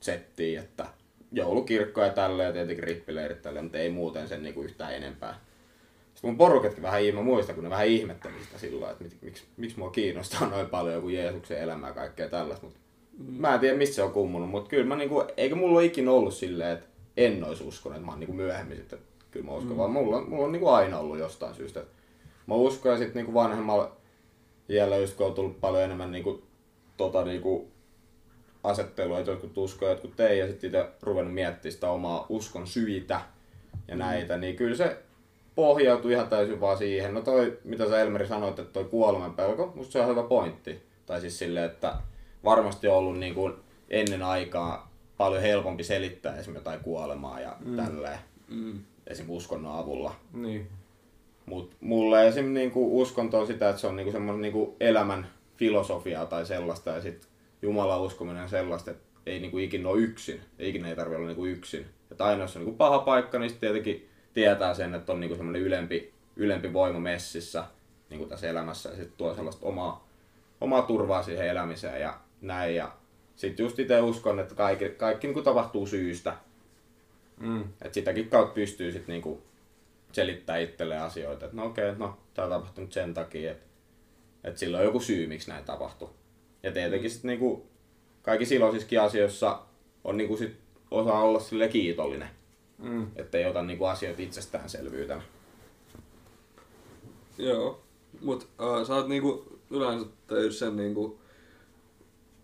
settiin, 0.00 0.58
että 0.58 0.86
joulukirkko 1.32 2.00
ja 2.00 2.10
tälleen 2.10 2.46
ja 2.46 2.52
tietenkin 2.52 2.84
rippileirit 2.84 3.42
tälleen, 3.42 3.64
mutta 3.64 3.78
ei 3.78 3.90
muuten 3.90 4.28
sen 4.28 4.42
niinku 4.42 4.62
yhtään 4.62 4.94
enempää. 4.94 5.40
Sitten 6.14 6.30
mun 6.30 6.38
porukatkin 6.38 6.82
vähän, 6.82 7.02
mä 7.14 7.22
muistan, 7.22 7.54
kun 7.54 7.64
ne 7.64 7.70
vähän 7.70 7.86
ihmetteli 7.86 8.34
sitä 8.44 8.58
silloin, 8.58 8.92
että 8.92 9.04
miksi, 9.22 9.44
miksi 9.56 9.78
mua 9.78 9.90
kiinnostaa 9.90 10.48
noin 10.48 10.66
paljon 10.66 10.94
joku 10.94 11.08
Jeesuksen 11.08 11.58
elämä 11.58 11.86
ja 11.86 11.94
kaikkea 11.94 12.28
tällaista. 12.28 12.66
Mutta 12.66 12.80
mä 13.18 13.54
en 13.54 13.60
tiedä, 13.60 13.76
mistä 13.76 13.94
se 13.94 14.02
on 14.02 14.12
kummunut, 14.12 14.50
mutta 14.50 14.70
kyllä 14.70 14.86
mä 14.86 14.96
niinku, 14.96 15.24
eikä 15.36 15.54
mulla 15.54 15.78
ole 15.78 15.84
ikinä 15.84 16.10
ollut 16.10 16.34
silleen, 16.34 16.72
että 16.72 16.86
en 17.16 17.44
olisi 17.44 17.64
uskonut, 17.64 17.96
että 17.96 18.06
mä 18.06 18.12
oon 18.12 18.20
niinku 18.20 18.34
myöhemmin 18.34 18.76
sitten, 18.76 18.98
kyllä 19.30 19.46
mä 19.46 19.52
uskon, 19.52 19.72
mm. 19.72 19.76
vaan 19.76 19.90
mulla, 19.90 20.20
mulla 20.20 20.44
on 20.44 20.52
niinku 20.52 20.68
aina 20.68 20.98
ollut 20.98 21.18
jostain 21.18 21.54
syystä. 21.54 21.84
Mä 22.46 22.54
uskon 22.54 22.92
ja 22.92 22.98
sitten 22.98 23.14
niinku 23.14 23.34
vanhemmalla 23.34 23.96
iällä 24.70 24.96
just 24.96 25.16
kun 25.16 25.26
on 25.26 25.34
tullut 25.34 25.60
paljon 25.60 25.82
enemmän 25.82 26.12
niinku, 26.12 26.42
tota 26.96 27.24
niinku, 27.24 27.68
asettelua, 28.64 29.18
että 29.18 29.30
jotkut 29.30 29.58
uskoo, 29.58 29.88
jotkut 29.88 30.20
ei, 30.20 30.38
ja 30.38 30.46
sitten 30.46 30.68
itse 30.68 30.86
ruvennut 31.02 31.34
miettimään 31.34 31.72
sitä 31.72 31.90
omaa 31.90 32.26
uskon 32.28 32.66
syitä 32.66 33.20
ja 33.88 33.96
näitä, 33.96 34.36
niin 34.36 34.56
kyllä 34.56 34.76
se 34.76 35.02
pohjautui 35.54 36.12
ihan 36.12 36.28
täysin 36.28 36.60
vaan 36.60 36.78
siihen. 36.78 37.14
No 37.14 37.20
toi, 37.20 37.58
mitä 37.64 37.88
sä 37.88 38.00
Elmeri 38.00 38.26
sanoit, 38.26 38.58
että 38.58 38.72
toi 38.72 38.84
kuoleman 38.84 39.34
pelko, 39.34 39.72
musta 39.74 39.92
se 39.92 40.00
on 40.00 40.08
hyvä 40.08 40.22
pointti. 40.22 40.82
Tai 41.06 41.20
siis 41.20 41.38
silleen, 41.38 41.66
että 41.66 41.94
varmasti 42.44 42.88
on 42.88 42.96
ollut 42.96 43.18
niin 43.18 43.34
kuin 43.34 43.54
ennen 43.90 44.22
aikaa 44.22 44.90
paljon 45.16 45.42
helpompi 45.42 45.84
selittää 45.84 46.32
esimerkiksi 46.36 46.58
jotain 46.60 46.80
kuolemaa 46.80 47.40
ja 47.40 47.56
mm. 47.64 47.76
tälleen, 47.76 48.18
Mm. 48.48 48.80
esim. 49.06 49.30
uskonnon 49.30 49.78
avulla. 49.78 50.14
Niin. 50.32 50.68
Mutta 51.50 51.76
mulle 51.80 52.28
esim. 52.28 52.54
Niinku 52.54 53.00
uskonto 53.00 53.40
on 53.40 53.46
sitä, 53.46 53.68
että 53.68 53.80
se 53.80 53.86
on 53.86 53.96
niinku 53.96 54.12
semmoinen 54.12 54.42
niinku 54.42 54.76
elämän 54.80 55.26
filosofiaa 55.56 56.26
tai 56.26 56.46
sellaista. 56.46 56.90
Ja 56.90 57.00
sitten 57.00 57.30
Jumalan 57.62 58.00
uskominen 58.00 58.42
on 58.42 58.48
sellaista, 58.48 58.90
että 58.90 59.02
ei 59.26 59.40
niinku 59.40 59.58
ikinä 59.58 59.88
ole 59.88 60.00
yksin. 60.00 60.40
Ikinä 60.58 60.88
ei 60.88 60.96
tarvitse 60.96 61.16
olla 61.16 61.26
niinku 61.26 61.46
yksin. 61.46 61.86
Että 62.10 62.24
aina 62.24 62.42
jos 62.42 62.56
on 62.56 62.62
niinku 62.62 62.76
paha 62.76 62.98
paikka, 62.98 63.38
niin 63.38 63.50
sitten 63.50 63.68
tietenkin 63.68 64.08
tietää 64.34 64.74
sen, 64.74 64.94
että 64.94 65.12
on 65.12 65.20
niinku 65.20 65.36
semmoinen 65.36 65.62
ylempi, 65.62 66.12
ylempi 66.36 66.72
voima 66.72 67.00
messissä 67.00 67.64
niinku 68.10 68.26
tässä 68.26 68.48
elämässä. 68.48 68.88
Ja 68.88 68.96
sitten 68.96 69.16
tuo 69.16 69.34
sellaista 69.34 69.66
omaa, 69.66 70.08
omaa 70.60 70.82
turvaa 70.82 71.22
siihen 71.22 71.48
elämiseen 71.48 72.00
ja 72.00 72.18
näin. 72.40 72.74
Ja 72.74 72.92
sitten 73.36 73.64
just 73.64 73.78
itse 73.78 74.00
uskon, 74.00 74.40
että 74.40 74.54
kaikki, 74.54 74.88
kaikki 74.88 75.26
niinku 75.26 75.42
tapahtuu 75.42 75.86
syystä. 75.86 76.36
Mm. 77.40 77.60
Että 77.60 77.94
sitäkin 77.94 78.28
kautta 78.28 78.54
pystyy 78.54 78.92
sitten 78.92 79.12
niinku 79.12 79.42
selittää 80.12 80.58
itselle 80.58 80.98
asioita, 80.98 81.44
että 81.44 81.56
no 81.56 81.66
okei, 81.66 81.94
no 81.94 82.18
tää 82.34 82.44
on 82.44 82.50
tapahtunut 82.50 82.92
sen 82.92 83.14
takia, 83.14 83.50
että, 83.50 83.66
että 84.44 84.60
sillä 84.60 84.78
on 84.78 84.84
joku 84.84 85.00
syy, 85.00 85.26
miksi 85.26 85.50
näin 85.50 85.64
tapahtuu. 85.64 86.10
Ja 86.62 86.72
tietenkin 86.72 87.10
sitten 87.10 87.28
niinku 87.28 87.66
kaikissa 88.22 88.54
iloisissakin 88.54 89.00
asioissa 89.00 89.62
on 90.04 90.16
niinku 90.16 90.36
sit 90.36 90.56
osa 90.90 91.12
olla 91.12 91.40
sille 91.40 91.68
kiitollinen, 91.68 92.28
Mm. 92.78 93.06
että 93.16 93.38
ei 93.38 93.46
ota 93.46 93.62
niinku 93.62 93.84
asioita 93.84 94.22
itsestäänselvyytenä. 94.22 95.22
Joo, 97.38 97.82
mut 98.20 98.48
äh, 98.60 98.86
sä 98.86 98.94
oot 98.94 99.08
niinku 99.08 99.58
yleensä 99.70 100.06
sen 100.50 100.76
niinku 100.76 101.20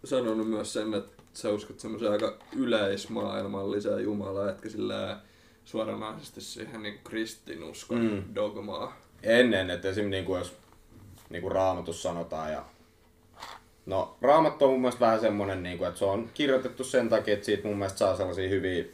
sanonut 0.05 0.49
myös 0.51 0.73
sen, 0.73 0.95
että 0.95 1.23
sä 1.33 1.51
uskot 1.51 1.81
semmoisen 1.81 2.11
aika 2.11 2.39
yleismaailmalliseen 2.57 4.05
Jumalaan, 4.05 4.49
etkä 4.51 4.69
sillä 4.69 5.21
suoranaisesti 5.67 6.41
siihen 6.41 6.83
niinku 6.83 7.01
kristinuskon 7.05 8.01
Mm. 8.01 8.35
dogmaa. 8.35 8.97
Ennen, 9.23 9.71
että 9.71 9.89
esim. 9.89 10.11
Niinku 10.11 10.37
jos 10.37 10.57
niinku 11.31 11.49
raamatus 11.49 12.03
sanotaan 12.03 12.53
ja 12.53 12.65
No, 13.87 14.17
raamattu 14.23 14.65
on 14.65 14.71
mun 14.71 14.81
mielestä 14.81 15.01
vähän 15.07 15.21
semmonen, 15.21 15.63
niinku, 15.63 15.85
että 15.85 15.99
se 15.99 16.05
on 16.05 16.31
kirjoitettu 16.35 16.85
sen 16.85 17.09
takia, 17.09 17.35
että 17.35 17.47
siitä 17.47 17.69
mun 17.69 17.77
mielestä 17.79 17.99
saa 17.99 18.17
sellaisia 18.17 18.49
hyviä, 18.49 18.85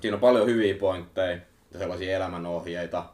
siinä 0.00 0.14
on 0.16 0.20
paljon 0.20 0.46
hyviä 0.46 0.74
pointteja 0.74 1.38
ja 1.72 1.78
sellaisia 1.78 2.16
elämänohjeita, 2.16 3.04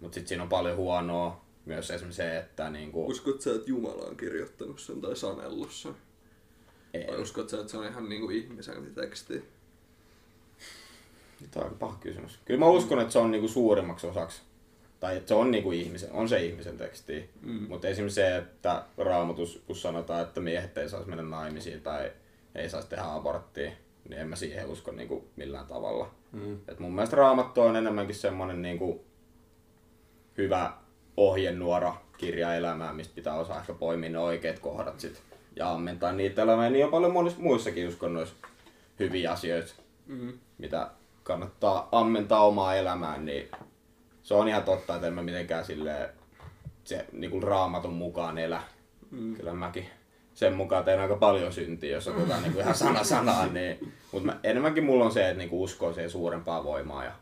mutta 0.00 0.14
sitten 0.14 0.28
siinä 0.28 0.42
on 0.42 0.48
paljon 0.48 0.76
huonoa. 0.76 1.42
Myös 1.64 1.90
esimerkiksi 1.90 2.16
se, 2.16 2.36
että 2.38 2.70
niinku, 2.70 3.06
Uskot 3.06 3.40
sä, 3.40 3.54
että 3.54 3.70
Jumala 3.70 4.04
on 4.08 4.16
kirjoittanut 4.16 4.80
sen 4.80 5.00
tai 5.00 5.16
sanellut 5.16 5.72
sen? 5.72 5.94
ei, 6.94 7.06
Vai 7.06 7.20
uskot 7.20 7.48
sä, 7.48 7.60
että 7.60 7.70
se 7.70 7.78
on 7.78 7.86
ihan 7.86 8.08
niinku 8.08 8.30
ihmisen 8.30 8.94
teksti? 8.94 9.44
Tämä 11.50 11.64
on 11.64 11.70
aika 11.70 11.78
paha 11.78 11.96
kysymys. 12.00 12.38
Kyllä 12.44 12.60
mä 12.60 12.66
uskon, 12.66 13.00
että 13.00 13.12
se 13.12 13.18
on 13.18 13.30
niinku 13.30 13.48
suurimmaksi 13.48 14.06
osaksi. 14.06 14.42
Tai 15.00 15.16
että 15.16 15.28
se 15.28 15.34
on 15.34 15.50
niinku 15.50 15.72
ihmisen, 15.72 16.12
on 16.12 16.28
se 16.28 16.44
ihmisen 16.44 16.78
teksti. 16.78 17.30
Mm. 17.42 17.66
Mutta 17.68 17.88
esimerkiksi 17.88 18.14
se, 18.14 18.36
että 18.36 18.82
raamatus, 18.98 19.62
kun 19.66 19.76
sanotaan, 19.76 20.22
että 20.22 20.40
miehet 20.40 20.78
ei 20.78 20.88
saisi 20.88 21.08
mennä 21.08 21.24
naimisiin 21.24 21.80
tai 21.80 22.12
ei 22.54 22.70
saisi 22.70 22.88
tehdä 22.88 23.04
aborttia, 23.04 23.70
niin 24.08 24.20
en 24.20 24.28
mä 24.28 24.36
siihen 24.36 24.66
usko 24.66 24.92
niinku 24.92 25.28
millään 25.36 25.66
tavalla. 25.66 26.10
Mm. 26.32 26.58
Et 26.68 26.78
mun 26.78 26.94
mielestä 26.94 27.16
raamattu 27.16 27.60
on 27.60 27.76
enemmänkin 27.76 28.14
semmonen 28.14 28.62
niinku 28.62 29.04
hyvä 30.38 30.72
ohjenuora 31.16 31.94
kirja 32.18 32.54
elämään, 32.54 32.96
mistä 32.96 33.14
pitää 33.14 33.34
osaa 33.34 33.60
ehkä 33.60 33.74
poimia 33.74 34.10
ne 34.10 34.18
oikeat 34.18 34.58
kohdat 34.58 35.00
sit 35.00 35.22
ja 35.56 35.72
ammentaa 35.72 36.12
niitä 36.12 36.42
elämään. 36.42 36.72
Niin 36.72 36.84
on 36.84 36.90
paljon 36.90 37.12
monissa 37.12 37.40
muissakin 37.40 37.88
uskonnoissa 37.88 38.34
hyviä 38.98 39.32
asioita 39.32 39.74
Mm. 40.06 40.32
mitä 40.58 40.90
kannattaa 41.22 41.88
ammentaa 41.92 42.46
omaa 42.46 42.74
elämään, 42.74 43.24
niin 43.24 43.50
se 44.22 44.34
on 44.34 44.48
ihan 44.48 44.62
totta, 44.62 44.94
että 44.94 45.06
en 45.06 45.14
mä 45.14 45.22
mitenkään 45.22 45.64
silleen 45.64 46.08
se 46.84 47.06
niinku 47.12 47.40
raamatun 47.40 47.94
mukaan 47.94 48.38
elä. 48.38 48.62
Mm. 49.10 49.34
Kyllä 49.34 49.52
mäkin 49.52 49.86
sen 50.34 50.54
mukaan 50.54 50.84
teen 50.84 51.00
aika 51.00 51.16
paljon 51.16 51.52
syntiä, 51.52 51.90
jos 51.90 52.08
otetaan 52.08 52.42
niinku 52.42 52.58
ihan 52.58 52.74
sana 52.74 53.04
sanaan. 53.04 53.54
Niin, 53.54 53.92
mutta 54.12 54.36
enemmänkin 54.42 54.84
mulla 54.84 55.04
on 55.04 55.12
se, 55.12 55.28
että 55.28 55.38
niinku 55.38 55.62
uskoo 55.62 55.92
siihen 55.92 56.10
suurempaa 56.10 56.64
voimaa 56.64 57.04
ja 57.04 57.12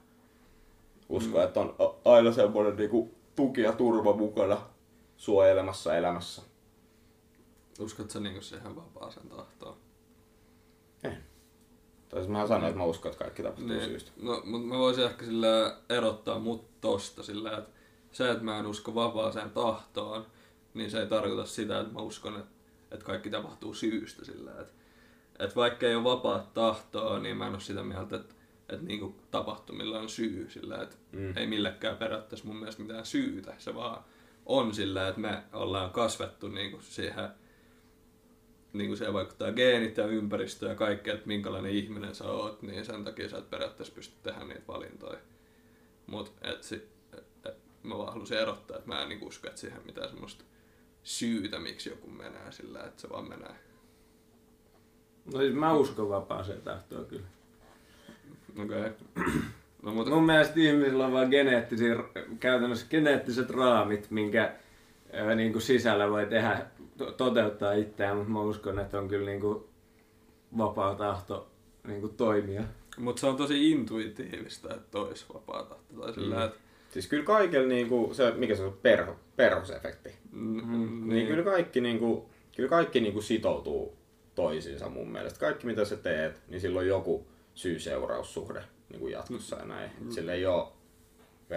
uskoo, 1.09 1.43
että 1.43 1.61
on 1.61 1.75
aina 2.05 2.33
semmoinen 2.33 2.77
niinku 2.77 3.15
tuki 3.37 3.61
ja 3.61 3.73
turva 3.73 4.13
mukana 4.13 4.61
suojelemassa 5.17 5.97
elämässä. 5.97 6.43
Uskot 7.81 8.11
sä 8.11 8.21
niinku 8.21 8.41
siihen 8.41 8.77
vapaaseen 8.77 9.29
tahtoon? 9.29 9.77
Tai 12.11 12.21
siis 12.21 12.29
mä 12.29 12.47
sanoin, 12.47 12.65
että 12.67 12.79
mä 12.79 12.85
uskon, 12.85 13.13
että 13.13 13.25
kaikki 13.25 13.43
tapahtuu 13.43 13.67
Niin. 13.69 13.85
syystä. 13.85 14.11
No, 14.23 14.43
mutta 14.45 14.69
mä 14.69 14.79
voisin 14.79 15.05
ehkä 15.05 15.25
sillä 15.25 15.77
erottaa 15.89 16.39
mut 16.39 16.81
tosta 16.81 17.23
sillä, 17.23 17.59
että 17.59 17.71
se, 18.13 18.31
että 18.31 18.45
mä 18.45 18.59
en 18.59 18.67
usko 18.67 18.95
vapaaseen 18.95 19.51
tahtoon, 19.51 20.27
niin 20.75 20.91
se 20.91 21.01
ei 21.01 21.07
tarkoita 21.07 21.47
sitä, 21.47 21.81
että 21.81 21.93
mä 21.93 22.01
uskon, 22.01 22.45
että, 22.91 23.05
kaikki 23.05 23.31
tapahtuu 23.31 23.75
syystä 23.75 24.25
sillä, 24.25 24.51
että, 24.51 24.73
että 25.39 25.57
vaikka 25.57 25.87
ei 25.87 25.95
ole 25.95 26.05
vapaat 26.05 26.55
tahtoa, 26.55 27.19
niin 27.19 27.37
mä 27.37 27.47
en 27.47 27.53
ole 27.53 27.61
sitä 27.61 27.83
mieltä, 27.83 28.17
että, 28.17 28.35
että 28.69 28.87
niinku 28.87 29.15
tapahtumilla 29.31 29.99
on 29.99 30.09
syy 30.09 30.51
sillä, 30.51 30.83
että 30.83 30.97
Mm. 31.13 31.37
ei 31.37 31.47
millekään 31.47 31.97
periaatteessa 31.97 32.47
mun 32.47 32.57
mielestä 32.57 32.83
mitään 32.83 33.07
syytä, 33.07 33.55
se 33.59 33.75
vaan 33.75 34.05
on 34.47 34.75
sillä, 34.75 35.09
että 35.09 35.21
me 35.21 35.43
ollaan 35.53 35.91
kasvettu 35.91 36.49
niinku 36.49 36.79
siihen, 36.81 37.29
niinku 38.73 38.97
se 38.97 39.13
vaikuttaa 39.13 39.53
geenit 39.53 39.97
ja 39.97 40.07
ympäristö 40.07 40.67
ja 40.67 40.75
kaikki, 40.75 41.11
että 41.11 41.27
minkälainen 41.27 41.73
ihminen 41.73 42.15
sä 42.15 42.25
oot, 42.25 42.63
niin 42.63 42.85
sen 42.85 43.05
takia 43.05 43.29
sä 43.29 43.39
et 43.39 43.51
periaatteessa 43.51 43.95
pysty 43.95 44.15
tehdä 44.23 44.45
niitä 44.45 44.67
valintoja. 44.69 45.19
Mut 46.07 46.33
et 46.43 46.63
si, 46.63 46.89
et, 47.19 47.57
mä 47.83 47.99
vaan 47.99 48.13
halusin 48.13 48.39
erottaa, 48.39 48.77
että 48.77 48.89
mä 48.89 49.03
en 49.03 49.09
niinku 49.09 49.27
usko, 49.27 49.49
että 49.49 49.61
siihen 49.61 49.83
mitään 49.87 50.09
semmoista 50.09 50.45
syytä, 51.03 51.59
miksi 51.59 51.91
joku 51.91 52.11
menee 52.11 52.53
sillä, 52.53 52.85
että 52.85 53.01
se 53.03 53.11
vaan 53.11 53.29
menee. 53.29 53.55
No 55.33 55.39
siis 55.39 55.55
mä 55.55 55.73
uskon 55.73 56.09
vapaaseen 56.09 56.63
tahtoon 56.63 57.07
kyllä. 57.07 57.27
Okei. 58.59 58.81
Okay. 58.81 58.93
No 59.83 59.93
mutta 59.93 60.11
Mun 60.11 60.27
mielestä 60.27 60.55
ihmisillä 60.57 61.07
on 61.07 61.13
vaan 61.13 61.29
geneettisiä, 61.29 61.97
käytännössä 62.41 62.87
geneettiset 62.91 63.51
raamit, 63.51 64.11
minkä 64.11 64.53
ää, 65.13 65.35
niin 65.35 65.53
kuin 65.53 65.63
sisällä 65.63 66.11
voi 66.11 66.27
tehdä, 66.27 66.67
to- 67.05 67.13
toteuttaa 67.13 67.73
itseään, 67.73 68.17
mutta 68.17 68.33
mä 68.33 68.41
uskon, 68.43 68.79
että 68.79 68.99
on 68.99 69.09
kyllä 69.09 69.27
niin 69.31 69.41
kuin 69.41 69.65
vapaa 70.59 70.95
tahto 70.95 71.51
niin 71.87 72.01
kuin 72.01 72.15
toimia. 72.17 72.63
Mut 72.99 73.19
se 73.19 73.27
on 73.27 73.37
tosi 73.37 73.71
intuitiivista, 73.71 74.75
että 74.75 74.99
olisi 74.99 75.25
vapaa 75.35 75.63
tahto. 75.65 76.01
Tai 76.01 76.13
sillä, 76.15 76.37
Mm. 76.37 76.43
että 76.45 76.59
Siis 76.91 77.07
kyllä 77.07 77.25
kaikella 77.25 77.67
niinku, 77.69 78.11
se, 78.13 78.31
mikä 78.31 78.55
se 78.55 78.63
on, 78.65 78.79
perho, 78.83 79.17
perhosefekti. 79.37 80.09
mm, 80.33 80.63
Mm, 80.65 81.09
Niin, 81.09 81.27
kyllä 81.27 81.43
kaikki, 81.43 81.81
niinku, 81.81 82.31
kyllä 82.57 82.69
kaikki 82.69 83.01
niinku 83.01 83.23
sitoutuu 83.23 83.97
toisiinsa 84.35 84.89
mun 84.89 85.09
mielestä. 85.13 85.41
Kaikki 85.41 85.67
mitä 85.67 85.85
sä 85.85 85.97
teet, 85.97 86.41
niin 86.49 86.61
sillä 86.61 86.81
on 86.81 86.87
joku 86.87 87.27
syy-seuraussuhde 87.55 88.63
niinku 88.91 89.09
jatkossa 89.09 89.57
ja 89.57 89.65
näin. 89.65 89.91
Mm. 90.01 90.11
Sillä 90.11 90.33
ei 90.33 90.47
oo 90.47 90.77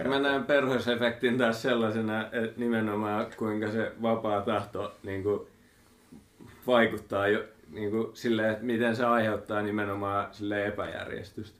Mä 0.02 0.18
näen 0.18 0.44
perhosefektin 0.44 1.38
taas 1.38 1.62
sellaisena, 1.62 2.26
että 2.26 2.60
nimenomaan 2.60 3.26
kuinka 3.36 3.70
se 3.70 3.92
vapaa 4.02 4.42
tahto 4.42 4.96
niin 5.02 5.22
kuin, 5.22 5.40
vaikuttaa 6.66 7.28
jo 7.28 7.44
niin 7.68 7.90
kuin, 7.90 8.16
silleen, 8.16 8.50
että 8.50 8.64
miten 8.64 8.96
se 8.96 9.04
aiheuttaa 9.04 9.62
nimenomaan 9.62 10.34
sille 10.34 10.66
epäjärjestystä. 10.66 11.58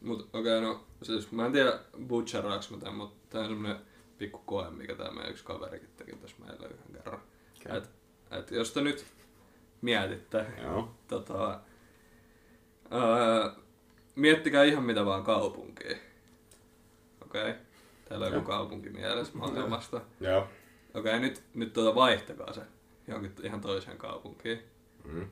Mut 0.00 0.20
okei, 0.32 0.58
okay, 0.58 0.60
no 0.60 0.84
siis 1.02 1.32
mä 1.32 1.46
en 1.46 1.52
tiedä 1.52 1.78
butcheraaks 2.06 2.70
mä 2.70 2.76
tän, 2.78 2.94
mutta 2.94 3.16
tää 3.30 3.40
on 3.40 3.48
semmonen 3.48 3.76
pikku 4.18 4.38
koe, 4.46 4.70
mikä 4.70 4.94
tää 4.94 5.10
meidän 5.10 5.30
yksi 5.30 5.44
kaverikin 5.44 5.88
teki 5.96 6.16
tässä 6.16 6.36
meillä 6.38 6.66
yhden 6.66 6.92
kerran. 6.92 7.20
Okei. 7.60 7.76
Et, 7.76 7.90
et 8.30 8.50
jos 8.50 8.72
te 8.72 8.80
nyt 8.80 9.06
mietitte, 9.82 10.46
Joo. 10.62 10.94
tota, 11.08 11.60
öö, 12.92 13.50
miettikää 14.14 14.64
ihan 14.64 14.84
mitä 14.84 15.04
vaan 15.04 15.24
kaupunkiin. 15.24 16.05
Okei? 17.26 17.50
Okay? 17.50 17.54
Täällä 18.08 18.26
on 18.26 18.32
joku 18.32 18.46
kaupunki 18.46 18.90
mielessä 18.90 19.38
maailmasta. 19.38 20.00
Joo. 20.20 20.40
Okei, 20.40 20.50
okay, 20.94 21.20
nyt, 21.20 21.42
nyt 21.54 21.72
tuota 21.72 21.94
vaihtakaa 21.94 22.52
se 22.52 22.60
johonkin 23.08 23.32
ihan 23.42 23.60
toiseen 23.60 23.98
kaupunkiin. 23.98 24.58
Mm. 25.04 25.26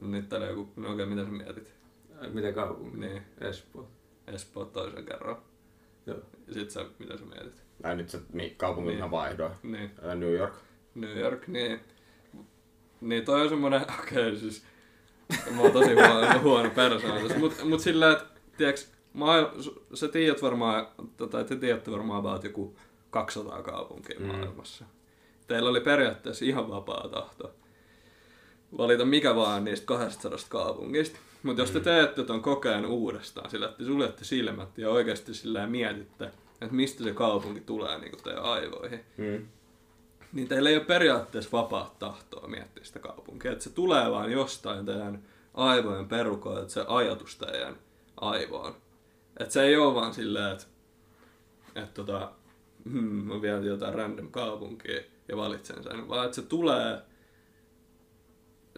Nyt 0.00 0.28
täällä 0.28 0.46
on 0.46 0.50
joku, 0.50 0.72
no 0.76 0.92
okei, 0.92 1.04
okay, 1.04 1.14
mitä 1.14 1.24
sä 1.24 1.30
mietit? 1.30 1.74
Mitä 2.32 2.52
kaupunki? 2.52 2.98
Niin. 2.98 3.22
Espoo. 3.40 3.88
Espoo 4.26 4.64
toisen 4.64 5.04
kerran. 5.04 5.36
Joo. 6.06 6.18
Ja 6.46 6.54
sit 6.54 6.70
sä, 6.70 6.84
mitä 6.98 7.16
sä 7.16 7.24
mietit? 7.24 7.62
Tai 7.82 7.96
nyt 7.96 8.08
se 8.08 8.20
mi- 8.32 8.54
kaupungin 8.56 8.90
Niin. 8.90 9.00
niin. 9.00 9.10
vaihdoin. 9.10 9.52
Niin, 9.62 9.90
Ää, 10.02 10.14
New 10.14 10.34
York. 10.34 10.54
New 10.94 11.18
York, 11.18 11.48
niin... 11.48 11.80
Niin 13.00 13.24
toi 13.24 13.42
on 13.42 13.48
semmonen, 13.48 13.80
okei 14.00 14.28
okay, 14.28 14.36
siis... 14.36 14.64
Mä 15.54 15.60
oon 15.60 15.72
tosi 15.72 15.94
huono, 15.94 16.40
huono 16.42 16.70
persoona 16.70 17.20
tässä, 17.20 17.38
mut, 17.38 17.64
mut 17.64 17.80
sillä, 17.80 18.12
että, 18.12 18.24
tiiäks, 18.56 18.93
maa, 19.14 19.52
sä 19.94 20.08
tiedät 20.08 20.42
varmaan, 20.42 20.86
tai 21.30 21.44
te 21.44 21.56
tiedätte 21.56 21.90
varmaan 21.90 22.20
about 22.20 22.44
joku 22.44 22.76
200 23.10 23.62
kaupunkia 23.62 24.20
Mm. 24.20 24.26
maailmassa. 24.26 24.84
Teillä 25.46 25.70
oli 25.70 25.80
periaatteessa 25.80 26.44
ihan 26.44 26.68
vapaa 26.70 27.08
tahto 27.08 27.50
valita 28.78 29.04
mikä 29.04 29.36
vaan 29.36 29.64
niistä 29.64 29.86
200 29.86 30.38
kaupungista. 30.48 31.18
Mutta 31.42 31.62
jos 31.62 31.70
te 31.70 31.80
teette 31.80 32.24
ton 32.24 32.42
kokeen 32.42 32.86
uudestaan 32.86 33.50
sillä, 33.50 33.66
että 33.66 33.78
te 33.78 33.84
suljette 33.84 34.24
silmät 34.24 34.78
ja 34.78 34.90
oikeasti 34.90 35.34
sillä 35.34 35.66
mietitte, 35.66 36.24
että 36.60 36.74
mistä 36.74 37.04
se 37.04 37.12
kaupunki 37.12 37.60
tulee 37.60 37.98
niin 37.98 38.12
teidän 38.24 38.42
aivoihin, 38.44 39.00
Mm. 39.16 39.46
niin 40.32 40.48
teillä 40.48 40.70
ei 40.70 40.76
ole 40.76 40.84
periaatteessa 40.84 41.50
vapaa 41.52 41.94
tahtoa 41.98 42.48
miettiä 42.48 42.84
sitä 42.84 42.98
kaupunkia. 42.98 43.52
Että 43.52 43.64
se 43.64 43.70
tulee 43.70 44.10
vaan 44.10 44.32
jostain 44.32 44.86
teidän 44.86 45.22
aivojen 45.54 46.08
perukoilta, 46.08 46.60
että 46.62 46.74
se 46.74 46.84
ajatus 46.88 47.36
teidän 47.36 47.76
aivoon. 48.16 48.74
Että 49.40 49.52
se 49.52 49.62
ei 49.62 49.76
ole 49.76 49.94
vaan 49.94 50.14
silleen, 50.14 50.52
että, 50.52 50.64
että 51.74 51.90
tota, 51.94 52.32
hmm, 52.92 53.04
mä 53.04 53.42
vien 53.42 53.64
jotain 53.64 53.94
random 53.94 54.30
kaupunkia 54.30 55.00
ja 55.28 55.36
valitsen 55.36 55.82
sen, 55.82 56.08
vaan 56.08 56.24
että 56.24 56.34
se 56.34 56.42
tulee 56.42 56.98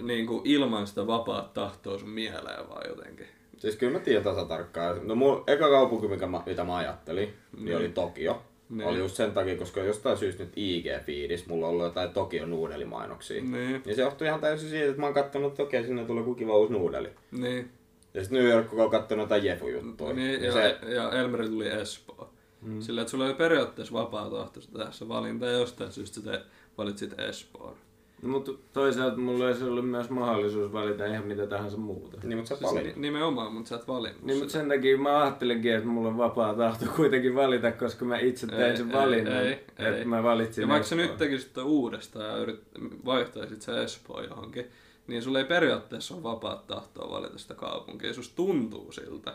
niin 0.03 0.27
kuin 0.27 0.41
ilman 0.45 0.87
sitä 0.87 1.07
vapaa 1.07 1.51
tahtoa 1.55 1.99
sun 1.99 2.11
mieleen 2.11 2.69
vaan 2.69 2.89
jotenkin. 2.89 3.27
Siis 3.59 3.77
kyllä 3.77 3.93
mä 3.93 3.99
tiedän 3.99 4.25
tasa 4.25 4.45
tarkkaan. 4.45 5.09
No 5.09 5.15
mun 5.15 5.45
eka 5.47 5.69
kaupunki, 5.71 6.09
mikä 6.09 6.27
mä, 6.27 6.43
mitä 6.47 6.65
mä 6.65 6.77
ajattelin, 6.77 7.29
niin, 7.53 7.65
Niin. 7.65 7.77
oli 7.77 7.89
Tokio. 7.89 8.43
Niin. 8.69 8.89
Oli 8.89 8.99
just 8.99 9.15
sen 9.17 9.33
takia, 9.33 9.57
koska 9.57 9.81
jostain 9.81 10.17
syystä 10.19 10.45
nyt 10.45 10.53
IG-fiidis 10.57 11.49
mulla 11.49 11.67
on 11.67 11.73
ollut 11.73 11.85
jotain 11.85 12.11
Tokio 12.11 12.47
nuudelimainoksia. 12.47 13.43
Niin, 13.43 13.83
Ja 13.87 13.95
se 13.95 14.03
johtui 14.03 14.27
ihan 14.27 14.41
täysin 14.41 14.69
siitä, 14.71 14.87
että 14.87 15.01
mä 15.01 15.07
oon 15.07 15.15
kattonut, 15.15 15.53
että 15.53 15.63
okei, 15.63 15.85
sinne 15.85 16.05
tulee 16.05 16.21
joku 16.21 16.35
kiva 16.35 16.57
uusi 16.57 16.73
nuudeli. 16.73 17.11
niin, 17.31 17.71
Ja 18.17 18.23
sitten 18.25 18.39
New 18.39 18.49
York, 18.53 18.71
kun 18.71 18.81
on 18.81 18.91
kattonut 18.91 19.25
jotain 19.25 19.45
Jefu-juttuja. 19.45 20.13
niin 20.13 20.41
ja 20.41 20.47
ja, 20.47 20.53
se, 20.53 20.79
ja 20.95 21.13
Elmeri 21.13 21.49
tuli 21.49 21.69
Espoo. 21.69 22.31
Mm. 22.63 22.81
Sillä, 22.81 23.01
että 23.01 23.11
sulla 23.11 23.25
oli 23.25 23.35
periaatteessa 23.35 23.95
vapaa 23.95 24.31
tahto 24.31 24.61
se 24.91 25.09
valinta 25.09 25.47
ja 25.47 25.53
jostain 25.53 25.93
syystä 25.93 26.21
te 26.21 26.41
valitsit 26.79 27.21
Espoon. 27.21 27.75
No, 28.23 28.29
mutta 28.29 28.53
toisaalta 28.73 29.17
mulla 29.17 29.47
olisi 29.47 29.65
ollut 29.65 29.91
myös 29.91 30.11
mahdollisuus 30.11 30.73
valita 30.73 31.07
ihan 31.07 31.27
mitä 31.27 31.47
tahansa 31.47 31.77
muuta. 31.77 32.17
niin, 32.23 32.39
mutta 32.39 32.49
sä 32.49 32.57
Siis 32.57 32.71
valinut. 32.71 32.97
ni- 32.97 33.03
nimenomaan, 33.03 33.53
mutta 33.53 33.69
sä 33.69 33.77
et 33.77 33.89
valinnut 33.89 34.23
Niin, 34.23 34.39
mutta 34.39 34.53
sen 34.53 34.69
takia 34.69 34.99
mä 34.99 35.23
ajattelinkin, 35.23 35.75
että 35.75 35.89
mulla 35.89 36.09
on 36.09 36.19
vapaa 36.19 36.55
tahto 36.55 36.85
kuitenkin 36.97 37.35
valita, 37.35 37.73
koska 37.73 38.05
mä 38.05 38.19
itse 38.19 38.47
tein 38.47 38.63
Ei, 38.63 38.77
sen 38.77 38.87
ei, 38.91 38.93
valinnan, 38.97 39.47
ei, 39.47 39.53
että 39.53 39.97
ei. 39.97 40.05
mä 40.05 40.23
valitsin 40.23 40.63
Ja 40.63 40.69
vaikka 40.69 40.89
sä 40.89 40.95
nyt 40.97 41.17
tekisit 41.17 41.57
uudestaan 41.59 42.27
ja 42.27 42.37
yrit, 42.37 42.61
vaihtaisit 43.05 43.63
se 43.63 43.83
Espoo 43.83 44.23
johonkin, 44.23 44.67
niin 45.07 45.23
sulla 45.23 45.39
ei 45.39 45.45
periaatteessa 45.45 46.15
ole 46.15 46.23
vapaat 46.23 46.67
tahtoa 46.67 47.11
valita 47.11 47.39
sitä 47.39 47.55
kaupunkia. 47.55 48.15
Susta 48.15 48.37
tuntuu 48.37 48.93
siltä, 48.93 49.35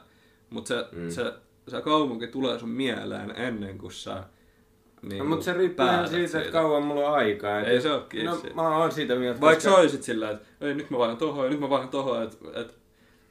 mutta 0.50 0.68
se, 0.68 0.86
mm. 0.92 1.10
se, 1.10 1.34
se 1.68 1.82
kaupunki 1.82 2.28
tulee 2.28 2.60
sun 2.60 2.70
mieleen 2.70 3.34
ennen 3.36 3.78
kuin 3.78 3.92
sä 3.92 4.24
niin 5.02 5.20
No, 5.20 5.26
mutta 5.26 5.46
se 5.46 5.54
riippuu 5.54 5.86
ihan 5.86 6.08
siitä, 6.08 6.40
että 6.40 6.52
kauan 6.52 6.84
mulla 6.84 7.10
on 7.10 7.14
aikaa. 7.14 7.60
Et 7.60 7.68
Ei 7.68 7.82
se 7.82 7.92
oo 7.92 8.00
kiinni 8.00 8.30
No 8.30 8.36
siitä. 8.36 8.56
mä 8.56 8.78
oon 8.78 8.92
siitä 8.92 9.16
mieltä, 9.16 9.42
Vaikka 9.42 9.64
sä 9.64 9.76
olisit 9.76 10.04
sillä, 10.04 10.30
että 10.30 10.48
ei, 10.62 10.74
nyt 10.74 10.90
mä 10.90 10.98
vaihdan 10.98 11.18
tohon 11.18 11.46
ja 11.46 11.52
nyt 11.52 11.60
mä 11.60 11.70
vaihdan 11.70 11.90
tohon, 11.90 12.24
että 12.24 12.38
et, 12.54 12.78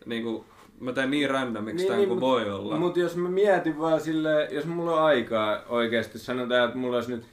niinku, 0.07 0.45
mä 0.81 0.93
teen 0.93 1.11
niin 1.11 1.31
randomiksi 1.31 1.77
niin, 1.77 1.93
tämän 1.93 2.09
kuin 2.09 2.21
voi 2.21 2.51
olla. 2.51 2.77
Mutta 2.77 3.01
jos 3.01 3.17
mä 3.17 3.29
mietin 3.29 3.79
vaan 3.79 4.01
sille, 4.01 4.49
jos 4.51 4.65
mulla 4.65 4.93
on 4.93 5.03
aikaa 5.03 5.63
oikeasti, 5.69 6.19
sanotaan, 6.19 6.65
että 6.65 6.79
mulla 6.79 6.97
olisi 6.97 7.11
nyt, 7.11 7.25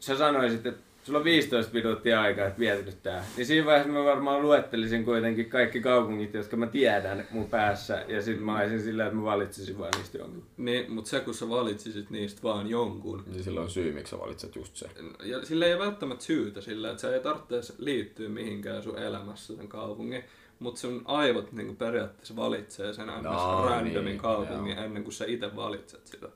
sä 0.00 0.16
sanoisit, 0.16 0.66
että 0.66 0.82
sulla 1.06 1.18
on 1.18 1.24
15 1.24 1.72
minuuttia 1.74 2.20
aikaa, 2.20 2.46
että 2.46 2.58
mietit 2.58 2.86
nyt 2.86 3.02
tää. 3.02 3.24
Niin 3.36 3.46
siinä 3.46 3.66
vaiheessa 3.66 3.92
mä 3.92 4.04
varmaan 4.04 4.42
luettelisin 4.42 5.04
kuitenkin 5.04 5.50
kaikki 5.50 5.80
kaupungit, 5.80 6.34
jotka 6.34 6.56
mä 6.56 6.66
tiedän 6.66 7.26
mun 7.30 7.50
päässä. 7.50 8.04
Ja 8.08 8.22
sit 8.22 8.40
mä 8.40 8.58
olisin 8.58 8.82
sillä, 8.82 9.04
että 9.04 9.16
mä 9.16 9.22
valitsisin 9.24 9.78
vaan 9.78 9.90
niistä 9.96 10.18
jonkun. 10.18 10.42
Niin, 10.56 10.92
mutta 10.92 11.10
se 11.10 11.20
kun 11.20 11.34
sä 11.34 11.48
valitsisit 11.48 12.10
niistä 12.10 12.42
vaan 12.42 12.70
jonkun, 12.70 13.24
Niin 13.26 13.44
silloin 13.44 13.64
on 13.64 13.70
syy, 13.70 13.92
miksi 13.92 14.10
sä 14.10 14.18
valitset 14.18 14.56
just 14.56 14.76
se. 14.76 14.86
ja 15.22 15.44
sillä 15.46 15.66
ei 15.66 15.74
ole 15.74 15.84
välttämättä 15.84 16.24
syytä 16.24 16.60
sillä, 16.60 16.90
että 16.90 17.00
se 17.00 17.14
ei 17.14 17.20
tarvitse 17.20 17.74
liittyä 17.78 18.28
mihinkään 18.28 18.82
sun 18.82 18.98
elämässä 18.98 19.56
sen 19.56 19.68
kaupungin, 19.68 20.24
mutta 20.58 20.80
sun 20.80 21.02
aivot 21.04 21.52
niin 21.52 21.76
periaatteessa 21.76 22.36
valitsee 22.36 22.92
sen 22.92 23.06
no, 23.06 23.64
randomin 23.68 24.04
niin, 24.04 24.18
kaupungin 24.18 24.76
joo. 24.76 24.84
ennen 24.84 25.02
kuin 25.02 25.12
sä 25.12 25.24
itse 25.28 25.56
valitset 25.56 26.06
sitä. 26.06 26.28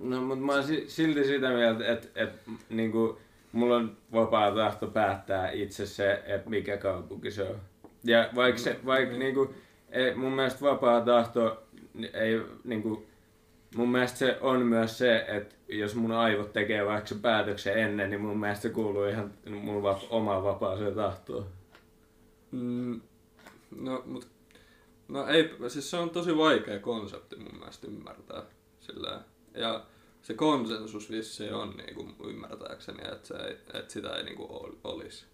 No, 0.00 0.20
mutta 0.20 0.44
mä 0.44 0.52
oon 0.52 0.64
si- 0.64 0.84
silti 0.88 1.24
sitä 1.24 1.50
mieltä, 1.50 1.86
että, 1.92 2.08
että 2.14 2.50
niinku, 2.70 3.18
mulla 3.54 3.76
on 3.76 3.96
vapaa 4.12 4.54
tahto 4.54 4.86
päättää 4.86 5.50
itse 5.50 5.86
se, 5.86 6.22
että 6.26 6.50
mikä 6.50 6.76
kaupunki 6.76 7.30
se 7.30 7.42
on. 7.42 7.60
Ja 8.04 8.28
vaikka 8.34 8.60
se, 8.60 8.80
vaikka 8.86 9.16
niinku, 9.16 9.54
ei, 9.90 10.14
mun 10.14 10.32
mielestä 10.32 10.60
vapaa 10.60 11.00
tahto 11.00 11.62
ei 12.14 12.42
niinku, 12.64 13.06
mun 13.76 13.88
mielestä 13.88 14.18
se 14.18 14.38
on 14.40 14.62
myös 14.66 14.98
se, 14.98 15.24
että 15.28 15.54
jos 15.68 15.94
mun 15.94 16.12
aivot 16.12 16.52
tekee 16.52 16.86
vaikka 16.86 17.06
se 17.06 17.14
päätöksen 17.14 17.78
ennen, 17.78 18.10
niin 18.10 18.20
mun 18.20 18.38
mielestä 18.38 18.62
se 18.62 18.70
kuuluu 18.70 19.04
ihan 19.04 19.32
mun 19.50 19.82
va- 19.82 20.00
omaan 20.10 20.44
vapaaseen 20.44 20.94
tahtoon. 20.94 21.46
Mm, 22.50 23.00
no, 23.76 24.02
mut, 24.06 24.28
no 25.08 25.26
ei, 25.26 25.54
siis 25.68 25.90
se 25.90 25.96
on 25.96 26.10
tosi 26.10 26.36
vaikea 26.36 26.78
konsepti 26.78 27.36
mun 27.36 27.58
mielestä 27.58 27.86
ymmärtää. 27.86 28.42
Sillä, 28.80 29.20
ja 29.54 29.84
se 30.24 30.34
konsensus 30.34 31.10
vissiin 31.10 31.54
on 31.54 31.74
niinku 31.76 32.28
ymmärtääkseni, 32.28 32.98
että, 33.12 33.28
se 33.28 33.34
ei, 33.34 33.52
että 33.52 33.92
sitä 33.92 34.16
ei 34.16 34.24
niinku 34.24 34.46
ol- 34.50 34.76
olisi. 34.84 35.24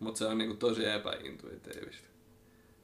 Mutta 0.00 0.18
se 0.18 0.24
on 0.26 0.38
niinku 0.38 0.56
tosi 0.56 0.86
epäintuitiivista. 0.88 2.08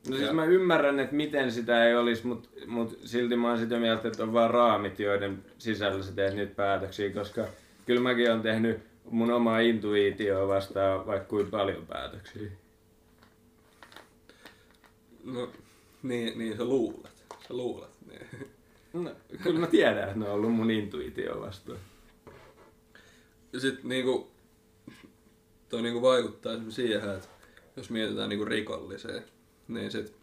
No 0.08 0.16
siis 0.16 0.26
Ja- 0.28 0.32
mä 0.32 0.44
ymmärrän, 0.44 1.00
että 1.00 1.14
miten 1.14 1.52
sitä 1.52 1.84
ei 1.88 1.96
olisi, 1.96 2.26
mutta 2.26 2.48
mut 2.66 2.98
silti 3.04 3.36
mä 3.36 3.48
oon 3.48 3.58
sitä 3.58 3.78
mieltä, 3.78 4.08
että 4.08 4.22
on 4.22 4.32
vaan 4.32 4.50
raamit, 4.50 4.98
joiden 5.00 5.44
sisällä 5.58 6.02
sä 6.02 6.12
teet 6.12 6.34
niitä 6.34 6.54
päätöksiä, 6.54 7.10
koska 7.10 7.44
kyllä 7.86 8.00
mäkin 8.00 8.30
olen 8.30 8.42
tehnyt 8.42 8.78
mun 9.10 9.32
omaa 9.32 9.60
intuitioa 9.60 10.48
vastaan 10.48 11.06
vaikka 11.06 11.28
kuin 11.28 11.46
paljon 11.50 11.86
päätöksiä. 11.86 12.50
No, 15.24 15.50
niin, 16.02 16.38
niin 16.38 16.56
sä 16.56 16.64
luulet. 16.64 17.24
Sä 17.48 17.54
luulet. 17.54 17.90
Niin. 18.10 18.50
No, 18.92 19.10
kyllä 19.42 19.60
mä 19.60 19.66
tiedän, 19.66 20.08
että 20.08 20.18
ne 20.18 20.28
on 20.28 20.34
ollut 20.34 20.54
mun 20.54 20.70
intuitio 20.70 21.40
vastaan. 21.40 21.78
Ja 23.52 23.60
sit 23.60 23.84
niinku, 23.84 24.30
toi 25.68 25.82
niinku 25.82 26.02
vaikuttaa 26.02 26.52
siihen, 26.68 27.10
että 27.10 27.28
jos 27.76 27.90
mietitään 27.90 28.28
niinku 28.28 28.44
rikolliseen, 28.44 29.24
niin 29.68 29.90
sit 29.90 30.16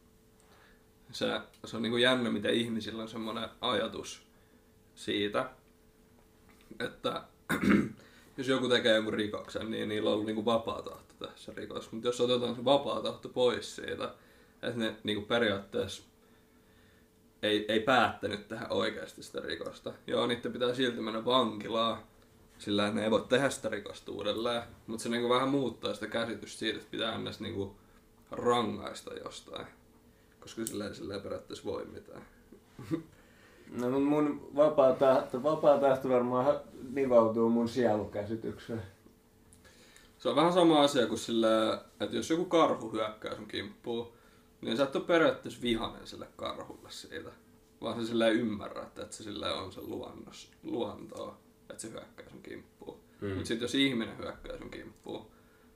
se, 1.11 1.41
se 1.65 1.75
on 1.75 1.81
niinku 1.81 1.97
jännä, 1.97 2.29
miten 2.29 2.53
ihmisillä 2.53 3.01
on 3.01 3.09
semmoinen 3.09 3.49
ajatus 3.61 4.21
siitä, 4.95 5.49
että 6.79 7.23
jos 8.37 8.47
joku 8.47 8.69
tekee 8.69 8.95
jonkun 8.95 9.13
rikoksen, 9.13 9.71
niin 9.71 9.89
niillä 9.89 10.09
on 10.09 10.13
ollut 10.13 10.25
niinku 10.25 10.45
vapaa 10.45 10.81
tahto 10.81 11.13
tehdä 11.19 11.33
se 11.35 11.53
rikos. 11.55 11.91
Mutta 11.91 12.07
jos 12.07 12.21
otetaan 12.21 12.55
se 12.55 12.65
vapaa 12.65 13.01
tahto 13.01 13.29
pois 13.29 13.75
siitä, 13.75 14.13
että 14.61 14.79
ne 14.79 14.95
niinku 15.03 15.21
periaatteessa 15.21 16.03
ei, 17.43 17.65
ei 17.67 17.79
päättänyt 17.79 18.47
tehdä 18.47 18.67
oikeasti 18.69 19.23
sitä 19.23 19.39
rikosta. 19.39 19.93
Joo, 20.07 20.27
niiden 20.27 20.53
pitää 20.53 20.73
silti 20.73 21.01
mennä 21.01 21.25
vankilaan, 21.25 21.97
sillä 22.57 22.91
ne 22.91 23.03
ei 23.03 23.11
voi 23.11 23.25
tehdä 23.29 23.49
sitä 23.49 23.69
rikosta 23.69 24.11
uudelleen. 24.11 24.63
Mutta 24.87 25.03
se 25.03 25.09
niinku 25.09 25.29
vähän 25.29 25.49
muuttaa 25.49 25.93
sitä 25.93 26.07
käsitystä 26.07 26.59
siitä, 26.59 26.77
että 26.77 26.91
pitää 26.91 27.15
ennäs 27.15 27.39
niinku 27.39 27.75
rangaista 28.31 29.13
jostain. 29.13 29.67
Koska 30.39 30.65
sillä 30.65 30.87
ei, 30.87 30.95
sillä 30.95 31.13
ei 31.13 31.21
periaatteessa 31.21 31.65
voi 31.65 31.85
mitään. 31.85 32.21
No 33.77 33.89
mut 33.89 34.03
mun 34.03 34.51
vapaa 34.55 34.93
tahto, 34.93 35.43
vapaa 35.43 35.77
tahto 35.77 36.09
varmaan 36.09 36.59
nivautuu 36.93 37.49
mun 37.49 37.69
sielukäsitykseen. 37.69 38.81
Se 40.17 40.29
on 40.29 40.35
vähän 40.35 40.53
sama 40.53 40.81
asia 40.81 41.07
kuin 41.07 41.19
sillä, 41.19 41.81
että 41.99 42.15
jos 42.15 42.29
joku 42.29 42.45
karhu 42.45 42.91
hyökkää 42.91 43.35
sun 43.35 43.47
kimppuun, 43.47 44.11
niin 44.61 44.77
sä 44.77 44.83
et 44.83 44.95
ole 44.95 45.03
periaatteessa 45.03 45.61
vihanen 45.61 46.07
sille 46.07 46.27
karhulle 46.35 46.91
siitä. 46.91 47.31
Vaan 47.81 48.01
se 48.01 48.07
sillä 48.07 48.27
ei 48.27 48.35
ymmärrä, 48.35 48.81
että, 48.81 49.01
että 49.01 49.15
se 49.15 49.23
sillä 49.23 49.53
on 49.53 49.71
se 49.71 49.81
luonnos, 49.81 50.51
luontoa, 50.63 51.39
että 51.69 51.81
se 51.81 51.91
hyökkää 51.91 52.29
sun 52.29 52.41
kimppuun. 52.41 52.99
Mm. 53.21 53.29
Mutta 53.29 53.47
sitten 53.47 53.65
jos 53.65 53.75
ihminen 53.75 54.17
hyökkää 54.17 54.57
sun 54.57 54.71
kimppuun, 54.71 55.31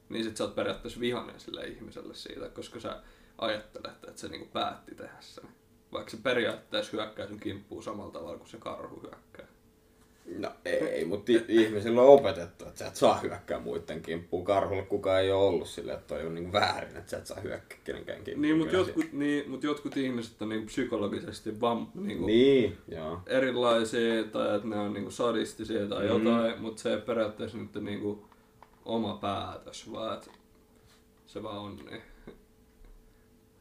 niin 0.10 0.24
sit 0.24 0.38
sä 0.38 0.44
oot 0.44 0.56
periaatteessa 0.56 1.00
vihanen 1.00 1.40
sille 1.40 1.68
ihmiselle 1.68 2.16
siitä, 2.16 2.50
koska 2.50 2.80
sä 2.80 3.02
ajattelet, 3.38 4.04
että 4.08 4.22
se 4.22 4.28
niinku 4.28 4.48
päätti 4.54 4.96
tehdä 4.96 5.18
sen. 5.20 5.48
Vaikka 5.92 6.12
se 6.12 6.18
periaatteessa 6.18 6.92
hyökkää 6.92 7.28
sun 7.28 7.40
kimppuun 7.40 7.84
samalla 7.84 8.12
tavalla 8.12 8.38
kuin 8.38 8.50
se 8.50 8.58
karhu 8.58 9.02
hyökkää. 9.02 9.48
No 10.38 10.52
ei, 10.66 11.06
mutta 11.06 11.32
ihmisillä 11.48 12.02
on 12.02 12.08
opetettu, 12.08 12.66
että 12.66 12.80
sä 12.80 12.88
et 12.88 12.96
saa 12.96 13.20
hyökkää 13.20 13.60
muiden 13.60 14.02
kimppuun. 14.02 14.46
Karhulle 14.46 14.84
kukaan 14.84 15.22
ei 15.22 15.32
ole 15.32 15.44
ollut 15.44 15.68
silleen, 15.70 15.98
että 15.98 16.16
toi 16.16 16.26
on 16.26 16.36
niin 16.36 16.52
väärin, 16.54 16.98
että 16.98 17.12
sä 17.12 17.18
et 17.18 17.28
saa 17.28 17.40
hyökkää 17.40 17.78
kenenkään 17.84 18.18
kimppuun. 18.24 18.42
Niin, 18.42 18.58
mutta 18.58 18.76
jotkut, 18.76 19.12
niin, 19.14 19.50
mut 19.52 19.64
jotkut 19.64 19.98
ihmiset 19.98 20.42
on 20.42 20.50
niinku 20.50 20.66
psykologisesti 20.66 21.62
vam, 21.62 21.88
niinku, 21.96 22.26
Niin, 22.26 22.78
joo. 22.88 23.20
erilaisia 23.26 24.24
tai 24.24 24.56
että 24.56 24.68
ne 24.68 24.76
on 24.80 24.94
niinku 24.94 25.12
sadistisia 25.12 25.88
tai 25.88 26.04
Mm. 26.08 26.26
jotain, 26.26 26.62
mutta 26.62 26.82
se 26.82 26.94
ei 26.94 27.02
periaatteessa 27.02 27.58
nyt 27.58 27.76
niinku 27.76 28.26
oma 28.86 29.18
päätös, 29.22 29.92
vaan 29.92 30.14
että 30.18 30.32
se 31.26 31.44
vaan 31.44 31.58
on 31.58 31.76
niin. 31.76 32.02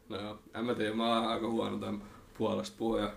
No 0.09 0.21
joo, 0.21 0.39
en 0.55 0.65
mä 0.65 0.75
tiedä, 0.75 0.93
mä 0.95 1.17
oon 1.19 1.27
aika 1.27 1.49
huono 1.49 1.77
tämän 1.77 2.03
puolesta 2.37 2.75
puhuja. 2.79 3.13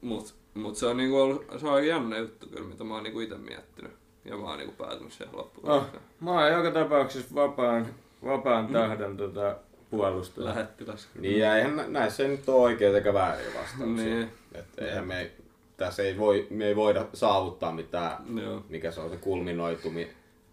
Mut, 0.00 0.34
mut 0.54 0.76
se 0.76 0.86
on 0.86 0.96
niinku 0.96 1.20
ollut, 1.20 1.44
se 1.56 1.66
on 1.68 1.86
jännä 1.86 2.18
juttu 2.18 2.46
kyllä, 2.46 2.68
mitä 2.68 2.84
mä 2.84 2.94
oon 2.94 3.02
niinku 3.02 3.20
ite 3.20 3.34
miettinyt. 3.38 3.92
Ja 4.24 4.36
mä 4.36 4.48
oon 4.48 4.58
niinku 4.58 4.74
päätynyt 4.84 5.12
siihen 5.12 5.34
Oh, 5.34 5.38
lopputulokseen. 5.40 6.02
mä 6.20 6.30
oon 6.30 6.52
joka 6.52 6.70
tapauksessa 6.70 7.34
vapaan, 7.34 7.86
vapaan 8.24 8.66
tahdon 8.66 9.16
tota, 9.16 9.56
puolustaja. 9.90 10.46
Lähettiläs. 10.48 11.08
Niin 11.20 11.38
ja 11.38 11.56
eihän 11.56 11.76
nä- 11.76 11.88
näissä 11.88 12.22
ei 12.22 12.28
nyt 12.28 12.48
ole 12.48 12.60
oikeita 12.62 12.96
eikä 12.98 13.14
väärin 13.14 13.46
vastauksia. 13.60 14.04
Niin. 14.14 14.28
Et 14.54 14.66
eihän 14.78 15.06
me, 15.06 15.30
tässä 15.76 16.02
ei, 16.02 16.18
voi, 16.18 16.46
me 16.50 16.66
ei 16.66 16.76
voida 16.76 17.06
saavuttaa 17.14 17.72
mitään, 17.72 18.16
Joo. 18.42 18.62
mikä 18.68 18.90
se 18.90 19.00
on 19.00 19.10
se 19.10 19.16
kulminoitumi. 19.16 20.10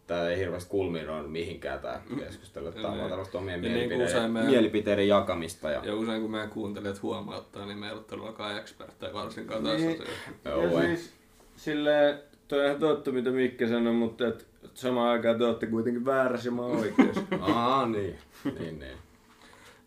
Tää 0.07 0.29
ei 0.29 0.37
hirveästi 0.37 0.69
kulminoinut 0.69 1.31
mihinkään 1.31 1.79
tää 1.79 2.01
keskustelu. 2.19 2.71
Tää 2.71 2.81
on 2.83 2.89
Niin. 2.91 2.97
vaan 2.99 3.09
tällaista 3.09 3.37
omien 3.37 3.55
Ja 3.55 3.61
niin 3.61 3.73
mielipiteiden, 3.73 4.07
usein 4.07 4.31
me- 4.31 4.43
mielipiteiden 4.43 5.07
jakamista. 5.07 5.71
Ja, 5.71 5.81
Ja 5.85 5.95
usein 5.95 6.21
kun 6.21 6.31
meidän 6.31 6.49
kuuntelijat 6.49 7.01
huomauttaa, 7.01 7.65
niin 7.65 7.77
me 7.77 7.87
ei 7.87 7.93
ole 7.93 8.01
todellakaan 8.03 8.57
eksperttejä 8.57 9.13
varsinkaan 9.13 9.63
Niin. 9.63 9.75
tässä 9.97 10.03
asiassa. 10.03 10.49
Joo, 10.49 10.61
ja 10.77 10.81
ei. 10.83 10.87
siis 10.97 11.13
silleen, 11.55 12.19
toi 12.47 12.59
on 12.59 12.65
ihan 12.65 12.79
totta 12.79 13.11
mitä 13.11 13.29
Mikke 13.29 13.67
sanoi, 13.67 13.93
mutta 13.93 14.27
et 14.27 14.47
samaan 14.73 15.09
aikaan 15.09 15.37
te 15.37 15.45
olette 15.45 15.65
kuitenkin 15.67 16.05
väärässä 16.05 16.47
ja 16.47 16.51
mä 16.53 16.61
oikeassa. 16.61 17.21
Aa, 17.41 17.85
niin. 17.87 18.15
niin, 18.59 18.79
niin. 18.79 18.97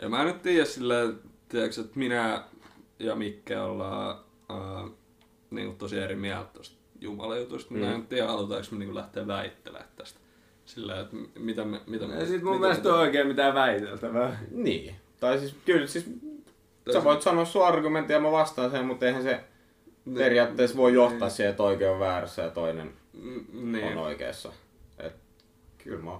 Ja 0.02 0.08
mä 0.08 0.20
en 0.20 0.26
nyt 0.26 0.42
tiedä 0.42 0.64
silleen, 0.64 1.18
tiedätkö, 1.48 1.80
että 1.80 1.98
minä 1.98 2.42
ja 2.98 3.14
Mikke 3.14 3.60
ollaan 3.60 4.16
äh, 4.50 4.90
niin 5.50 5.76
tosi 5.76 5.98
eri 5.98 6.16
mieltä 6.16 6.50
tosta 6.52 6.79
Jumalajutusta. 7.00 7.74
Mm. 7.74 7.82
En 7.82 8.06
tiedä, 8.06 8.26
halutaanko 8.26 8.66
me 8.70 8.78
niin 8.78 8.94
lähteä 8.94 9.26
väittelemään 9.26 9.88
tästä. 9.96 10.20
Sillä, 10.64 11.00
että 11.00 11.16
mitä 11.38 11.64
me... 11.64 11.80
Mitä 11.86 12.06
me 12.06 12.14
Ja 12.14 12.26
sit 12.26 12.42
mun 12.42 12.52
mitä 12.52 12.60
mielestä 12.60 12.88
me- 12.88 12.94
on 12.94 13.00
oikein 13.00 13.26
mitään 13.26 13.54
väiteltävää. 13.54 14.40
Niin. 14.50 14.94
Tai 15.20 15.38
siis 15.38 15.54
kyllä, 15.64 15.86
siis 15.86 16.04
Tai 16.84 16.92
sä 16.94 17.00
se- 17.00 17.04
voit 17.04 17.22
sanoa 17.22 17.44
sun 17.44 17.66
argumentin 17.66 18.14
ja 18.14 18.20
mä 18.20 18.32
vastaan 18.32 18.70
sen, 18.70 18.84
mutta 18.86 19.06
eihän 19.06 19.22
se 19.22 19.40
Niin. 20.04 20.18
periaatteessa 20.18 20.76
voi 20.76 20.94
johtaa 20.94 21.28
siihen, 21.28 21.50
että 21.50 21.62
oikein 21.62 21.90
on 21.90 22.00
väärässä 22.00 22.42
ja 22.42 22.50
toinen 22.50 22.92
Mm, 23.22 23.72
Niin. 23.72 23.84
on 23.86 23.98
oikeassa. 23.98 24.52
Et, 24.98 25.12
kyllä 25.78 26.02
mä, 26.02 26.10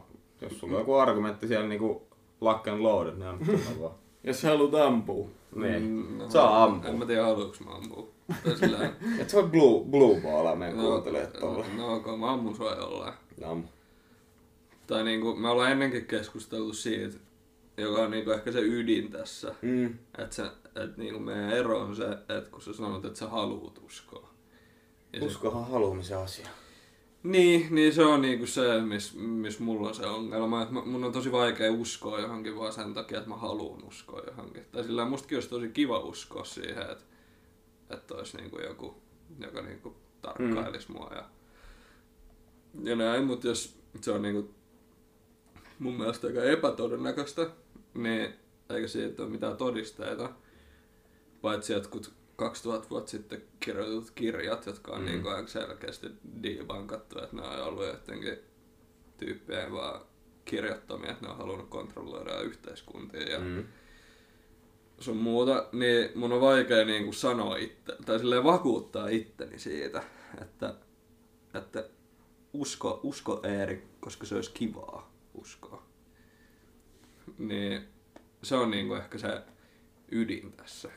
jos 0.41 0.59
sulla 0.61 0.75
on 0.75 0.81
joku 0.81 0.95
argumentti 0.95 1.49
siellä 1.49 1.67
niinku 1.69 2.07
lock 2.41 2.69
and 2.69 2.81
loaded, 2.81 3.15
niin 3.15 3.47
tulla 3.47 3.81
vaan. 3.83 3.95
Jos 4.25 4.41
sä 4.41 4.49
haluat 4.49 4.75
ampua. 4.75 5.27
Niin. 5.55 5.83
Mm, 5.83 6.19
no, 6.19 6.31
Saa 6.31 6.65
ampua. 6.65 6.91
En 6.91 6.99
mä 6.99 7.07
tiedä, 7.07 7.23
haluanko 7.23 7.57
mä 7.65 7.71
ampua. 7.75 8.09
Et 9.21 9.31
sä 9.31 9.37
voi 9.37 9.49
blue, 9.49 9.85
blue 9.85 10.21
ballaa 10.21 10.57
meidän 10.57 10.77
no, 10.77 10.83
kuuntelijat 10.83 11.33
tuolla. 11.33 11.65
no, 11.77 11.95
ok, 11.95 12.07
mä 12.19 12.33
ammun 12.33 12.57
sua 12.57 12.75
jollain. 12.75 13.15
No. 13.41 13.61
Tai 14.87 15.05
niinku, 15.05 15.37
me 15.37 15.49
ollaan 15.49 15.73
ennenkin 15.73 16.07
keskusteltu 16.07 16.73
siitä, 16.73 17.17
joka 17.77 18.03
on 18.03 18.11
niinku 18.11 18.31
ehkä 18.31 18.53
se 18.53 18.61
ydin 18.61 19.11
tässä. 19.11 19.55
Mm. 19.63 19.87
Että 20.19 20.35
se, 20.37 20.43
et 20.85 20.97
niinku 20.97 21.21
meidän 21.21 21.51
ero 21.51 21.79
on 21.81 21.97
se, 21.97 22.09
että 22.11 22.51
kun 22.51 22.63
sä 22.63 22.73
sanot, 22.73 23.05
että 23.05 23.19
sä 23.19 23.29
haluut 23.29 23.83
uskoa. 23.87 24.29
Ja 25.13 25.21
se- 25.21 25.27
Uskohan 25.27 25.71
haluamisen 25.71 26.19
asia. 26.19 26.49
Niin, 27.23 27.67
niin 27.75 27.93
se 27.95 28.03
on 28.05 28.23
niinku 28.23 28.47
se, 28.47 28.81
missä 28.81 29.19
mis 29.19 29.61
mulla 29.61 29.89
on 29.89 29.95
se 29.95 30.07
ongelma. 30.07 30.67
Mä- 30.71 30.83
mun 30.85 31.05
on 31.05 31.13
tosi 31.13 31.33
vaikea 31.33 31.73
uskoa 31.73 32.21
johonkin 32.21 32.57
vaan 32.57 32.73
sen 32.73 32.95
takia, 32.95 33.19
että 33.19 33.31
mä 33.31 33.37
haluan 33.37 33.85
uskoa 33.85 34.23
johonkin. 34.27 34.65
Tai 34.73 34.85
sillä 34.85 35.05
mustakin 35.05 35.37
olisi 35.37 35.49
tosi 35.49 35.69
kiva 35.69 35.99
uskoa 35.99 36.45
siihen, 36.45 36.83
että, 36.91 37.05
että 37.91 38.15
olisi 38.15 38.37
niinku 38.37 38.61
joku, 38.61 39.03
joka 39.39 39.63
niinku 39.63 39.97
tarkkailisi 40.23 40.89
mm. 40.89 40.97
mua. 40.97 41.11
Ja, 41.15 41.29
ja 42.85 42.97
näin, 42.97 43.25
mutta 43.25 43.47
jos 43.47 43.79
se 44.01 44.13
on 44.13 44.23
niinku 44.23 44.55
mun 45.79 45.95
mielestä 45.95 46.27
aika 46.27 46.43
epätodennäköistä, 46.43 47.51
niin 47.95 48.35
eikä 48.71 48.89
siitä 48.89 49.23
ole 49.23 49.31
mitään 49.31 49.57
todisteita. 49.57 50.31
Paitsi 51.43 51.73
jotkut 51.73 52.13
2000 52.37 52.91
vuotta 52.91 53.11
sitten 53.11 53.43
kirjoitut 53.61 54.11
kirjat, 54.11 54.67
jotka 54.67 54.93
on 54.93 55.01
mm. 55.01 55.07
niin 55.07 55.27
aika 55.27 55.49
selkeästi 55.49 56.09
debankattu, 56.43 57.19
että 57.19 57.37
ne 57.37 57.43
on 57.43 57.65
ollut 57.65 57.87
jotenkin 57.87 58.39
tyyppejä 59.19 59.73
vaan 59.73 60.01
kirjoittamia, 60.45 61.11
että 61.11 61.25
ne 61.25 61.31
on 61.31 61.39
halunnut 61.39 61.69
kontrolloida 61.69 62.41
yhteiskuntia 62.41 63.31
ja 63.31 63.39
mm. 63.41 63.65
Mm. 65.01 65.05
sun 65.05 65.17
muuta, 65.17 65.67
niin 65.73 66.11
mun 66.15 66.33
on 66.33 66.41
vaikea 66.41 66.85
niin 66.85 67.05
kuin 67.05 67.15
sanoa 67.15 67.57
itse, 67.57 67.97
tai 68.07 68.19
silleen 68.19 68.45
vakuuttaa 68.45 69.09
itteni 69.09 69.59
siitä, 69.59 70.03
että, 70.43 70.75
että 71.55 71.85
usko, 72.53 73.01
usko 73.03 73.41
Eeri, 73.43 73.83
koska 74.01 74.27
se 74.27 74.35
olisi 74.35 74.51
kivaa 74.55 75.13
uskoa. 75.35 75.83
Niin 77.39 77.83
se 78.43 78.57
on 78.57 78.71
niin 78.71 78.89
kuin 78.89 79.01
ehkä 79.01 79.19
se 79.19 79.41
ydin 80.13 80.53
tässä. 80.53 80.89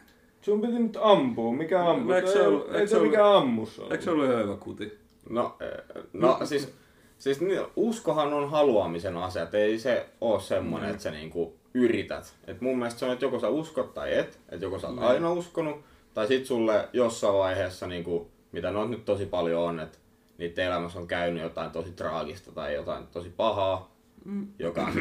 Sun 0.42 0.62
piti 0.62 0.80
nyt 0.80 0.98
ampua. 1.02 1.54
Mikä 1.54 1.90
ammus? 1.90 2.08
No, 2.08 2.16
eikö 2.16 2.32
se 2.32 2.40
Ei- 2.40 2.48
ollut- 2.48 2.68
Ei 2.68 2.74
eikö 2.74 2.88
se 2.88 2.92
se 2.92 2.96
ollut- 2.98 3.12
mikään 3.12 3.36
ammus 3.36 3.80
ollut. 3.80 3.92
Eikö 3.92 4.04
se 4.04 4.12
ollut 4.12 4.26
ihan 4.26 4.44
hyvä 4.44 4.56
kuti? 4.58 5.00
No, 5.30 5.56
eh, 5.60 6.04
no 6.14 6.40
siis, 6.44 6.74
siis 7.18 7.42
niin, 7.42 7.62
uskohan 7.76 8.34
on 8.34 8.50
haluamisen 8.50 9.18
asia, 9.18 9.44
et 9.44 9.54
ei 9.54 9.80
se 9.80 10.10
ole 10.22 10.42
semmoinen, 10.42 10.90
että 10.90 11.04
sä 11.04 11.12
niinku 11.12 11.56
yrität. 11.74 12.34
Et 12.48 12.62
mun 12.62 12.78
mielestä 12.78 13.00
se 13.00 13.06
on, 13.06 13.14
että 13.14 13.26
joko 13.26 13.40
sä 13.40 13.50
uskot 13.50 13.94
tai 13.94 14.18
et, 14.18 14.40
että 14.50 14.66
joko 14.66 14.80
sä 14.80 14.88
oot 14.88 14.96
Niin. 14.96 15.06
aina 15.08 15.32
uskonut, 15.32 15.78
tai 16.14 16.28
sit 16.28 16.46
sulle 16.46 16.90
jossain 16.94 17.34
vaiheessa, 17.34 17.88
niinku, 17.88 18.32
mitä 18.52 18.72
no 18.72 18.88
nyt 18.88 19.06
tosi 19.06 19.26
paljon 19.26 19.62
on, 19.62 19.80
että 19.80 19.98
niiden 20.38 20.66
elämässä 20.66 21.00
on 21.00 21.08
käynyt 21.08 21.44
jotain 21.44 21.72
tosi 21.72 21.92
traagista 21.92 22.52
tai 22.52 22.74
jotain 22.74 23.08
tosi 23.08 23.30
pahaa, 23.30 23.94
joka 24.60 24.88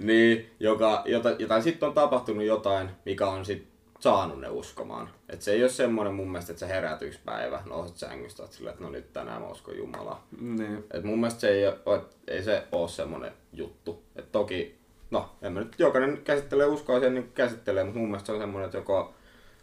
niin, 0.00 0.50
joka, 0.60 1.02
jota, 1.06 1.30
jotain 1.30 1.62
sitten 1.62 1.88
on 1.88 1.94
tapahtunut 1.94 2.44
jotain, 2.44 2.90
mikä 3.04 3.28
on 3.28 3.44
sit 3.44 3.66
saanut 4.00 4.40
ne 4.40 4.48
uskomaan. 4.48 5.10
Et 5.28 5.42
se 5.42 5.52
ei 5.52 5.62
ole 5.62 5.70
semmoinen 5.70 6.14
mun 6.14 6.30
mielestä, 6.30 6.52
että 6.52 6.60
sä 6.60 6.66
heräät 6.66 7.02
yksi 7.02 7.18
päivä, 7.24 7.62
nouset 7.66 7.96
sängystä, 7.96 8.42
oot 8.42 8.52
silleen, 8.52 8.72
että 8.72 8.84
no 8.84 8.90
nyt 8.90 9.12
tänään 9.12 9.42
mä 9.42 9.48
uskon 9.48 9.76
Jumalaa. 9.78 10.26
Niin. 10.40 10.84
Et 10.90 11.04
mun 11.04 11.18
mielestä 11.20 11.40
se 11.40 11.48
ei, 11.48 11.66
ole, 11.86 12.00
ei 12.28 12.42
se 12.42 12.64
ole 12.72 12.88
semmoinen 12.88 13.32
juttu. 13.52 14.02
Et 14.16 14.32
toki, 14.32 14.78
no 15.10 15.30
en 15.42 15.52
mä 15.52 15.60
nyt 15.60 15.74
jokainen 15.78 16.22
käsittelee 16.24 16.66
uskoa 16.66 17.00
sen 17.00 17.14
niin 17.14 17.32
käsittelee, 17.32 17.84
mutta 17.84 17.98
mun 17.98 18.08
mielestä 18.08 18.26
se 18.26 18.32
on 18.32 18.40
semmoinen, 18.40 18.64
että 18.66 18.78
joko 18.78 19.14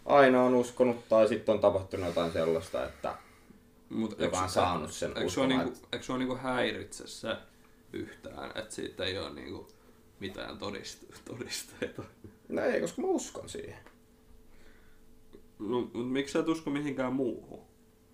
aina 0.06 0.44
on 0.44 0.56
uskonut 0.56 1.10
tai 1.10 1.28
sitten 1.28 1.54
on 1.56 1.62
tapahtunut 1.62 2.06
jotain 2.08 2.32
sellaista, 2.32 2.86
että 2.86 3.16
Mut 3.90 4.20
joka 4.20 4.40
on 4.40 4.50
saanut 4.50 4.92
sen 4.92 5.10
Eikö 5.10 5.26
uskomaan. 5.26 5.50
niinku, 5.66 5.80
eikö 5.94 6.06
sua 6.06 6.18
niinku 6.18 6.36
häiritse 6.36 7.08
se 7.08 7.36
yhtään, 7.94 8.52
että 8.56 8.76
siitä 8.76 9.04
ei 9.06 9.18
ole 9.18 9.30
niinku 9.34 9.68
mitään 10.20 10.58
todist- 10.58 11.20
todisteita? 11.26 12.04
No 12.50 12.62
ei, 12.62 12.82
koska 12.82 13.02
mä 13.02 13.08
uskon 13.08 13.50
siihen. 13.50 13.78
No, 15.60 15.90
mut 15.94 16.12
miksi 16.12 16.32
sä 16.34 16.40
et 16.40 16.48
usko 16.48 16.70
mihinkään 16.70 17.14
muuhun? 17.14 17.60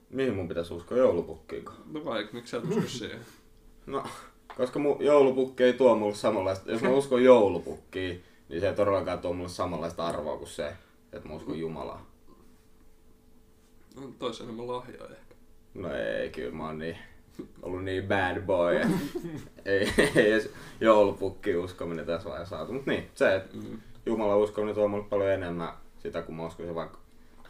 Mihin 0.09 0.35
mun 0.35 0.47
pitäisi 0.47 0.73
uskoa 0.73 0.97
joulupukkiin? 0.97 1.65
No 1.91 2.05
vaikka, 2.05 2.33
miksi 2.33 2.51
sä 2.51 2.57
et 2.57 2.63
usko 2.63 2.87
siihen? 2.87 3.19
No, 3.85 4.03
koska 4.57 4.79
mun 4.79 4.97
joulupukki 4.99 5.63
ei 5.63 5.73
tuo 5.73 5.95
mulle 5.95 6.15
samanlaista, 6.15 6.71
jos 6.71 6.81
mä 6.81 6.89
uskon 6.89 7.23
joulupukkiin, 7.23 8.23
niin 8.49 8.61
se 8.61 8.67
ei 8.69 8.75
todellakaan 8.75 9.19
tuo 9.19 9.33
mulle 9.33 9.49
samanlaista 9.49 10.07
arvoa 10.07 10.37
kuin 10.37 10.47
se, 10.49 10.73
että 11.13 11.29
mä 11.29 11.35
uskon 11.35 11.59
Jumalaa. 11.59 12.05
No, 13.95 14.01
tois 14.19 14.41
enemmän 14.41 14.67
lahjoja 14.67 15.03
ehkä. 15.03 15.35
No 15.73 15.93
ei, 15.93 16.29
kyllä 16.29 16.51
mä 16.51 16.65
oon 16.65 16.79
niin, 16.79 16.97
ollut 17.61 17.83
niin 17.83 18.03
bad 18.07 18.41
boy, 18.41 18.75
että 18.75 18.97
ei, 19.65 19.93
ei 20.15 20.31
edes 20.31 20.49
joulupukki 20.81 21.55
uskominen 21.55 22.05
tässä 22.05 22.29
vaiheessa 22.29 22.57
saatu. 22.57 22.73
Mut 22.73 22.85
niin, 22.85 23.09
se, 23.15 23.35
että 23.35 23.57
Mm. 23.57 23.79
Jumala 24.05 24.35
uskominen 24.37 24.75
tuo 24.75 24.87
mulle 24.87 25.05
paljon 25.09 25.31
enemmän 25.31 25.73
sitä, 25.99 26.21
kun 26.21 26.35
mä 26.35 26.45
uskoisin 26.45 26.75
vaikka 26.75 26.99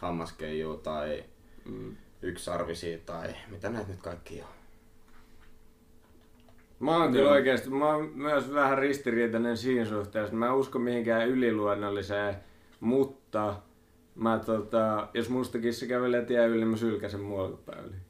hammaskeijua 0.00 0.76
tai 0.76 1.24
Mm. 1.64 1.96
yksarvisia 2.22 2.98
tai 3.06 3.34
mitä 3.50 3.70
näitä 3.70 3.90
nyt 3.90 4.00
kaikki 4.02 4.40
on. 4.42 4.48
Mä 6.80 6.96
oon 6.96 7.10
kyllä 7.12 7.24
Joo. 7.24 7.32
oikeesti, 7.32 7.70
mä 7.70 7.86
oon 7.94 8.10
myös 8.14 8.54
vähän 8.54 8.78
ristiriitainen 8.78 9.56
siinä 9.56 9.84
suhteessa. 9.84 10.34
Mä 10.36 10.46
en 10.46 10.52
usko 10.52 10.78
mihinkään 10.78 11.28
yliluonnolliseen, 11.28 12.34
mutta 12.80 13.54
mä 14.14 14.38
tota, 14.38 15.08
jos 15.14 15.28
musta 15.28 15.58
kissa 15.58 15.86
kävelee 15.86 16.24
tie 16.24 16.46
yli, 16.46 16.64
mä 16.64 16.76
sylkäsen 16.76 17.20
muolkapäyliin. 17.20 18.00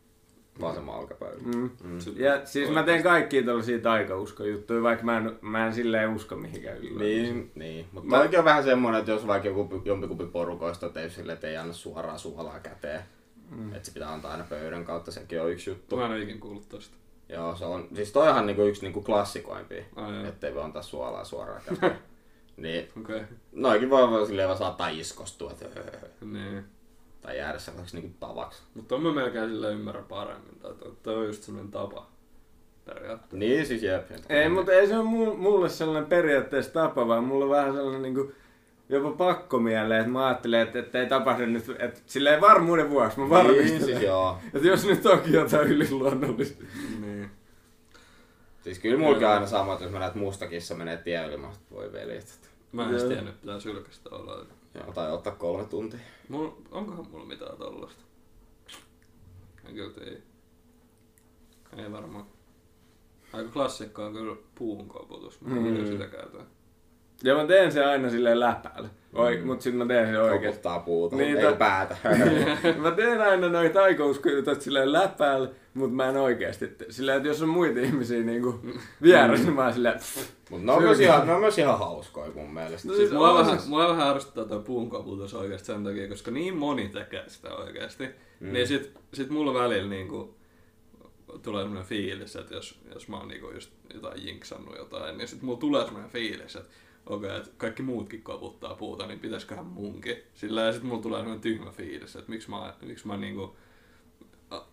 Vasemman 0.60 0.94
alkapäivä. 0.94 1.36
Mm. 1.44 1.70
Mm. 1.84 1.98
Ja 2.16 2.46
siis 2.46 2.70
mä 2.70 2.82
teen 2.82 3.02
kaikkia 3.02 3.42
tällaisia 3.42 3.78
taikauskojuttuja, 3.78 4.82
vaikka 4.82 5.04
mä 5.04 5.16
en, 5.16 5.38
mä 5.40 5.66
en 5.66 5.74
silleen 5.74 6.10
usko 6.10 6.36
mihinkään 6.36 6.76
yliluonnolliseen. 6.78 7.34
Niin, 7.34 7.52
niin. 7.54 7.86
mutta 7.92 8.08
Mä- 8.10 8.38
on 8.38 8.44
vähän 8.44 8.64
semmonen, 8.64 8.98
että 8.98 9.10
jos 9.10 9.26
vaikka 9.26 9.48
joku, 9.48 9.82
jompikumpi 9.84 10.26
porukoista 10.26 10.88
teisi 10.88 11.14
sille, 11.16 11.32
että 11.32 11.46
ei 11.46 11.56
anna 11.56 11.72
suoraan 11.72 12.18
suolaa 12.18 12.60
käteen, 12.60 13.02
mm. 13.50 13.74
että 13.74 13.86
se 13.86 13.92
pitää 13.92 14.12
antaa 14.12 14.30
aina 14.30 14.44
pöydän 14.48 14.84
kautta, 14.84 15.10
sekin 15.12 15.42
on 15.42 15.52
yksi 15.52 15.70
juttu. 15.70 15.96
Mä 15.96 16.04
en 16.04 16.10
ole 16.12 16.22
ikin 16.22 16.40
kuullut 16.40 16.68
tosta. 16.68 16.96
Joo, 17.28 17.56
se 17.56 17.64
on, 17.64 17.88
siis 17.94 18.12
toihan 18.12 18.46
niinku 18.46 18.62
yksi 18.62 18.82
niinku 18.82 19.02
klassikoimpia, 19.02 19.84
Ai 19.96 20.14
joo. 20.16 20.26
ettei 20.26 20.54
voi 20.54 20.62
antaa 20.62 20.82
suolaa 20.82 21.24
suoraan 21.24 21.62
käteen. 21.68 21.98
niin. 22.56 22.88
Okay. 23.00 23.20
noikin 23.52 23.90
voi 23.90 24.10
vaan 24.10 24.26
silleen 24.26 24.48
vaan 24.48 24.58
saattaa 24.58 24.88
iskostua, 24.88 25.50
että 25.50 25.80
Niin. 26.20 26.64
Tai 27.22 27.38
jäädä 27.38 27.58
sellaiseksi 27.58 27.96
niinku 27.96 28.16
tavaksi. 28.20 28.62
Mutta 28.74 28.94
on 28.94 29.02
mä 29.02 29.12
melkein 29.12 29.48
sille 29.48 29.72
ymmärrän 29.72 30.04
paremmin. 30.04 30.58
Tai 30.62 30.74
toi- 30.74 30.96
toi 31.02 31.16
on 31.16 31.26
just 31.26 31.42
sellainen 31.42 31.70
tapa. 31.72 32.06
Periaatteessa. 32.84 33.36
Niin, 33.36 33.66
siis 33.66 33.82
jep. 33.82 34.10
Ei, 34.28 34.48
mutta 34.48 34.72
ei 34.72 34.86
se 34.86 34.98
ole 34.98 35.04
mu- 35.04 35.36
mulle 35.36 35.68
sellainen 35.68 36.08
periaatteessa 36.08 36.72
tapa, 36.72 37.08
vaan 37.08 37.24
mulla 37.24 37.44
on 37.44 37.50
vähän 37.50 37.72
sellainen 37.74 38.02
niinku, 38.02 38.32
jopa 38.88 39.10
pakkomielle, 39.10 39.98
että 39.98 40.10
mä 40.12 40.26
ajattelen, 40.26 40.60
että, 40.60 40.78
että 40.78 41.00
ei 41.00 41.06
tapahdu 41.06 41.46
nyt, 41.46 41.64
että 41.78 42.00
silleen 42.06 42.40
varmuuden 42.40 42.90
vuoksi 42.90 43.18
mä 43.18 43.24
Niin, 43.24 43.30
varmistelen. 43.30 43.84
siis 43.84 44.02
joo. 44.02 44.38
Että 44.54 44.68
jos 44.68 44.86
nyt 44.86 45.06
onkin 45.06 45.32
jotain 45.32 45.68
yliluonnollista. 45.68 46.64
Niin. 47.00 47.30
Siis 48.64 48.78
kyllä 48.78 48.98
mullakin 48.98 49.26
on 49.26 49.32
aina 49.32 49.46
sama, 49.46 49.72
että 49.72 49.84
jos 49.84 49.92
mä 49.92 49.98
näet 49.98 50.14
musta 50.14 50.46
kissa 50.46 50.74
menee 50.74 50.96
tie 50.96 51.26
yli, 51.26 51.36
mä 51.36 51.48
voi 51.70 51.92
veljet. 51.92 52.38
Mä 52.72 52.82
en 52.84 52.88
tiennyt, 53.08 53.18
että 53.28 53.40
pitää 53.40 53.60
sylkästä 53.60 54.10
olla. 54.10 54.46
Joo, 54.74 54.92
tai 54.92 55.12
ottaa 55.12 55.34
kolme 55.34 55.64
tuntia. 55.64 56.00
Mulla, 56.28 56.56
onkohan 56.70 57.06
mulla 57.10 57.24
mitään 57.26 57.56
tollasta? 57.56 58.02
En 59.68 59.74
kyllä 59.74 59.90
tiedä. 59.90 60.16
Ei 61.76 61.92
varmaan. 61.92 62.24
Aika 63.32 63.50
klassikko 63.50 64.04
on 64.04 64.12
kyllä 64.12 64.36
puun 64.54 64.88
koputus. 64.88 65.40
Mä 65.40 65.54
Mm. 65.54 65.66
mm. 65.66 65.86
sitä 65.86 66.06
käytän. 66.06 66.46
Ja 67.24 67.34
mä 67.34 67.44
teen 67.46 67.72
sen 67.72 67.88
aina 67.88 68.10
silleen 68.10 68.40
läpäällä. 68.40 68.88
Oi, 69.14 69.36
Mm. 69.36 69.46
mut 69.46 69.60
sit 69.62 69.74
mä 69.76 69.86
teen 69.86 70.06
sen 70.06 70.22
oikeesti. 70.22 70.46
Koputtaa 70.46 70.78
puuta, 70.80 71.16
Niin, 71.16 71.36
ei 71.36 71.42
ta- 71.44 71.56
päätä. 71.56 71.96
mä 72.82 72.90
teen 72.90 73.20
aina 73.20 73.48
noita 73.48 73.74
taikauskojutut 73.74 74.60
silleen 74.62 74.92
läpäällä, 74.92 75.50
mut 75.74 75.94
mä 75.94 76.08
en 76.08 76.16
oikeesti. 76.16 76.68
tee. 76.68 76.92
Silleen, 76.92 77.16
että 77.16 77.28
jos 77.28 77.42
on 77.42 77.48
muita 77.48 77.80
ihmisiä 77.80 78.22
niinku 78.22 78.60
vieressä, 79.02 79.46
niin 79.46 79.56
mä 79.56 79.64
oon 79.64 79.72
silleen, 79.72 79.98
pff, 79.98 80.30
Mut 80.50 80.62
ne 80.62 80.72
on, 80.72 80.82
myös 80.82 81.00
ihan, 81.00 81.26
ne 81.26 81.32
on 81.32 81.40
myös 81.40 81.58
ihan 81.58 81.78
hauskoja 81.78 82.30
mun 82.34 82.54
mielestä. 82.54 82.88
No 82.88 82.94
Siis 82.94 83.08
siis 83.08 83.18
mua, 83.18 83.34
vähän, 83.34 83.58
mua 83.66 83.88
vähän 83.88 84.08
ärsyttää 84.08 84.44
toi 84.44 84.62
puun 84.62 84.90
koputus 84.90 85.34
oikeesti 85.34 85.66
sen 85.66 85.84
takia, 85.84 86.08
koska 86.08 86.30
niin 86.30 86.56
moni 86.56 86.88
tekee 86.88 87.24
sitä 87.28 87.54
oikeesti. 87.54 88.08
Mm. 88.40 88.52
Niin 88.52 88.68
sit, 88.68 88.98
sit 89.14 89.30
mulla 89.30 89.54
välillä 89.54 89.90
niinku 89.90 90.34
tulee 91.42 91.62
semmonen 91.62 91.86
fiilis, 91.86 92.36
että 92.36 92.54
jos, 92.54 92.80
jos 92.94 93.08
mä 93.08 93.16
oon 93.16 93.28
niinku 93.28 93.50
just 93.50 93.70
jotain 93.94 94.26
jinksannut 94.26 94.76
jotain, 94.76 95.18
niin 95.18 95.28
sit 95.28 95.42
mulla 95.42 95.58
tulee 95.58 95.84
semmonen 95.84 96.10
fiilis, 96.10 96.56
että 96.56 96.70
okei, 97.06 97.36
että 97.36 97.50
kaikki 97.56 97.82
muutkin 97.82 98.22
koputtaa 98.22 98.74
puuta, 98.74 99.06
niin 99.06 99.20
pitäisköhän 99.20 99.66
munkin. 99.66 100.16
Sillä 100.34 100.60
ja 100.60 100.72
sit 100.72 100.82
mulla 100.82 101.02
tulee 101.02 101.18
semmonen 101.18 101.40
tyhmä 101.40 101.70
fiilis, 101.70 102.16
että 102.16 102.30
miksi 102.30 102.50
mä, 102.50 102.74
miksi 102.82 103.06
mä 103.06 103.16
niinku, 103.16 103.42
a, 103.42 103.52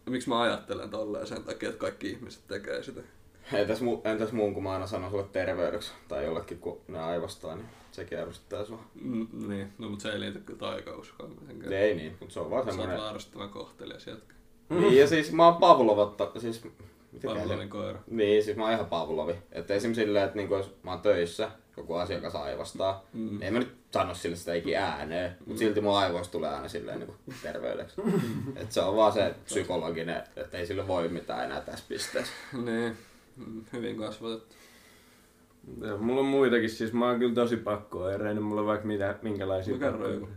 miksi 0.10 0.30
mä 0.30 0.42
ajattelen 0.42 0.90
tolleen 0.90 1.28
sen 1.28 1.44
takia, 1.44 1.70
että 1.70 1.80
kaikki 1.80 2.10
ihmiset 2.10 2.48
tekee 2.48 2.84
sitä. 2.84 3.02
Entäs, 3.54 3.82
mu, 3.82 4.02
entäs 4.04 4.32
muun, 4.32 4.54
kun 4.54 4.64
mä 4.64 4.74
aina 4.74 4.88
sanon 4.88 5.12
sulle 5.12 5.26
terveydeksi 5.32 5.92
tai 6.08 6.26
jollekin, 6.26 6.60
kun 6.60 6.82
ne 6.88 7.00
aivastaa, 7.00 7.56
niin 7.56 7.70
sekin 7.92 8.20
ärsyttää 8.20 8.66
sua. 8.66 8.84
Mm, 9.02 9.28
niin, 9.48 9.74
no 9.78 9.90
mut 9.90 10.02
se 10.02 10.10
ei 10.10 10.20
liity 10.20 10.40
kyllä 10.40 10.60
taikauskoon 10.60 11.36
mitenkään. 11.42 11.74
Ei 11.74 11.96
niin, 11.96 12.18
mutta 12.20 12.34
se 12.34 12.40
on 12.40 12.50
vaan 12.50 12.76
Sä 12.76 12.82
oot 12.82 13.14
ärsyttävän 13.16 13.50
kohtelias 13.50 14.08
jätkä. 14.08 14.34
Niin, 14.70 14.98
ja 14.98 15.08
siis 15.08 15.32
mä 15.32 15.46
oon 15.46 15.56
Pavlovatta, 15.56 16.32
siis... 16.38 16.64
Pavlovin 17.26 17.70
koira. 17.70 18.00
Niin, 18.10 18.44
siis 18.44 18.58
mä 18.58 18.64
oon 18.64 18.74
ihan 18.74 18.86
Pavlovi. 18.86 19.36
Että 19.52 19.74
esim. 19.74 19.94
silleen, 19.94 20.26
että 20.26 20.38
niinku 20.38 20.56
jos 20.56 20.76
mä 20.84 20.92
oon 20.92 21.02
töissä, 21.02 21.52
joku 21.78 21.94
asiakas 21.96 22.36
aivastaa, 22.36 23.06
Mm. 23.14 23.30
mm. 23.32 23.42
en 23.42 23.54
mä 23.54 23.60
nyt 23.60 23.76
sano 23.92 24.14
sille 24.14 24.36
sitä 24.36 24.54
ikin 24.54 24.78
ääneen, 24.78 25.32
mm. 25.32 25.36
mutta 25.46 25.60
silti 25.60 25.82
mun 25.82 25.98
aivoista 25.98 26.32
tulee 26.32 26.50
aina 26.50 26.68
silleen 26.68 27.00
niinku 27.00 27.16
terveydeksi. 27.44 28.02
että 28.56 28.74
se 28.74 28.82
on 28.82 28.96
vaan 28.96 29.12
se 29.14 29.36
psykologinen, 29.46 30.24
että 30.36 30.58
ei 30.58 30.66
sille 30.66 30.88
voi 30.88 31.08
mitään 31.10 31.46
enää 31.46 31.62
tässä 31.62 31.86
pisteessä. 31.90 32.34
Niin, 32.66 32.98
hyvin 33.74 33.98
kasvatettu. 33.98 34.56
Ja 35.82 35.98
mulla 35.98 36.20
on 36.20 36.26
muitakin, 36.28 36.70
siis 36.70 36.94
mä 36.94 37.08
oon 37.10 37.20
kyllä 37.20 37.34
tosi 37.36 37.58
pakkoireinen, 37.58 38.44
mulla 38.44 38.62
on 38.62 38.68
vaikka 38.68 38.88
mitä, 38.88 39.16
minkälaisia 39.22 39.74
pakkoireita. 39.80 40.14
joku. 40.14 40.28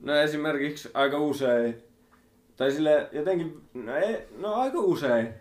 No 0.00 0.14
esimerkiksi 0.14 0.90
aika 0.94 1.18
usein, 1.18 1.82
tai 2.56 2.70
sille 2.72 3.08
jotenkin, 3.12 3.60
no, 3.74 3.96
ei, 3.96 4.28
no 4.38 4.54
aika 4.54 4.78
usein, 4.78 5.34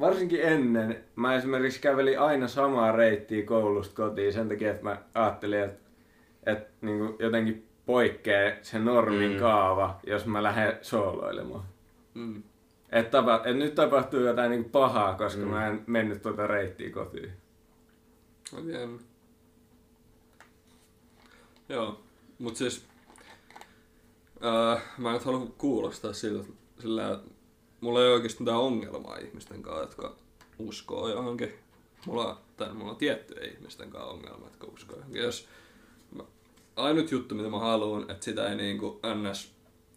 varsinkin 0.00 0.40
ennen, 0.42 1.04
mä 1.16 1.34
esimerkiksi 1.34 1.80
kävelin 1.80 2.20
aina 2.20 2.48
samaa 2.48 2.92
reittiä 2.92 3.42
koulusta 3.46 3.94
kotiin 3.96 4.32
sen 4.32 4.48
takia, 4.48 4.70
että 4.70 4.82
mä 4.84 5.02
ajattelin, 5.14 5.60
että, 5.64 5.90
että 6.46 6.70
niin 6.80 7.16
jotenkin 7.18 7.68
poikkeaa 7.86 8.52
se 8.62 8.78
normin 8.78 9.32
Mm. 9.32 9.38
kaava, 9.38 10.00
jos 10.06 10.26
mä 10.26 10.42
lähden 10.42 10.78
sooloilemaan. 10.82 11.64
Mm. 12.14 12.42
Että 12.92 13.10
tapa, 13.10 13.42
et 13.44 13.56
nyt 13.56 13.74
tapahtuu 13.74 14.20
jotain 14.20 14.50
niin 14.50 14.64
pahaa, 14.64 15.14
koska 15.14 15.42
Mm. 15.42 15.48
mä 15.48 15.66
en 15.68 15.84
mennyt 15.86 16.22
tuota 16.22 16.46
reittiä 16.46 16.90
kotiin. 16.90 17.32
Oikein 18.56 18.80
jännä. 18.80 18.98
Joo, 21.68 22.00
mut 22.38 22.56
siis... 22.56 22.86
Ää, 24.40 24.80
mä 24.98 25.08
en 25.08 25.14
nyt 25.14 25.24
halua 25.24 25.46
kuulostaa 25.58 26.12
siltä, 26.12 26.48
sillä 26.78 27.20
mulla 27.84 28.02
ei 28.02 28.08
oikeasti 28.08 28.42
mitään 28.42 28.58
ongelmaa 28.58 29.16
ihmisten 29.16 29.62
kanssa, 29.62 29.82
jotka 29.82 30.16
uskoo 30.58 31.08
johonkin. 31.08 31.54
Mulla, 32.06 32.40
tai 32.56 32.74
mulla 32.74 32.90
on 32.90 32.96
tiettyjä 32.96 33.50
ihmisten 33.52 33.90
kanssa 33.90 34.10
ongelma, 34.10 34.46
jotka 34.46 34.66
uskoo 34.66 34.96
johonkin. 34.96 35.22
Jos 35.22 35.48
mä, 36.14 36.22
ainut 36.76 37.10
juttu, 37.10 37.34
mitä 37.34 37.48
mä 37.48 37.58
haluan, 37.58 38.10
että 38.10 38.24
sitä 38.24 38.48
ei 38.48 38.56
niinku 38.56 39.00
ns 39.14 39.52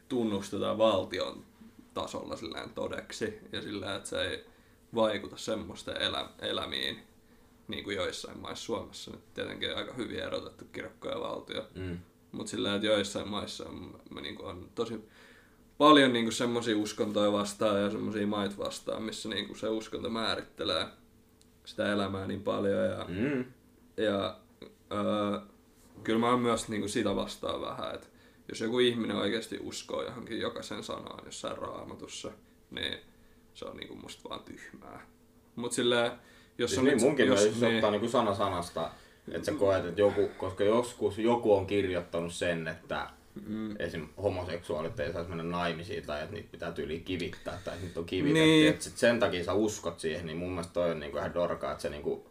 tunnusteta 0.10 0.78
valtion 0.78 1.44
tasolla 1.94 2.36
sillään 2.36 2.70
todeksi 2.70 3.40
ja 3.52 3.62
sillä, 3.62 3.96
että 3.96 4.10
se 4.10 4.22
ei 4.22 4.46
vaikuta 4.96 5.38
semmoisten 5.38 6.02
elä, 6.02 6.30
elämiin, 6.40 7.00
niin 7.68 7.84
kuin 7.84 7.96
joissain 7.96 8.40
maissa 8.40 8.66
Suomessa 8.66 9.12
nyt 9.12 9.34
tietenkin 9.34 9.78
aika 9.78 9.94
hyvin 9.94 10.20
erotettu 10.20 10.66
kirkko 10.66 11.10
ja 11.10 11.20
valtio. 11.20 11.66
Mm. 11.76 11.98
Mutta 12.32 12.50
sillä 12.50 12.76
että 12.76 12.88
joissain 12.88 13.28
maissa 13.28 13.70
on, 13.70 14.00
mä 14.10 14.22
niinku 14.22 14.46
on 14.46 14.70
tosi 14.76 15.10
paljon 15.78 16.14
niinku 16.14 16.32
semmoisia 16.32 16.78
uskontoja 16.78 17.32
vastaan 17.32 17.82
ja 17.82 17.90
semmoisia 17.90 18.28
maita 18.28 18.58
vastaan, 18.58 19.04
missä 19.04 19.30
niinku 19.30 19.56
se 19.56 19.70
uskonto 19.70 20.10
määrittelee 20.10 20.86
sitä 21.66 21.94
elämää 21.94 22.28
niin 22.28 22.44
paljon. 22.44 22.86
Ja, 22.86 23.06
Mm. 23.08 23.46
ja 23.98 24.38
öö, 24.92 25.40
kyllä 26.04 26.20
mä 26.20 26.30
oon 26.30 26.40
myös 26.40 26.70
niinku 26.70 26.88
sitä 26.88 27.16
vastaan 27.16 27.62
vähän, 27.62 27.96
että 27.96 28.08
jos 28.50 28.62
joku 28.62 28.80
ihminen 28.80 29.18
oikeasti 29.18 29.60
uskoo 29.62 30.04
johonkin 30.04 30.40
jokaisen 30.40 30.84
sanaan 30.84 31.26
jossain 31.26 31.58
raamatussa, 31.58 32.32
niin 32.72 32.98
se 33.54 33.66
on 33.66 33.78
niinku 33.78 33.96
musta 33.96 34.30
vaan 34.30 34.44
tyhmää. 34.44 35.06
Mut 35.56 35.72
sillä 35.72 36.18
jos 36.58 36.70
Siis 36.72 36.80
on 36.80 36.86
niin, 36.86 37.02
munkin 37.02 37.28
jos, 37.28 37.46
jos, 37.46 37.64
ottaa 37.64 37.92
niinku 37.92 38.08
sana 38.08 38.36
sanasta, 38.36 38.92
että 39.32 39.46
sä 39.46 39.58
koet, 39.58 39.86
että 39.86 40.02
joku, 40.02 40.30
koska 40.38 40.64
joskus 40.64 41.18
joku 41.20 41.54
on 41.54 41.68
kirjoittanut 41.68 42.34
sen, 42.34 42.68
että 42.68 43.10
mm. 43.46 43.76
esim. 43.80 44.08
homoseksuaalit 44.24 45.00
ei 45.00 45.14
saisi 45.14 45.30
mennä 45.30 45.44
naimisiin 45.44 46.06
tai 46.06 46.22
että 46.22 46.34
niitä 46.36 46.52
pitää 46.52 46.72
tyyliin 46.72 47.04
kivittää 47.04 47.60
tai 47.64 47.74
että 47.74 47.86
niitä 47.86 48.00
on 48.00 48.06
kivitetty. 48.06 48.40
Niin. 48.40 48.50
Niin. 48.60 48.70
Että 48.70 48.84
sit 48.84 48.98
sen 48.98 49.20
takia 49.20 49.44
sä 49.44 49.54
uskot 49.54 50.00
siihen, 50.00 50.26
niin 50.26 50.38
mun 50.38 50.50
mielestä 50.52 50.74
toi 50.74 50.92
on 50.92 51.00
niinku 51.00 51.18
ihan 51.18 51.34
dorkaa, 51.34 51.72
että 51.72 51.82
se 51.82 51.90
niinku 51.90 52.26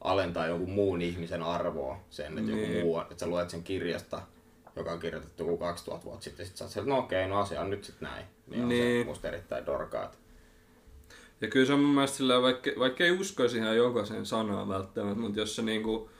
alentaa 0.00 0.46
jonkun 0.46 0.70
muun 0.70 1.02
ihmisen 1.02 1.42
arvoa 1.42 2.00
sen, 2.10 2.26
että 2.38 2.40
Niin. 2.52 2.60
joku 2.72 2.72
muu, 2.80 2.96
on- 2.96 3.02
että 3.02 3.16
sä 3.20 3.26
luet 3.26 3.50
sen 3.50 3.62
kirjasta, 3.62 4.22
joka 4.76 4.92
on 4.92 4.98
kirjoitettu 5.00 5.42
joku 5.42 5.58
2000 5.58 6.04
vuotta 6.04 6.24
sitten, 6.24 6.46
sit 6.46 6.56
sä 6.56 6.64
oot 6.64 6.72
sieltä, 6.72 6.90
no 6.90 6.98
okei, 6.98 7.28
no 7.28 7.38
asia 7.38 7.60
on 7.60 7.70
nyt 7.70 7.84
sit 7.84 8.00
näin. 8.00 8.24
Niin, 8.46 8.62
on 8.62 8.68
Niin. 8.68 9.02
se 9.04 9.08
musta 9.08 9.28
erittäin 9.28 9.66
dorkaa. 9.66 10.12
Ja 11.40 11.48
kyllä 11.48 11.66
se 11.66 11.72
on 11.72 11.80
mun 11.80 11.94
mielestä 11.94 12.16
sillä, 12.16 12.42
vaikka, 12.42 12.70
vaikka 12.78 13.04
ei 13.04 13.10
uskoisi 13.10 13.56
ihan 13.56 13.76
jokaiseen 13.76 14.26
sanaan 14.26 14.68
välttämättä, 14.68 15.20
mutta 15.20 15.40
jos, 15.40 15.56
se 15.56 15.62
niinku, 15.62 16.10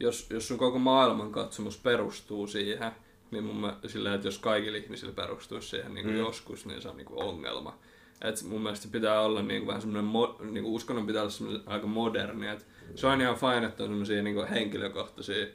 jos, 0.00 0.26
jos 0.30 0.48
sun 0.48 0.58
koko 0.58 0.78
maailmankatsomus 0.78 1.78
perustuu 1.78 2.46
siihen, 2.46 2.92
niin 3.36 3.44
mun 3.54 3.60
mielestä 3.60 3.88
sillä, 3.88 4.14
että 4.14 4.26
jos 4.26 4.38
kaikilla 4.38 4.78
ihmisillä 4.78 5.12
perustuisi 5.12 5.68
siihen 5.68 5.94
niinku 5.94 6.10
mm. 6.10 6.16
joskus, 6.16 6.66
niin 6.66 6.82
se 6.82 6.88
on 6.88 6.96
niinku 6.96 7.20
ongelma. 7.20 7.78
Et 8.20 8.42
mun 8.42 8.62
mielestä 8.62 8.88
pitää 8.92 9.20
olla 9.20 9.42
niinku 9.42 9.66
vähän 9.66 9.80
semmoinen, 9.80 10.04
mo, 10.04 10.36
niinku 10.40 10.74
uskonnon 10.74 11.06
pitää 11.06 11.22
olla 11.22 11.60
aika 11.66 11.86
moderni. 11.86 12.48
Et 12.48 12.66
se 12.94 13.06
on 13.06 13.20
ihan 13.20 13.36
fine, 13.36 13.66
että 13.66 13.82
on 13.82 13.88
semmoisia 13.88 14.22
niinku 14.22 14.46
henkilökohtaisia 14.50 15.46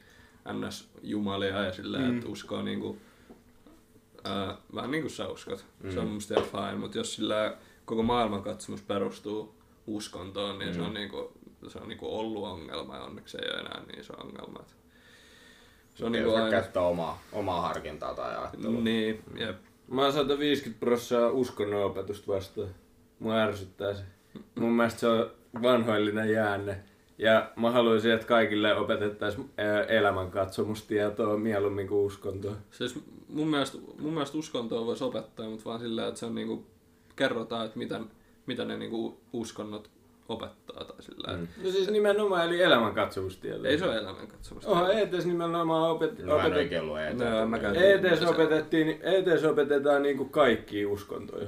ns-jumalia 0.52 1.64
ja 1.64 1.72
sillä, 1.72 1.98
mm. 1.98 2.16
että 2.16 2.28
uskoo 2.28 2.62
niinku, 2.62 2.98
ää, 4.24 4.56
vähän 4.74 4.90
niin 4.90 5.02
kuin 5.02 5.10
sä 5.10 5.28
uskot. 5.28 5.64
Mm. 5.82 5.90
Se 5.90 5.98
on 5.98 6.04
mun 6.04 6.12
mielestä 6.12 6.34
ihan 6.34 6.48
fine, 6.48 6.74
mutta 6.74 6.98
jos 6.98 7.14
sillä 7.14 7.56
koko 7.84 8.02
maailmankatsomus 8.02 8.82
perustuu 8.82 9.54
uskontoon, 9.86 10.58
niin 10.58 10.70
mm. 10.70 10.74
se 10.74 10.82
on 10.82 10.94
niinku, 10.94 11.32
se 11.68 11.78
on 11.78 11.88
niinku 11.88 12.18
ollut 12.18 12.44
ongelma 12.44 12.96
ja 12.96 13.02
onneksi 13.02 13.38
ei 13.38 13.50
ole 13.50 13.60
enää 13.60 13.82
niin 13.86 14.00
iso 14.00 14.12
ongelma. 14.12 14.60
Et 14.60 14.81
se 15.94 16.04
on 16.04 16.12
niinku 16.12 16.30
vaikka 16.30 16.44
aina... 16.44 16.60
käyttää 16.60 16.82
omaa, 16.82 17.22
omaa 17.32 17.60
harkintaa 17.60 18.14
tai 18.14 18.36
ajattelua. 18.36 18.80
Niin, 18.80 19.22
jep. 19.38 19.56
Mä 19.88 20.02
oon 20.02 20.12
150 20.12 20.80
prosenttia 20.80 21.28
uskonnon 21.28 21.84
opetusta 21.84 22.32
vastaan. 22.32 22.68
Mua 23.18 23.36
ärsyttää 23.36 23.94
se. 23.94 24.02
Mun 24.54 24.72
mielestä 24.72 25.00
se 25.00 25.06
on 25.06 25.30
vanhoillinen 25.62 26.30
jäänne. 26.32 26.80
Ja 27.18 27.50
mä 27.56 27.70
haluaisin, 27.70 28.10
että 28.10 28.26
kaikille 28.26 28.76
opetettaisiin 28.76 29.50
elämänkatsomustietoa 29.88 31.36
mieluummin 31.36 31.88
kuin 31.88 32.06
uskontoa. 32.06 32.54
Siis 32.70 32.98
mun 33.28 33.48
mielestä, 33.48 33.78
mun 33.98 34.12
mielestä 34.12 34.38
uskontoa 34.38 34.86
voisi 34.86 35.04
opettaa, 35.04 35.48
mutta 35.48 35.64
vaan 35.64 35.80
sillä, 35.80 36.08
että 36.08 36.20
se 36.20 36.26
on 36.26 36.34
niinku, 36.34 36.66
kerrotaan, 37.16 37.66
että 37.66 37.78
mitä, 37.78 38.00
mitä 38.46 38.64
ne 38.64 38.76
niinku 38.76 39.20
uskonnot 39.32 39.90
opettaa 40.32 40.84
tai 40.84 41.02
sillä 41.02 41.36
mm. 41.36 41.48
No 41.64 41.70
siis 41.70 41.90
nimenomaan, 41.90 42.46
eli 42.46 42.62
elämänkatsomustietoa. 42.62 43.68
Ei 43.68 43.78
se 43.78 43.84
ole 43.84 43.96
elämänkatsomusta. 43.96 44.70
Onhan 44.70 44.98
ETS 44.98 45.26
nimenomaan 45.26 45.96
opet- 45.96 46.22
No, 46.24 46.36
opetet- 46.36 46.56
oikein 46.56 46.86
No, 46.86 46.96
eteen. 46.98 47.48
mä 47.48 47.58
käyn- 47.58 47.76
ETS 47.76 48.22
opetettiin, 48.22 48.88
ETS 49.02 49.44
opetetaan 49.44 50.02
niinku 50.02 50.24
kaikkia 50.24 50.88
uskontoja. 50.88 51.46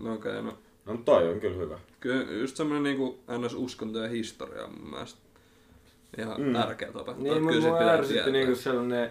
No 0.00 0.14
okei, 0.14 0.30
okay, 0.32 0.42
no 0.42 0.52
No 0.86 0.96
toi 1.04 1.28
on 1.28 1.40
kyllä 1.40 1.56
hyvä. 1.56 1.78
Kyllä 2.00 2.32
just 2.32 2.56
semmoinen 2.56 2.82
niinku 2.82 3.18
ns. 3.38 3.54
uskonto 3.54 3.98
ja 3.98 4.08
historia 4.08 4.64
on 4.64 4.70
mun 4.80 4.90
mielestä 4.90 5.20
ihan 6.18 6.40
mm. 6.40 6.52
tärkeää 6.52 6.90
opettaa. 6.94 7.14
Niin, 7.14 7.28
Kyllä 7.28 7.40
mutta 7.40 7.54
sit 7.60 7.62
mua 7.70 7.78
pitää 7.78 7.94
ärsytti 7.94 8.30
niinku 8.32 8.54
sellainen 8.54 9.10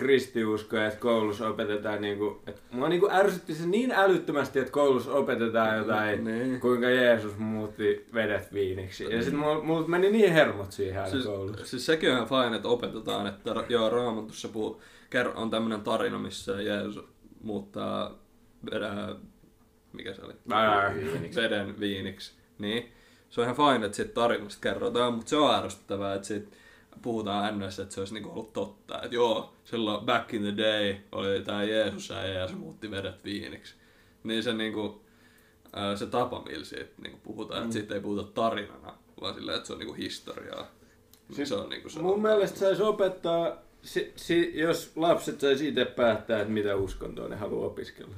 kristiusko, 0.00 0.76
että 0.76 1.00
koulussa 1.00 1.48
opetetaan 1.48 2.00
niinku, 2.00 2.42
että 2.46 2.60
mua 2.70 2.88
niinku 2.88 3.08
ärsytti 3.10 3.54
se 3.54 3.66
niin 3.66 3.92
älyttömästi, 3.92 4.58
että 4.58 4.72
koulussa 4.72 5.12
opetetaan 5.12 5.78
jotain, 5.78 6.24
Niin. 6.24 6.60
kuinka 6.60 6.90
Jeesus 6.90 7.36
muutti 7.38 8.06
vedet 8.14 8.52
viiniksi. 8.52 9.04
Ja 9.04 9.22
sit 9.22 9.34
mulla, 9.34 9.62
mulla 9.64 9.88
meni 9.88 10.10
niin 10.10 10.32
hermot 10.32 10.72
siihen 10.72 11.10
Siis, 11.10 11.24
koulussa. 11.24 11.66
siis 11.66 11.86
sekin 11.86 12.10
on 12.10 12.16
ihan 12.16 12.28
fine, 12.28 12.56
että 12.56 12.68
opetetaan, 12.68 13.26
että 13.26 13.54
joo, 13.68 13.90
Raamatussa 13.90 14.48
puhuu, 14.48 14.82
on 15.34 15.50
tämmöinen 15.50 15.80
tarina, 15.80 16.18
missä 16.18 16.62
Jeesus 16.62 17.04
muuttaa 17.42 18.18
vedä, 18.74 18.92
mikä 19.92 20.12
se 20.14 20.22
oli? 20.24 20.32
Ää. 20.52 20.94
Veden 21.36 21.80
viiniksi. 21.80 22.32
Niin. 22.58 22.92
Se 23.30 23.40
on 23.40 23.44
ihan 23.44 23.56
fine, 23.56 23.86
että 23.86 23.96
siitä 23.96 24.12
tarinasta 24.12 24.60
kerrotaan, 24.60 25.14
mutta 25.14 25.30
se 25.30 25.36
on 25.36 25.54
ärsyttävää, 25.54 26.14
että 26.14 26.28
siitä 26.28 26.56
puhutaan 27.02 27.58
ns, 27.58 27.78
että 27.78 27.94
se 27.94 28.00
olisi 28.00 28.14
niinku 28.14 28.30
ollut 28.30 28.52
totta. 28.52 29.02
Että 29.02 29.14
joo, 29.14 29.52
silloin 29.64 30.06
back 30.06 30.34
in 30.34 30.42
the 30.42 30.56
day 30.56 30.94
oli 31.12 31.42
tää 31.42 31.64
Jeesus 31.64 32.08
ja 32.08 32.26
Jeesus 32.26 32.56
muutti 32.56 32.90
vedet 32.90 33.24
viiniksi. 33.24 33.74
Niin 34.24 34.42
se 34.42 34.52
niinku, 34.52 35.02
se 35.94 36.06
tapa, 36.06 36.42
millä 36.48 36.64
siitä 36.64 36.90
niinku 37.02 37.18
puhutaan, 37.22 37.60
mm. 37.60 37.64
että 37.64 37.72
siitä 37.72 37.94
ei 37.94 38.00
puhuta 38.00 38.22
tarinana, 38.22 38.94
vaan 39.20 39.34
sillä, 39.34 39.54
että 39.54 39.66
se 39.66 39.72
on 39.72 39.78
niinku 39.78 39.94
historiaa. 39.94 40.66
Siis 41.32 41.48
se 41.48 41.54
on 41.54 41.68
niinku 41.68 41.88
se 41.88 42.00
Mun 42.00 42.14
on. 42.14 42.20
mielestä 42.20 42.58
saisi 42.58 42.82
opettaa, 42.82 43.56
si, 43.82 44.12
si, 44.16 44.52
jos 44.54 44.92
lapset 44.96 45.40
saisi 45.40 45.68
itse 45.68 45.84
päättää, 45.84 46.40
että 46.40 46.52
mitä 46.52 46.76
uskontoa 46.76 47.28
ne 47.28 47.36
haluaa 47.36 47.66
opiskella. 47.66 48.14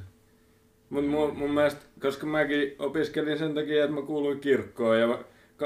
Mutta 0.91 1.11
mun, 1.11 1.37
mun 1.37 1.51
mielestä, 1.51 1.81
koska 2.01 2.27
mäkin 2.27 2.77
opiskelin 2.79 3.39
sen 3.39 3.55
takia, 3.55 3.85
että 3.85 3.97
mä 3.97 4.03
kuuluin 4.03 4.41
kirkkoon 4.41 5.01
ja 5.01 5.07
mä, 5.07 5.19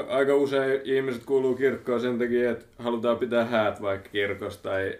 aika 0.09 0.35
usein 0.35 0.81
ihmiset 0.83 1.25
kuuluu 1.25 1.55
kirkkoon 1.55 2.01
sen 2.01 2.19
takia, 2.19 2.51
että 2.51 2.65
halutaan 2.79 3.17
pitää 3.17 3.45
häät 3.45 3.81
vaikka 3.81 4.09
kirkosta 4.09 4.69
tai 4.69 4.99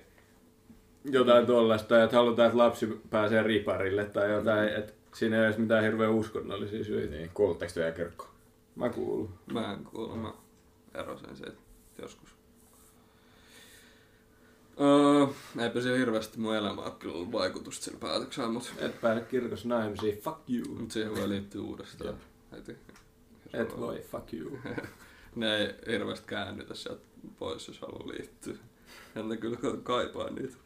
jotain 1.05 1.45
tuollaista, 1.45 2.03
että 2.03 2.15
halutaan, 2.17 2.45
että 2.45 2.57
lapsi 2.57 3.01
pääsee 3.09 3.43
riparille 3.43 4.05
tai 4.05 4.31
jotain, 4.31 4.69
että 4.69 4.93
siinä 5.13 5.41
ei 5.41 5.47
ole 5.47 5.57
mitään 5.57 5.83
hirveän 5.83 6.11
uskonnollisia 6.11 6.83
syitä. 6.83 7.15
Niin, 7.15 7.29
kuulutteko 7.33 7.71
te 7.73 7.79
vielä 7.79 7.91
kirkkoon? 7.95 8.29
Mä 8.75 8.89
kuulun. 8.89 9.29
Mä 9.53 9.73
en 9.73 9.83
kuulu, 9.83 10.15
mä 10.15 10.33
erosin 10.93 11.35
siitä 11.35 11.57
joskus. 12.01 12.29
Öö, 14.81 15.27
eipä 15.63 15.81
se 15.81 15.97
hirveästi 15.97 16.39
mun 16.39 16.55
elämä 16.55 16.81
ole 16.81 16.91
kyllä 16.99 17.15
ollut 17.15 17.31
vaikutusta 17.31 17.85
sillä 17.85 17.99
päätöksellä, 17.99 18.49
mutta 18.49 18.69
Et 18.79 19.01
pääse 19.01 19.21
kirkossa 19.21 19.67
naimisiin, 19.67 20.17
fuck 20.17 20.37
you. 20.49 20.75
mut 20.75 20.91
siihen 20.91 21.15
voi 21.15 21.29
liittyä 21.29 21.61
uudestaan 21.61 22.15
heti. 22.51 22.75
Et 23.53 23.79
voi, 23.79 24.01
fuck 24.01 24.33
you. 24.33 24.57
Ne 25.35 25.57
ei 25.57 25.73
hirveästi 25.87 26.27
käännytä 26.27 26.73
sieltä 26.73 27.01
pois, 27.39 27.67
jos 27.67 27.81
haluaa 27.81 28.07
liittyä. 28.07 28.55
En 29.15 29.29
ne 29.29 29.37
kyllä 29.37 29.57
kaipaa 29.83 30.29
niitä. 30.29 30.57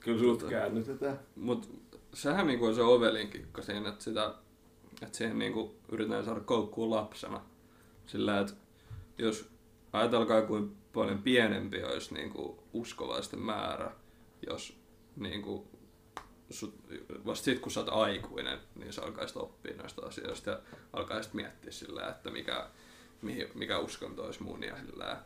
Kyllä 0.00 0.18
sut 0.18 0.42
käännytetään. 0.42 1.20
Mut 1.36 1.70
sehän 2.14 2.46
niinku 2.46 2.66
on 2.66 2.74
se 2.74 2.82
ovelinkikka 2.82 3.62
siinä, 3.62 3.88
että 3.88 4.04
sitä, 4.04 4.34
että 5.02 5.18
siihen 5.18 5.38
niinku 5.38 5.74
yritetään 5.88 6.24
saada 6.24 6.40
koukkuun 6.40 6.90
lapsena. 6.90 7.40
Sillä, 8.06 8.40
että 8.40 8.52
jos 9.18 9.48
ajatelkaa 9.92 10.42
kuin 10.42 10.76
paljon 10.92 11.22
pienempi 11.22 11.84
olisi 11.84 12.14
niinku 12.14 12.62
uskovaisten 12.72 13.40
määrä, 13.40 13.90
jos 14.46 14.78
niinku 15.16 15.66
sut, 16.52 16.74
vasta 17.26 17.44
sit 17.44 17.58
kun 17.58 17.72
sä 17.72 17.80
oot 17.80 17.88
aikuinen, 17.88 18.58
niin 18.74 18.92
sä 18.92 19.02
alkaisit 19.02 19.36
oppia 19.36 19.76
noista 19.76 20.06
asioista 20.06 20.50
ja 20.50 20.58
alkaisit 20.92 21.34
miettiä 21.34 21.72
sillä, 21.72 22.08
että 22.08 22.30
mikä, 22.30 22.68
mikä 23.54 23.78
uskonto 23.78 24.24
olisi 24.24 24.42
mun 24.42 24.62
ja 24.64 24.76
sillä. 24.86 25.16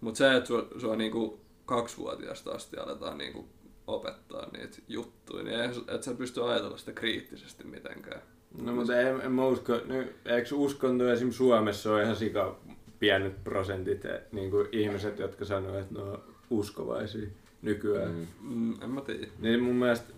Mutta 0.00 0.18
se, 0.18 0.36
että 0.36 0.48
sua, 0.48 0.68
sua 0.80 0.96
niinku 0.96 1.40
kaksivuotiaasta 1.66 2.52
asti 2.52 2.76
aletaan 2.76 3.18
niinku 3.18 3.48
opettaa 3.86 4.46
niitä 4.52 4.78
juttuja, 4.88 5.44
niin 5.44 5.60
et 5.88 6.02
sä 6.02 6.14
pysty 6.14 6.42
ajatella 6.44 6.76
sitä 6.76 6.92
kriittisesti 6.92 7.64
mitenkään. 7.64 8.22
No 8.62 8.72
mutta 8.72 9.00
en, 9.00 9.20
en 9.20 9.32
mä 9.32 9.46
usko, 9.46 9.80
nyt, 9.84 10.16
eikö 10.24 10.54
uskonto 10.54 11.12
esim. 11.12 11.32
Suomessa 11.32 11.94
on 11.94 12.02
ihan 12.02 12.16
sika 12.16 12.56
pienet 12.98 13.44
prosentit 13.44 14.02
niin 14.32 14.50
kuin 14.50 14.68
ihmiset, 14.72 15.18
jotka 15.18 15.44
sanoo, 15.44 15.78
että 15.78 15.94
ne 15.94 16.00
on 16.00 16.22
uskovaisia 16.50 17.28
nykyään. 17.62 18.14
Mm. 18.40 18.54
Mm, 18.54 18.82
en 18.82 18.90
mä 18.90 19.00
tiedä. 19.00 19.26
Niin 19.38 19.62
mun 19.62 19.74
mielestä 19.74 20.12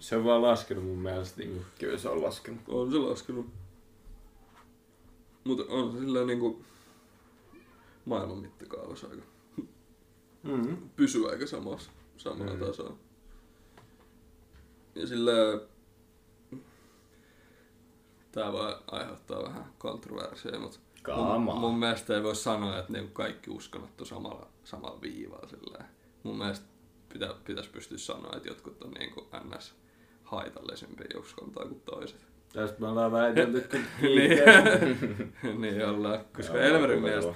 se 0.00 0.16
on 0.16 0.24
vaan 0.24 0.42
laskenut 0.42 0.84
mun 0.84 0.98
mielestä. 0.98 1.40
Niin 1.40 1.50
kuin, 1.52 1.64
Kyllä 1.78 1.98
se 1.98 2.08
on 2.08 2.22
laskenut. 2.22 2.60
On 2.68 2.92
se 2.92 2.98
laskenut. 2.98 3.46
Mutta 5.44 5.62
on 5.68 5.92
se 5.92 5.98
silleen 5.98 6.26
niinku 6.26 6.64
maailman 8.04 8.38
mittakaavassa 8.38 9.06
aika 9.08 9.22
mm. 10.42 10.76
pysyy 10.96 11.30
aika 11.30 11.46
samassa, 11.46 11.90
samalla 12.16 12.52
Mm. 12.52 12.58
mm. 12.60 12.66
tasolla. 12.66 12.96
Ja 14.94 15.06
sillä 15.06 15.32
tää 18.32 18.52
voi 18.52 18.76
aiheuttaa 18.86 19.42
vähän 19.42 19.72
kontroversia, 19.78 20.58
mutta 20.58 20.78
Kamaa. 21.02 21.38
mun, 21.38 21.58
mun, 21.58 21.78
mielestä 21.78 22.14
ei 22.16 22.22
voi 22.22 22.36
sanoa, 22.36 22.78
että 22.78 22.92
niinku 22.92 23.12
kaikki 23.12 23.50
uskonnot 23.50 24.00
on 24.00 24.06
samalla, 24.06 24.46
samalla 24.64 25.00
viivalla. 25.00 25.48
Sillä. 25.48 25.84
Mun 26.22 26.38
mielestä 26.38 26.66
pitä, 27.12 27.34
pitäisi 27.44 27.70
pystyä 27.70 27.98
sanoa, 27.98 28.36
että 28.36 28.48
jotkut 28.48 28.82
on 28.82 28.90
niinku 28.90 29.28
ns 29.44 29.74
haitallisempia 30.24 31.20
uskontoja 31.20 31.68
kuin 31.68 31.80
toiset. 31.80 32.20
Tästä 32.52 32.80
me 32.80 32.88
ollaan 32.88 33.12
väitelty 33.12 33.68
niin, 34.02 34.38
niin 35.60 35.88
ollaan, 35.88 36.24
koska 36.36 36.60
Elmerin 36.60 37.02
mielestä. 37.02 37.34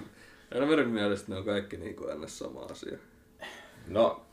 Elmerin 0.52 0.88
mielestä 0.88 1.32
ne 1.32 1.38
on 1.38 1.44
kaikki 1.44 1.76
niinku 1.76 2.04
ns 2.18 2.38
sama 2.38 2.60
asia. 2.60 2.98
No, 3.86 4.26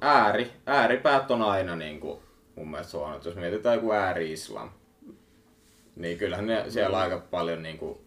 ääri, 0.00 0.52
ääripäät 0.66 1.30
on 1.30 1.42
aina 1.42 1.76
niin 1.76 2.00
kuin, 2.00 2.20
mun 2.56 2.70
mielestä 2.70 2.98
huonot. 2.98 3.24
Jos 3.24 3.34
mietitään 3.36 3.74
joku 3.74 3.92
ääri-islam, 3.92 4.70
niin 5.96 6.18
kyllähän 6.18 6.46
ne 6.46 6.64
siellä 6.68 6.98
aika 6.98 7.18
paljon 7.18 7.62
niin 7.62 7.78
kuin, 7.78 7.98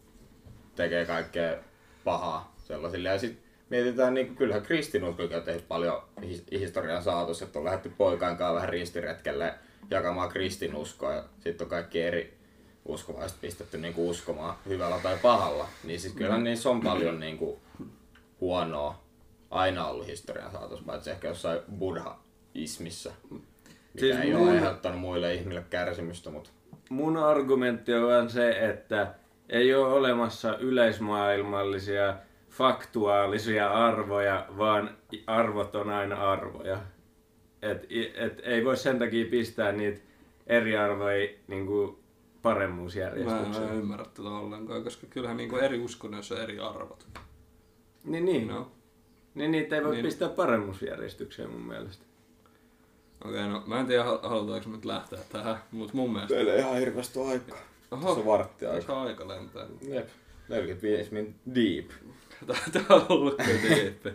tekee 0.75 1.05
kaikkea 1.05 1.57
pahaa 2.03 2.55
sellaisille. 2.57 3.09
Ja 3.09 3.19
sitten 3.19 3.46
mietitään, 3.69 4.13
niin 4.13 4.35
kyllähän 4.35 4.63
kristinuskokin 4.63 5.37
on 5.37 5.43
tehnyt 5.43 5.67
paljon 5.67 6.01
his- 6.21 6.59
historian 6.59 7.03
saatossa, 7.03 7.45
että 7.45 7.59
on 7.59 7.65
lähdetty 7.65 7.89
poikain 7.97 8.37
kanssa 8.37 8.55
vähän 8.55 8.69
ristiretkelle 8.69 9.53
jakamaan 9.89 10.29
kristinuskoa 10.29 11.13
ja 11.13 11.23
sitten 11.39 11.65
on 11.65 11.69
kaikki 11.69 12.01
eri 12.01 12.37
uskovaiset 12.85 13.41
pistetty 13.41 13.77
niin 13.77 13.93
kuin, 13.93 14.09
uskomaan 14.09 14.55
hyvällä 14.69 14.99
tai 15.03 15.17
pahalla. 15.21 15.67
Niin 15.83 15.99
siis 15.99 16.13
kyllähän 16.13 16.43
niissä 16.43 16.69
on 16.69 16.81
paljon 16.81 17.19
niin 17.19 17.37
kuin, 17.37 17.57
huonoa 18.41 19.01
aina 19.51 19.87
ollut 19.87 20.07
historian 20.07 20.51
saatossa, 20.51 20.85
paitsi 20.85 21.09
ehkä 21.09 21.27
jossain 21.27 21.59
buddha-ismissa, 21.79 23.11
mikä 23.31 23.43
Siis 23.99 24.15
ei 24.17 24.33
mun- 24.33 24.41
ole 24.41 24.51
aiheuttanut 24.51 24.99
muille 24.99 25.33
ihmille 25.33 25.63
kärsimystä, 25.69 26.29
mutta 26.29 26.49
Mun 26.89 27.17
argumentti 27.17 27.93
on 27.93 28.29
se, 28.29 28.49
että 28.69 29.07
ei 29.49 29.73
ole 29.75 29.93
olemassa 29.93 30.57
yleismaailmallisia 30.57 32.15
faktuaalisia 32.57 33.71
arvoja, 33.85 34.45
vaan 34.57 34.97
arvot 35.27 35.75
on 35.75 35.89
aina 35.89 36.31
arvoja. 36.31 36.77
Et, 37.61 37.87
et 38.15 38.39
ei 38.43 38.65
voi 38.65 38.77
sen 38.77 38.99
takia 38.99 39.25
pistää 39.31 39.71
niitä 39.71 40.01
eri 40.47 40.77
arvoja 40.77 41.27
niin 41.47 41.65
kuin 41.65 41.89
Mä 41.89 42.51
en, 42.51 42.57
mä 42.57 42.59
paremmuusjärjestykseen. 42.59 43.69
en 43.69 43.75
ymmärrä 43.75 44.05
tätä 44.05 44.29
ollenkaan, 44.29 44.83
koska 44.83 45.07
kyllähän 45.09 45.37
niinku 45.37 45.55
eri 45.57 45.79
uskonnoissa 45.79 46.35
on 46.35 46.41
eri 46.41 46.59
arvot. 46.59 47.07
Niin, 48.03 48.25
niin. 48.25 48.47
No. 48.47 48.71
Niin 49.35 49.51
niitä 49.51 49.75
ei 49.75 49.83
voi 49.83 49.93
Niin. 49.93 50.05
pistää 50.05 50.29
paremmuusjärjestykseen 50.29 51.49
mun 51.51 51.61
mielestä. 51.61 52.05
Okei, 53.25 53.39
okay, 53.39 53.51
no 53.51 53.63
mä 53.67 53.79
en 53.79 53.85
tiedä 53.85 54.03
hal- 54.03 54.29
halutaanko 54.29 54.69
nyt 54.69 54.85
lähteä 54.85 55.19
tähän, 55.31 55.57
mutta 55.71 55.95
mun 55.95 56.11
mielestä... 56.13 56.35
Teillä 56.35 56.53
ei 56.53 56.59
ihan 56.59 56.77
hirveästi 56.79 57.19
aikaa. 57.19 57.57
Oho, 57.91 58.15
Se 58.15 58.21
on 58.65 58.73
aika. 58.73 59.01
aika 59.01 59.27
lentää. 59.27 59.65
Jep. 59.87 60.07
45 60.49 61.13
min 61.13 61.35
deep. 61.55 61.89
Tää 62.73 62.81
on 62.89 63.05
ollut 63.09 63.35
kyllä 63.35 63.75
diippi. 63.75 64.09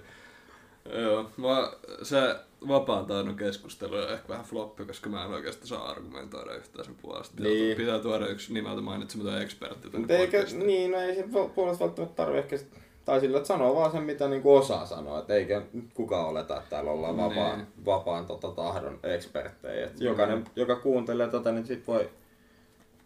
Joo, 1.00 1.30
mä, 1.36 1.72
se 2.02 2.36
vapaan 2.68 3.06
taidon 3.06 3.36
keskustelu 3.36 3.96
on 3.96 4.12
ehkä 4.12 4.28
vähän 4.28 4.44
floppi, 4.44 4.84
koska 4.84 5.10
mä 5.10 5.24
en 5.24 5.30
oikeasti 5.30 5.66
saa 5.66 5.90
argumentoida 5.90 6.54
yhtään 6.54 6.84
sen 6.84 6.94
puolesta. 7.02 7.42
Niin. 7.42 7.54
Niin. 7.54 7.76
Pitää 7.76 7.98
tuoda 7.98 8.26
yksi 8.26 8.52
nimeltä 8.54 8.80
mainitsematon 8.80 9.42
ekspertti 9.42 9.82
tänne 9.82 9.98
Mutta 9.98 10.14
eikä, 10.14 10.44
niin, 10.64 10.90
no 10.90 10.98
ei 10.98 11.14
se 11.14 11.24
puolesta 11.54 11.84
välttämättä 11.84 12.16
tarvi 12.16 12.38
ehkä 12.38 12.56
sit, 12.56 12.68
tai 13.04 13.20
sillä, 13.20 13.36
että 13.36 13.46
sanoo 13.46 13.74
vaan 13.74 13.90
sen, 13.92 14.02
mitä 14.02 14.28
niinku 14.28 14.56
osaa 14.56 14.86
sanoa. 14.86 15.18
Että 15.18 15.34
eikä 15.34 15.62
kukaan 15.94 16.26
oleta, 16.26 16.56
että 16.56 16.70
täällä 16.70 16.90
ollaan 16.90 17.16
vapaan, 17.16 17.58
Niin. 17.58 17.68
vapaan 17.84 18.26
tota, 18.26 18.50
tahdon 18.50 18.98
eksperttejä. 19.02 19.86
Et 19.86 20.00
jokainen, 20.00 20.44
joka 20.56 20.76
kuuntelee 20.76 21.28
tota, 21.28 21.52
niin 21.52 21.66
sit 21.66 21.86
voi 21.86 22.10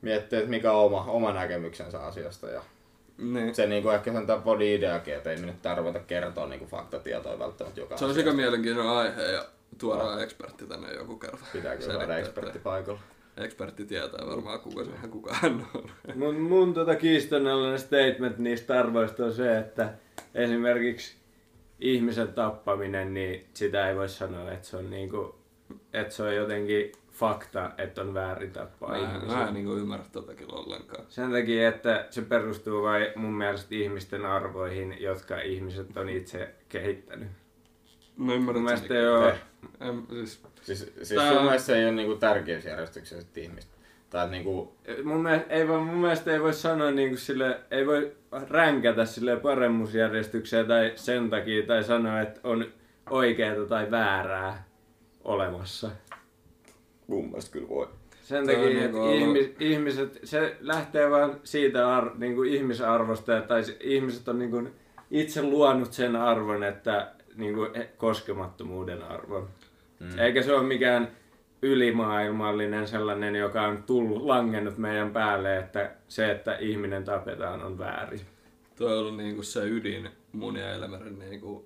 miettiä, 0.02 0.38
että 0.38 0.50
mikä 0.50 0.72
on 0.72 0.84
oma, 0.84 1.04
oma 1.04 1.32
näkemyksensä 1.32 2.00
asiasta. 2.00 2.46
Ja 2.48 2.62
Niin. 3.18 3.54
se 3.54 3.66
niinku 3.66 3.88
ehkä 3.88 4.12
sen 4.12 4.26
tämän 4.26 4.42
podin 4.42 4.74
ideakin, 4.74 5.14
että 5.14 5.30
ei 5.30 5.36
me 5.36 5.46
nyt 5.46 5.62
tarvita 5.62 5.98
kertoa 5.98 6.46
niinku 6.46 6.66
faktatietoja 6.66 7.38
välttämättä 7.38 7.80
joka 7.80 7.96
Se 7.96 8.04
on 8.04 8.14
sekä 8.14 8.32
mielenkiintoinen 8.32 8.92
aihe 8.92 9.22
ja 9.22 9.44
tuodaan 9.78 10.22
ekspertti 10.22 10.66
tänne 10.66 10.92
joku 10.92 11.16
kerta. 11.16 11.44
Pitääkö 11.52 11.82
Selittää, 11.82 12.06
saada 12.06 12.18
ekspertti 12.18 12.58
paikalla? 12.58 13.00
Ekspertti 13.36 13.84
tietää 13.84 14.26
varmaan 14.26 14.60
kuka, 14.60 14.84
se, 14.84 14.90
kuka 15.10 15.34
hän 15.34 15.66
on. 15.74 15.90
Mun, 16.14 16.40
mun 16.40 16.74
tota 16.74 16.94
kiistanalainen 16.94 17.78
statement 17.78 18.38
niistä 18.38 18.78
arvoista 18.78 19.24
on 19.24 19.32
se, 19.32 19.58
että 19.58 19.92
esimerkiksi 20.34 21.16
ihmisen 21.80 22.28
tappaminen, 22.28 23.14
niin 23.14 23.46
sitä 23.54 23.88
ei 23.88 23.96
voi 23.96 24.08
sanoa, 24.08 24.52
että 24.52 24.68
se 24.68 24.76
on, 24.76 24.90
niinku, 24.90 25.34
että 25.92 26.14
se 26.14 26.22
on 26.22 26.36
jotenkin 26.36 26.92
fakta, 27.16 27.70
että 27.78 28.00
on 28.00 28.14
väärin 28.14 28.50
tappaa 28.52 28.88
Mä, 28.90 28.96
ihmisiä. 28.98 29.36
mä 29.38 29.48
en 29.48 29.54
niinku 29.54 29.72
ymmärrä 29.74 30.04
tätä 30.12 30.34
kyllä 30.34 30.52
ollenkaan. 30.52 31.04
Sen 31.08 31.30
takia, 31.32 31.68
että 31.68 32.06
se 32.10 32.22
perustuu 32.22 32.82
vain 32.82 33.06
mun 33.16 33.34
mielestä 33.34 33.74
ihmisten 33.74 34.26
arvoihin, 34.26 34.96
jotka 35.00 35.40
ihmiset 35.40 35.96
on 35.96 36.08
itse 36.08 36.54
kehittänyt. 36.68 37.28
Mä 38.16 38.34
ymmärrän 38.34 38.62
Mun 38.62 38.68
sen 38.70 38.78
mielestä 38.78 38.94
ei 38.94 39.08
ole... 39.08 39.34
En, 39.80 40.06
siis, 40.10 40.42
Siis, 40.62 40.92
siis 41.02 41.20
Tää- 41.22 41.32
sun 41.32 41.42
mielestä 41.42 41.66
se 41.66 41.78
ei 41.78 41.84
ole 41.84 41.92
niinku 41.92 42.14
tärkeysjärjestyksessä 42.16 43.28
ihmistä. 43.36 43.76
Tai 44.10 44.30
niinku, 44.30 44.76
Mun 45.04 45.22
mielestä, 45.22 45.46
ei 45.54 45.68
voi, 45.68 45.80
mun 45.80 45.94
mielestä 45.96 46.32
ei 46.32 46.40
voi 46.40 46.52
sanoa 46.54 46.90
niin 46.90 47.08
kuin 47.08 47.18
sille, 47.18 47.60
ei 47.70 47.86
voi 47.86 48.16
ränkätä 48.50 49.04
sille 49.04 49.36
paremmuusjärjestykseen 49.36 50.66
tai 50.66 50.92
sen 50.94 51.30
takia 51.30 51.66
tai 51.66 51.84
sanoa, 51.84 52.20
että 52.20 52.40
on 52.44 52.66
oikeaa 53.10 53.66
tai 53.68 53.90
väärää 53.90 54.64
olemassa. 55.24 55.90
Mun 57.06 57.24
mielestä 57.24 57.52
kyllä 57.52 57.68
voi. 57.68 57.88
Sen 58.22 58.46
takia, 58.46 58.62
niinku 58.64 58.98
että 58.98 59.12
ihmis, 59.14 59.50
ihmiset, 59.60 60.20
se 60.24 60.56
lähtee 60.60 61.10
vaan 61.10 61.40
siitä 61.44 61.96
ar, 61.96 62.10
niin 62.18 62.34
kuin 62.34 62.50
ihmisarvosta, 62.54 63.40
tai 63.40 63.64
se- 63.64 63.76
ihmiset 63.80 64.28
on 64.28 64.38
niin 64.38 64.50
kuin 64.50 64.70
itse 65.10 65.42
luonut 65.42 65.92
sen 65.92 66.16
arvon, 66.16 66.64
että 66.64 67.12
niin 67.36 67.54
kuin 67.54 67.74
he- 67.74 67.90
koskemattomuuden 67.96 69.02
arvon. 69.02 69.48
Mm. 70.00 70.18
Eikä 70.18 70.42
se 70.42 70.52
ole 70.54 70.62
mikään 70.62 71.08
ylimaailmallinen 71.62 72.88
sellainen, 72.88 73.34
joka 73.34 73.62
on 73.62 73.82
tullut, 73.82 74.22
langennut 74.22 74.78
meidän 74.78 75.10
päälle, 75.10 75.58
että 75.58 75.90
se, 76.08 76.30
että 76.30 76.56
ihminen 76.56 77.04
tapetaan, 77.04 77.62
on 77.62 77.78
väärin. 77.78 78.20
toi 78.78 78.92
on 78.92 78.98
ollut 78.98 79.16
niinku 79.16 79.42
se 79.42 79.64
ydin 79.68 80.08
mun 80.32 80.56
ja 80.56 80.70
Elmerin 80.70 81.18
niinku 81.18 81.64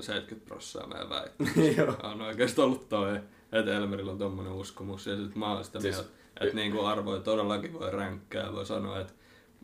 70 0.00 0.48
prosenttia 0.48 1.06
meidän. 1.08 1.76
Joo. 1.76 2.10
on 2.12 2.22
oikeasti 2.22 2.60
ollut 2.60 2.88
toi, 2.88 3.20
että 3.52 3.72
Elmerillä 3.76 4.12
on 4.12 4.18
tommonen 4.18 4.52
uskomus. 4.52 5.06
Ja 5.06 5.16
sit 5.16 5.36
mä 5.36 5.52
oon 5.52 5.64
sitä 5.64 5.80
Siis- 5.80 5.96
mieltä, 5.96 6.10
että 6.40 6.54
niinku 6.56 6.84
arvoja 6.84 7.20
todellakin 7.20 7.72
voi 7.72 7.90
ränkkää. 7.90 8.52
Voi 8.52 8.66
sanoa, 8.66 9.00
että 9.00 9.12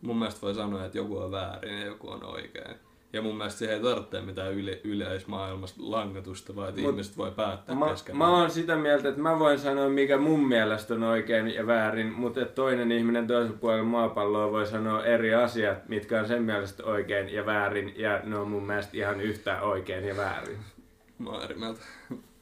mun 0.02 0.18
mielestä 0.18 0.42
voi 0.42 0.54
sanoa, 0.54 0.84
että 0.84 0.98
joku 0.98 1.18
on 1.18 1.30
väärin 1.30 1.78
ja 1.80 1.86
joku 1.86 2.10
on 2.10 2.24
oikein. 2.24 2.76
Ja 3.12 3.22
mun 3.22 3.36
mielestä 3.36 3.58
siihen 3.58 3.76
ei 3.76 3.82
tarvitse 3.82 4.20
mitään 4.20 4.52
yle, 4.52 4.80
yleismaailmasta 4.84 5.76
langetusta, 5.82 6.56
vaan 6.56 6.68
että 6.68 6.80
Mut 6.80 6.90
ihmiset 6.90 7.16
voi 7.16 7.30
päättää 7.30 7.74
Mä, 7.74 7.88
keskenään. 7.88 8.18
mä 8.18 8.36
oon 8.40 8.50
sitä 8.50 8.76
mieltä, 8.76 9.08
että 9.08 9.20
mä 9.20 9.38
voin 9.38 9.58
sanoa, 9.58 9.88
mikä 9.88 10.18
mun 10.18 10.48
mielestä 10.48 10.94
on 10.94 11.02
oikein 11.02 11.54
ja 11.54 11.66
väärin, 11.66 12.12
mutta 12.12 12.40
että 12.40 12.54
toinen 12.54 12.92
ihminen 12.92 13.26
toisella 13.26 13.58
puolella 13.60 13.84
maapalloa 13.84 14.52
voi 14.52 14.66
sanoa 14.66 15.04
eri 15.04 15.34
asiat, 15.34 15.88
mitkä 15.88 16.20
on 16.20 16.26
sen 16.28 16.42
mielestä 16.42 16.84
oikein 16.84 17.34
ja 17.34 17.46
väärin, 17.46 17.94
ja 17.96 18.20
ne 18.24 18.38
on 18.38 18.48
mun 18.50 18.66
mielestä 18.66 18.96
ihan 18.96 19.20
yhtä 19.20 19.62
oikein 19.62 20.04
ja 20.04 20.16
väärin. 20.16 20.58
Mä 21.18 21.30
oon 21.30 21.42
eri 21.44 21.54
mieltä. 21.54 21.80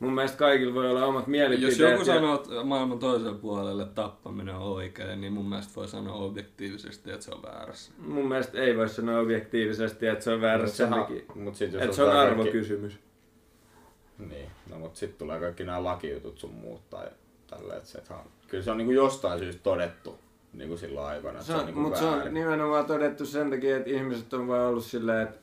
Mun 0.00 0.12
mielestä 0.14 0.38
kaikilla 0.38 0.74
voi 0.74 0.90
olla 0.90 1.06
omat 1.06 1.26
mielipiteet. 1.26 1.78
Jos 1.78 1.90
joku 1.90 1.98
ja- 1.98 2.04
sanoo, 2.14 2.34
että 2.34 2.64
maailman 2.64 2.98
toisella 2.98 3.34
puolelle 3.38 3.84
tappaminen 3.94 4.54
on 4.54 4.62
oikein, 4.62 5.20
niin 5.20 5.32
mun 5.32 5.48
mielestä 5.48 5.72
voi 5.76 5.88
sanoa 5.88 6.14
objektiivisesti, 6.14 7.10
että 7.10 7.24
se 7.24 7.30
on 7.34 7.42
väärässä. 7.42 7.92
Mun 7.98 8.28
mielestä 8.28 8.58
ei 8.58 8.76
voi 8.76 8.88
sanoa 8.88 9.20
objektiivisesti, 9.20 10.06
että 10.06 10.24
se 10.24 10.30
on 10.32 10.40
väärässä 10.40 10.76
sen 10.76 10.90
takia. 10.90 11.22
Mut 11.34 11.54
sit 11.56 11.72
jos 11.72 11.82
Että 11.82 11.96
se 11.96 12.02
on 12.02 12.08
otetaan 12.08 12.26
kaikki- 12.28 12.42
arvokysymys. 12.48 12.98
Niin, 14.18 14.50
no 14.70 14.78
mut 14.78 14.96
sit 14.96 15.18
tulee 15.18 15.40
kaikki 15.40 15.64
nämä 15.64 15.84
lakijutut 15.84 16.38
sun 16.38 16.54
muut 16.54 16.90
tai 16.90 17.06
tälleen, 17.46 17.76
että 17.78 17.88
se, 17.88 17.98
että 17.98 18.14
on- 18.14 18.30
kyllä 18.48 18.64
se 18.64 18.70
on 18.70 18.78
niinku 18.78 18.92
jostain 18.92 19.38
syystä 19.38 19.62
todettu 19.62 20.18
niinku 20.52 20.76
silloin 20.76 21.06
aikana, 21.06 21.32
että 21.32 21.42
Se 21.44 21.46
se 21.46 21.54
on 21.54 21.60
on, 21.60 21.66
niinku 21.66 21.80
mutta 21.80 21.98
se 21.98 22.04
on 22.04 22.34
nimenomaan 22.34 22.86
todettu 22.86 23.26
sen 23.26 23.50
takia, 23.50 23.76
että 23.76 23.90
ihmiset 23.90 24.32
on 24.34 24.48
vaan 24.48 24.66
ollut 24.68 24.84
silleen, 24.84 25.22
että 25.28 25.38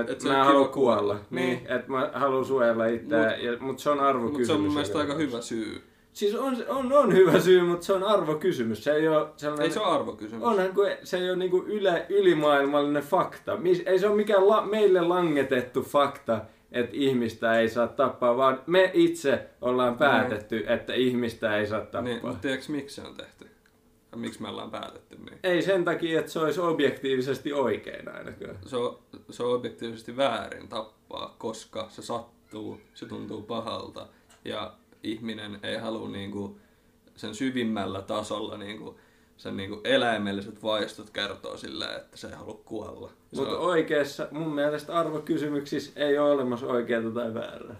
et 0.00 0.10
Et 0.10 0.22
mä 0.22 0.44
haluan 0.44 0.68
kuolla. 0.68 1.14
Niin, 1.30 1.48
Niin. 1.48 1.58
että 1.72 1.90
mä 1.92 2.10
haluan 2.14 2.44
suojella 2.44 2.84
Mut- 2.84 3.42
ja, 3.42 3.56
mutta 3.60 3.82
se 3.82 3.90
on 3.90 4.00
arvokysymys. 4.00 4.38
Mutta 4.38 4.46
se 4.46 4.52
on 4.52 4.60
mun 4.60 4.72
mielestä 4.72 4.98
aika 4.98 5.14
hyvä 5.14 5.40
syy. 5.40 5.82
Siis 6.12 6.34
on, 6.34 6.56
on, 6.68 6.92
on 6.92 7.12
hyvä 7.14 7.40
syy, 7.40 7.62
mutta 7.62 7.86
se 7.86 7.92
on 7.92 8.02
arvokysymys. 8.04 8.84
Se 8.84 8.92
ei 8.92 9.08
ole 9.08 9.26
sellainen... 9.36 9.64
Ei 9.64 9.70
se 9.72 9.80
ole 9.80 9.88
arvokysymys. 9.94 10.44
Onhan, 10.44 10.68
kun 10.74 10.86
se 11.02 11.16
ei 11.18 11.28
ole 11.30 11.36
niinku 11.36 11.64
yle, 11.66 12.06
ylimaailmallinen 12.08 13.02
fakta. 13.02 13.58
Ei 13.86 13.98
se 13.98 14.06
ole 14.08 14.16
mikään 14.16 14.48
la, 14.48 14.62
meille 14.66 15.00
langetettu 15.00 15.82
fakta, 15.82 16.40
että 16.72 16.90
ihmistä 16.96 17.58
ei 17.60 17.68
saa 17.68 17.88
tappaa, 17.88 18.36
vaan 18.36 18.60
me 18.66 18.90
itse 18.94 19.46
ollaan 19.60 19.98
päätetty, 19.98 20.64
että 20.66 20.94
ihmistä 20.94 21.56
ei 21.56 21.66
saa 21.66 21.80
tappaa. 21.80 22.02
Niin, 22.02 22.20
mutta 22.22 22.38
tiedätkö 22.40 22.72
miksi 22.72 22.94
se 22.94 23.08
on 23.08 23.14
tehty? 23.14 23.46
Miksi 24.16 24.42
me 24.42 24.48
ollaan 24.48 24.70
päätetty 24.70 25.16
niin? 25.16 25.38
Ei 25.42 25.62
sen 25.62 25.84
takia, 25.84 26.20
että 26.20 26.32
se 26.32 26.38
olisi 26.38 26.60
objektiivisesti 26.60 27.52
oikein 27.52 28.08
ainakaan. 28.08 28.58
Se 28.66 28.76
on, 28.76 28.98
se 29.30 29.42
on 29.42 29.54
objektiivisesti 29.54 30.16
väärin 30.16 30.68
tappaa, 30.68 31.34
koska 31.38 31.86
se 31.90 32.02
sattuu, 32.02 32.80
se 32.94 33.06
tuntuu 33.06 33.42
pahalta 33.42 34.06
ja 34.44 34.72
ihminen 35.02 35.58
ei 35.62 35.76
halua 35.76 36.08
niinku 36.08 36.58
sen 37.16 37.34
syvimmällä 37.34 38.02
tasolla 38.02 38.58
niinku 38.58 38.98
sen 39.36 39.56
niinku 39.56 39.80
eläimelliset 39.84 40.62
vaistot 40.62 41.10
kertoo 41.10 41.56
silleen, 41.56 41.96
että 41.96 42.16
se 42.16 42.26
ei 42.26 42.34
halua 42.34 42.60
kuolla. 42.64 43.10
Mutta 43.36 43.58
on, 43.58 43.66
oikeassa, 43.66 44.28
mun 44.30 44.54
mielestä 44.54 44.98
arvokysymyksissä 44.98 45.92
ei 45.96 46.18
ole 46.18 46.30
olemassa 46.30 46.66
oikeaa 46.66 47.10
tai 47.14 47.34
väärää. 47.34 47.76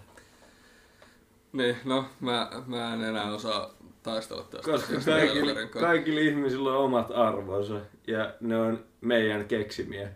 niin, 1.53 1.77
no 1.83 2.05
mä, 2.19 2.49
mä 2.67 2.93
en 2.93 3.03
enää 3.03 3.33
osaa 3.33 3.74
taistella 4.05 4.43
tästä. 4.43 4.71
Koska 4.71 4.93
kanssa. 4.93 5.79
kaikilla 5.79 6.19
ihmisillä 6.19 6.71
on 6.71 6.85
omat 6.85 7.11
arvonsa 7.11 7.81
ja 8.07 8.33
ne 8.41 8.57
on 8.57 8.85
meidän 9.01 9.47
keksimiä. 9.47 10.09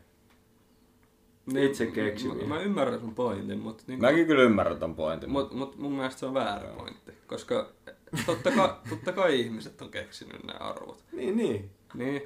Itse 1.58 1.86
keksimiä. 1.86 2.36
Niin, 2.36 2.50
Mä, 2.50 2.56
mä 2.56 2.62
ymmärrän 2.62 3.00
sun 3.00 3.16
pointin, 3.16 3.60
mutta 3.60 3.84
niin 3.88 4.02
Mäkin 4.02 4.28
kyllä 4.28 4.44
ymmärrän 4.44 4.80
ton 4.80 4.96
pointin. 4.96 5.30
Mut, 5.30 5.54
mut 5.54 5.78
mun 5.78 5.92
mielestä 5.92 6.20
se 6.20 6.26
on 6.26 6.34
väärä 6.34 6.70
pointti, 6.70 7.12
koska 7.28 7.70
totta 8.26 8.52
kai, 8.52 8.70
totta 8.90 9.12
kai 9.12 9.40
ihmiset 9.40 9.82
on 9.82 9.92
keksinyt 9.92 10.44
ne 10.44 10.54
arvot. 10.54 11.04
Niin, 11.12 11.38
niin. 11.38 11.70
Niin, 11.94 12.22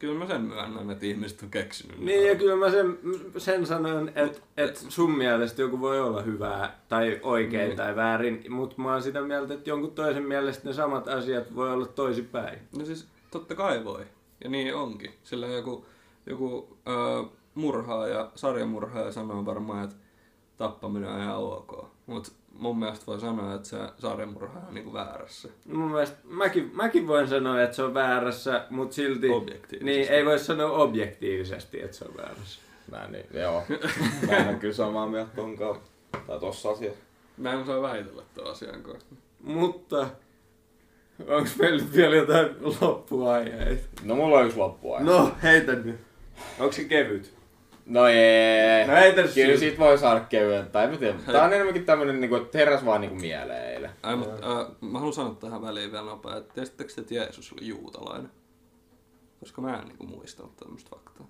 kyllä 0.00 0.18
mä 0.18 0.26
sen 0.26 0.40
myönnän, 0.40 0.90
että 0.90 1.06
ihmiset 1.06 1.42
on 1.42 1.50
keksinyt 1.50 1.98
Niin 1.98 2.26
ja 2.26 2.34
kyllä 2.34 2.56
mä 2.56 2.70
sen, 2.70 2.98
sen 3.38 3.66
sanon, 3.66 4.08
että 4.14 4.40
et 4.56 4.76
sun 4.76 5.10
mielestä 5.18 5.62
joku 5.62 5.80
voi 5.80 6.00
olla 6.00 6.22
hyvää 6.22 6.78
tai 6.88 7.20
oikein 7.22 7.66
Niin. 7.68 7.76
tai 7.76 7.96
väärin, 7.96 8.44
mutta 8.48 8.82
mä 8.82 8.92
oon 8.92 9.02
sitä 9.02 9.20
mieltä, 9.22 9.54
että 9.54 9.70
jonkun 9.70 9.92
toisen 9.94 10.22
mielestä 10.22 10.68
ne 10.68 10.74
samat 10.74 11.08
asiat 11.08 11.54
voi 11.54 11.72
olla 11.72 11.86
toisinpäin. 11.86 12.58
No 12.78 12.84
siis 12.84 13.06
totta 13.30 13.54
kai 13.54 13.84
voi, 13.84 14.04
ja 14.44 14.50
niin 14.50 14.74
onkin. 14.74 15.10
Sillä 15.22 15.46
joku, 15.46 15.86
joku 16.26 16.76
ö, 16.88 17.24
murhaaja, 17.54 18.30
sarjamurhaaja 18.34 19.12
sanoo 19.12 19.46
varmaan, 19.46 19.84
että 19.84 19.96
tappaminen 20.56 21.10
on 21.10 21.20
ihan 21.20 21.36
ok. 21.36 21.84
Mutta 22.06 22.32
mun 22.58 22.78
mielestä 22.78 23.06
voi 23.06 23.20
sanoa, 23.20 23.54
että 23.54 23.68
se 23.68 23.76
sarjamurhaaja 23.98 24.66
on 24.68 24.74
niinku 24.74 24.92
väärässä. 24.92 25.48
Mun 25.64 25.90
mielestä 25.90 26.18
mäkin, 26.24 26.70
mäkin 26.74 27.06
voin 27.06 27.28
sanoa, 27.28 27.62
että 27.62 27.76
se 27.76 27.82
on 27.82 27.94
väärässä, 27.94 28.66
mutta 28.70 28.94
silti... 28.94 29.28
Objektiivisesti. 29.28 29.84
Niin, 29.84 30.08
ei 30.08 30.24
voi 30.24 30.38
sanoa 30.38 30.70
objektiivisesti, 30.70 31.82
että 31.82 31.96
se 31.96 32.04
on 32.04 32.16
väärässä. 32.16 32.60
Mä 32.90 33.04
en, 33.04 33.12
niin, 33.12 33.26
joo. 33.32 33.62
Mä 34.26 34.36
en 34.36 34.48
ole 34.48 34.56
kyllä 34.56 34.74
samaa 34.74 35.06
mieltä 35.06 35.30
tonkaan. 35.36 35.80
Tai 36.26 36.40
tossa 36.40 36.70
asiassa. 36.70 37.00
Mä 37.36 37.52
en 37.52 37.58
osaa 37.58 37.82
väitellä 37.82 38.22
tuon 38.34 38.50
asian 38.50 38.82
kanssa. 38.82 39.14
Mutta 39.40 40.06
onko 41.28 41.50
meillä 41.58 41.84
vielä 41.96 42.16
jotain 42.16 42.48
loppuaiheita? 42.80 43.82
No 44.02 44.14
mulla 44.14 44.38
on 44.38 44.46
yksi 44.46 44.58
loppuaika. 44.58 45.10
No, 45.10 45.32
heitä 45.42 45.72
nyt. 45.72 46.00
Onko 46.58 46.72
se 46.72 46.84
kevyt? 46.84 47.39
No 47.86 48.06
ei. 48.06 48.86
No 48.86 48.94
heitä 48.94 49.14
Kyllä 49.22 49.34
syy. 49.34 49.58
siitä 49.58 49.78
voi 49.78 49.98
saada 49.98 50.20
kevyen. 50.20 50.70
Tai 50.70 50.84
en 50.84 50.90
mä 50.90 50.96
tiedä. 50.96 51.18
Tää 51.32 51.44
on 51.44 51.52
enemmänkin 51.52 51.84
tämmönen, 51.84 52.20
niinku, 52.20 52.36
että 52.36 52.58
heräs 52.58 52.84
vaan 52.84 53.00
niinku 53.00 53.16
mieleen 53.16 53.72
eilen. 53.74 53.90
Ai, 54.02 54.16
mutta, 54.16 54.60
äh, 54.60 54.66
mä 54.80 54.98
haluan 54.98 55.14
sanoa 55.14 55.34
tähän 55.34 55.62
väliin 55.62 55.92
vielä 55.92 56.04
nopea, 56.04 56.36
että 56.36 56.54
tiesittekö 56.54 56.92
te, 56.94 57.00
että 57.00 57.14
Jeesus 57.14 57.52
oli 57.52 57.68
juutalainen? 57.68 58.30
Koska 59.40 59.62
mä 59.62 59.78
en 59.78 59.88
niinku 59.88 60.06
muistanut 60.06 60.56
tämmöistä 60.56 60.90
faktaa. 60.90 61.26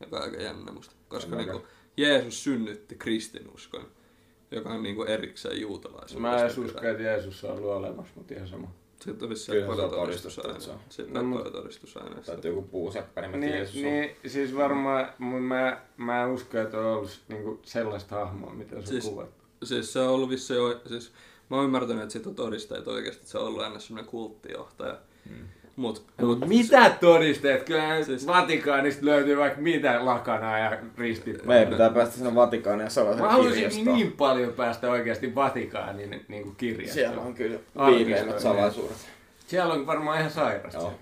Joka 0.00 0.16
on 0.16 0.22
aika 0.22 0.36
jännä 0.36 0.72
musta. 0.72 0.94
Koska 1.08 1.32
En 1.32 1.38
niinku, 1.38 1.58
mäkään. 1.58 1.72
Jeesus 1.96 2.44
synnytti 2.44 2.94
kristinuskon, 2.94 3.86
joka 4.50 4.70
on 4.70 4.82
niinku 4.82 5.02
erikseen 5.02 5.60
juutalaisuudesta. 5.60 6.20
Mä 6.20 6.44
en 6.44 6.46
usko, 6.46 6.88
että 6.88 7.02
Jeesus 7.02 7.44
on 7.44 7.50
ollut 7.50 7.70
olemassa, 7.70 8.12
mutta 8.16 8.34
ihan 8.34 8.48
sama. 8.48 8.68
Sitten 9.06 9.22
on 9.26 9.30
vissi 9.30 9.52
Kyllä 9.52 9.76
se 9.76 9.82
on 9.82 9.90
todistettu, 9.90 10.50
että 10.50 10.62
se 10.62 10.70
on. 11.02 11.12
No, 11.12 11.20
on 11.20 11.32
paljon 11.32 11.52
todistusaineista. 11.52 12.32
Tai 12.32 12.50
joku 12.50 12.62
puuseppäri, 12.62 13.28
mä 13.28 13.36
Niin, 13.36 13.52
tiedän, 13.52 13.68
niin, 13.74 13.84
niin, 13.84 14.16
siis 14.30 14.56
varmaan, 14.56 15.08
mun 15.18 15.42
mä, 15.42 15.80
mä 15.96 16.22
en 16.22 16.28
usko, 16.28 16.58
että 16.58 16.78
on 16.78 16.84
ollut 16.86 17.20
niinku 17.28 17.60
sellaista 17.62 18.14
hahmoa, 18.14 18.54
mitä 18.54 18.70
se 18.70 18.76
on 18.76 18.86
Siis- 18.86 19.04
kuvattu. 19.04 19.44
Siis 19.64 19.92
se 19.92 20.00
on 20.00 20.08
ollut 20.08 20.30
vissi, 20.30 20.54
siis 20.86 21.12
mä 21.50 21.56
oon 21.56 21.64
ymmärtänyt, 21.64 22.02
että 22.02 22.12
siitä 22.12 22.28
on 22.28 22.34
todisteet 22.34 22.88
oikeasti, 22.88 23.20
että 23.20 23.30
se 23.32 23.38
on 23.38 23.46
ollut 23.46 23.62
aina 23.62 23.78
semmoinen 23.78 24.10
kulttijohtaja. 24.10 24.98
Hmm. 25.28 25.48
Mut, 25.76 26.04
Mut 26.22 26.48
mitä 26.48 26.90
todisteet? 27.00 27.62
Kyllähän 27.62 28.04
Siis-. 28.04 28.26
Vatikaanista 28.26 29.06
löytyy 29.06 29.36
vaikka 29.36 29.60
mitä 29.60 30.04
lakanaa 30.04 30.58
ja 30.58 30.78
ristit. 30.98 31.44
Meidän 31.44 31.68
pitää 31.68 31.90
päästä 31.90 32.14
sinne 32.14 32.34
Vatikaaniin 32.34 32.84
ja 32.84 32.90
salaisen 32.90 33.24
Mä 33.24 33.30
haluaisin 33.30 33.54
kirjastoon. 33.62 33.96
niin 33.96 34.12
paljon 34.12 34.52
päästä 34.52 34.90
oikeasti 34.90 35.34
Vatikaanin 35.34 36.24
niin 36.28 36.56
kirjastoon. 36.56 36.94
Siellä 36.94 37.20
on 37.22 37.34
kyllä 37.34 37.58
viimeimmät 37.86 38.40
salaisuudet. 38.40 38.96
Siellä 39.46 39.74
on 39.74 39.86
varmaan 39.86 40.18
ihan 40.18 40.30
sairasta 40.30 40.78
Joo. 40.80 40.92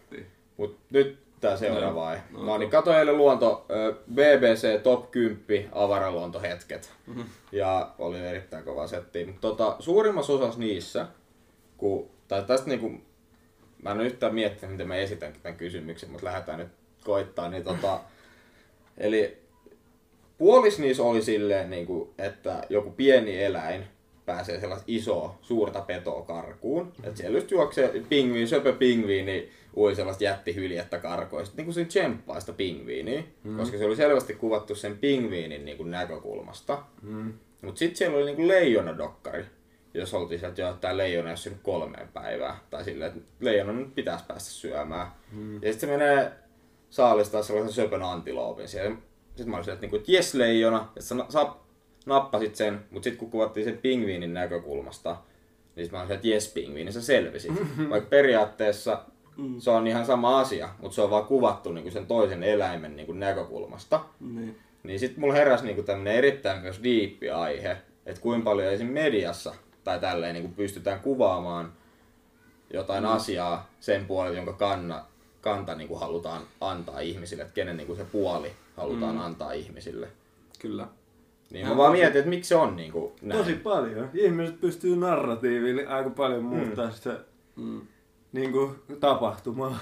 Mut 0.56 0.78
nyt 0.90 1.18
tää 1.40 1.56
seuraava 1.56 2.08
aihe. 2.08 2.22
No, 2.32 2.44
No 2.44 2.58
niin, 2.58 2.70
katoin 2.70 2.98
eilen 2.98 3.16
luonto 3.16 3.66
BBC 4.14 4.82
Top 4.82 5.10
10 5.10 5.68
avaraluontohetket. 5.72 6.92
Mhm. 7.06 7.20
Ja 7.52 7.90
oli 7.98 8.18
erittäin 8.18 8.64
kova 8.64 8.86
setti. 8.86 9.34
Tota, 9.40 9.76
suurimmassa 9.78 10.32
osassa 10.32 10.60
niissä, 10.60 11.06
kun, 11.76 12.10
tai 12.28 12.42
tästä 12.42 12.68
niinku, 12.68 12.92
mä 13.84 13.90
en 13.90 14.00
yhtään 14.00 14.34
miettinyt, 14.34 14.72
miten 14.72 14.88
mä 14.88 14.96
esitänkin 14.96 15.42
tämän 15.42 15.58
kysymyksen, 15.58 16.10
mutta 16.10 16.26
lähdetään 16.26 16.58
nyt 16.58 16.68
koittaa. 17.04 17.48
Niin 17.48 17.64
tota, 17.64 18.00
eli 18.98 19.38
puolis 20.38 20.78
niissä 20.78 21.02
oli 21.02 21.22
silleen, 21.22 21.70
niinku, 21.70 22.14
että 22.18 22.62
joku 22.68 22.90
pieni 22.90 23.44
eläin 23.44 23.84
pääsee 24.26 24.60
sellaista 24.60 24.84
isoa, 24.86 25.38
suurta 25.42 25.80
petoa 25.80 26.22
karkuun. 26.22 26.92
Että 27.02 27.18
siellä 27.20 27.38
just 27.38 27.50
juoksee 27.50 28.02
pingviini, 28.08 28.46
söpö 28.46 28.72
pingviini, 28.72 29.50
ui 29.76 29.94
sellaista 29.94 30.24
jättihyljettä 30.24 30.98
karkoista. 30.98 31.56
Niin 31.56 31.64
kuin 31.64 31.74
se 31.74 31.84
tsemppaa 31.84 32.40
sitä 32.40 32.52
pingviiniä, 32.52 33.22
mm. 33.44 33.56
koska 33.56 33.78
se 33.78 33.84
oli 33.84 33.96
selvästi 33.96 34.34
kuvattu 34.34 34.74
sen 34.74 34.98
pingviinin 34.98 35.64
niin 35.64 35.76
kuin 35.76 35.90
näkökulmasta. 35.90 36.82
Mm. 37.02 37.32
Mutta 37.62 37.78
sitten 37.78 37.96
siellä 37.96 38.16
oli 38.16 38.24
niinku 38.24 38.48
leijonadokkari, 38.48 39.44
jos 39.94 40.14
oltiin 40.14 40.40
sieltä 40.40 40.60
jo, 40.60 40.68
että 40.68 40.80
tämä 40.80 40.96
leijona 40.96 41.28
ei 41.28 41.32
ole 41.32 41.36
syönyt 41.36 41.62
kolmeen 41.62 42.08
päivään. 42.08 42.56
Tai 42.70 42.84
silleen, 42.84 43.12
että 43.12 43.30
leijona 43.40 43.72
nyt 43.72 43.94
pitäisi 43.94 44.24
päästä 44.28 44.50
syömään. 44.50 45.06
Mm. 45.32 45.54
Ja 45.54 45.72
sitten 45.72 45.80
se 45.80 45.96
menee 45.96 46.32
saalistaa 46.90 47.42
sellaisen 47.42 47.72
söpön 47.72 48.02
antiloopin 48.02 48.68
siellä. 48.68 48.96
Sitten 49.26 49.50
mä 49.50 49.56
olin 49.56 49.64
silleen, 49.64 49.76
että, 49.76 49.84
niinku, 49.84 49.96
että 49.96 50.12
jes 50.12 50.34
leijona, 50.34 50.88
että 50.88 51.00
sä, 51.00 51.14
sä 51.28 51.46
nappasit 52.06 52.56
sen, 52.56 52.84
mutta 52.90 53.04
sitten 53.04 53.18
kun 53.18 53.30
kuvattiin 53.30 53.64
sen 53.64 53.78
pingviinin 53.78 54.34
näkökulmasta, 54.34 55.16
niin 55.76 55.88
mä 55.92 55.98
olin 55.98 56.06
silleen, 56.06 56.16
että 56.16 56.28
jes 56.28 56.52
pingviini, 56.52 56.92
sä 56.92 57.02
selvisit. 57.02 57.52
Vaikka 57.90 58.08
periaatteessa 58.10 59.04
se 59.58 59.70
on 59.70 59.86
ihan 59.86 60.06
sama 60.06 60.40
asia, 60.40 60.68
mutta 60.78 60.94
se 60.94 61.02
on 61.02 61.10
vaan 61.10 61.24
kuvattu 61.24 61.72
niinku 61.72 61.90
sen 61.90 62.06
toisen 62.06 62.42
eläimen 62.42 62.96
niinku 62.96 63.12
näkökulmasta. 63.12 64.04
Niin. 64.20 64.58
Niin 64.82 65.00
sitten 65.00 65.20
mulla 65.20 65.34
heräsi 65.34 65.64
niinku 65.64 65.82
tämmönen 65.82 66.14
erittäin 66.14 66.62
myös 66.62 66.82
diippi 66.82 67.30
aihe, 67.30 67.76
että 68.06 68.20
kuinka 68.20 68.44
paljon 68.44 68.72
esim. 68.72 68.86
mediassa 68.86 69.54
tai 69.84 70.00
tälleen 70.00 70.34
niinku 70.34 70.52
pystytään 70.56 71.00
kuvaamaan 71.00 71.72
jotain 72.72 73.04
mm. 73.04 73.10
asiaa 73.10 73.70
sen 73.80 74.06
puolelta, 74.06 74.36
jonka 74.36 74.52
kanna, 74.52 75.04
kanta 75.40 75.74
niinku 75.74 75.96
halutaan 75.96 76.42
antaa 76.60 77.00
ihmisille, 77.00 77.42
että 77.42 77.54
kenen 77.54 77.76
niinku 77.76 77.96
se 77.96 78.04
puoli 78.04 78.52
halutaan 78.76 79.14
mm. 79.14 79.20
antaa 79.20 79.52
ihmisille. 79.52 80.08
Kyllä. 80.58 80.86
Niin 81.50 81.68
mä 81.68 81.76
vaan 81.76 81.92
mietin, 81.92 82.16
että 82.18 82.28
miksi 82.30 82.48
se 82.48 82.56
on 82.56 82.76
niinku 82.76 83.16
näin. 83.22 83.40
Tosi 83.40 83.54
paljon. 83.54 84.10
Ihmiset 84.14 84.60
pystyy 84.60 84.96
narratiivilla 84.96 85.90
aika 85.96 86.10
paljon 86.10 86.44
muuttaa 86.44 86.90
sitä 86.90 87.20
Mm. 87.56 87.80
niin 88.32 88.52
kuin, 88.52 88.74
tapahtumaa. 89.00 89.78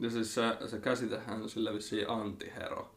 Ja 0.00 0.10
siis 0.10 0.34
se, 0.34 0.42
se 0.66 0.78
käsitehän 0.78 1.42
on 1.42 1.48
sillä 1.50 1.74
vissiin 1.74 2.10
antihero. 2.10 2.90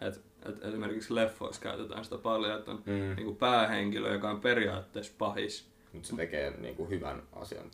Et, 0.00 0.20
et 0.48 0.64
esimerkiksi 0.64 1.14
leffoissa 1.14 1.62
käytetään 1.62 2.04
sitä 2.04 2.18
paljon, 2.18 2.58
että 2.58 2.70
on 2.70 2.82
Mm. 2.86 2.92
mm. 2.92 3.16
niinku 3.16 3.34
päähenkilö, 3.34 4.12
joka 4.12 4.30
on 4.30 4.40
periaatteessa 4.40 5.12
pahis. 5.18 5.66
Mutta 5.96 6.08
se 6.08 6.16
tekee 6.16 6.50
niinku 6.50 6.88
hyvän 6.88 7.22
asian. 7.32 7.70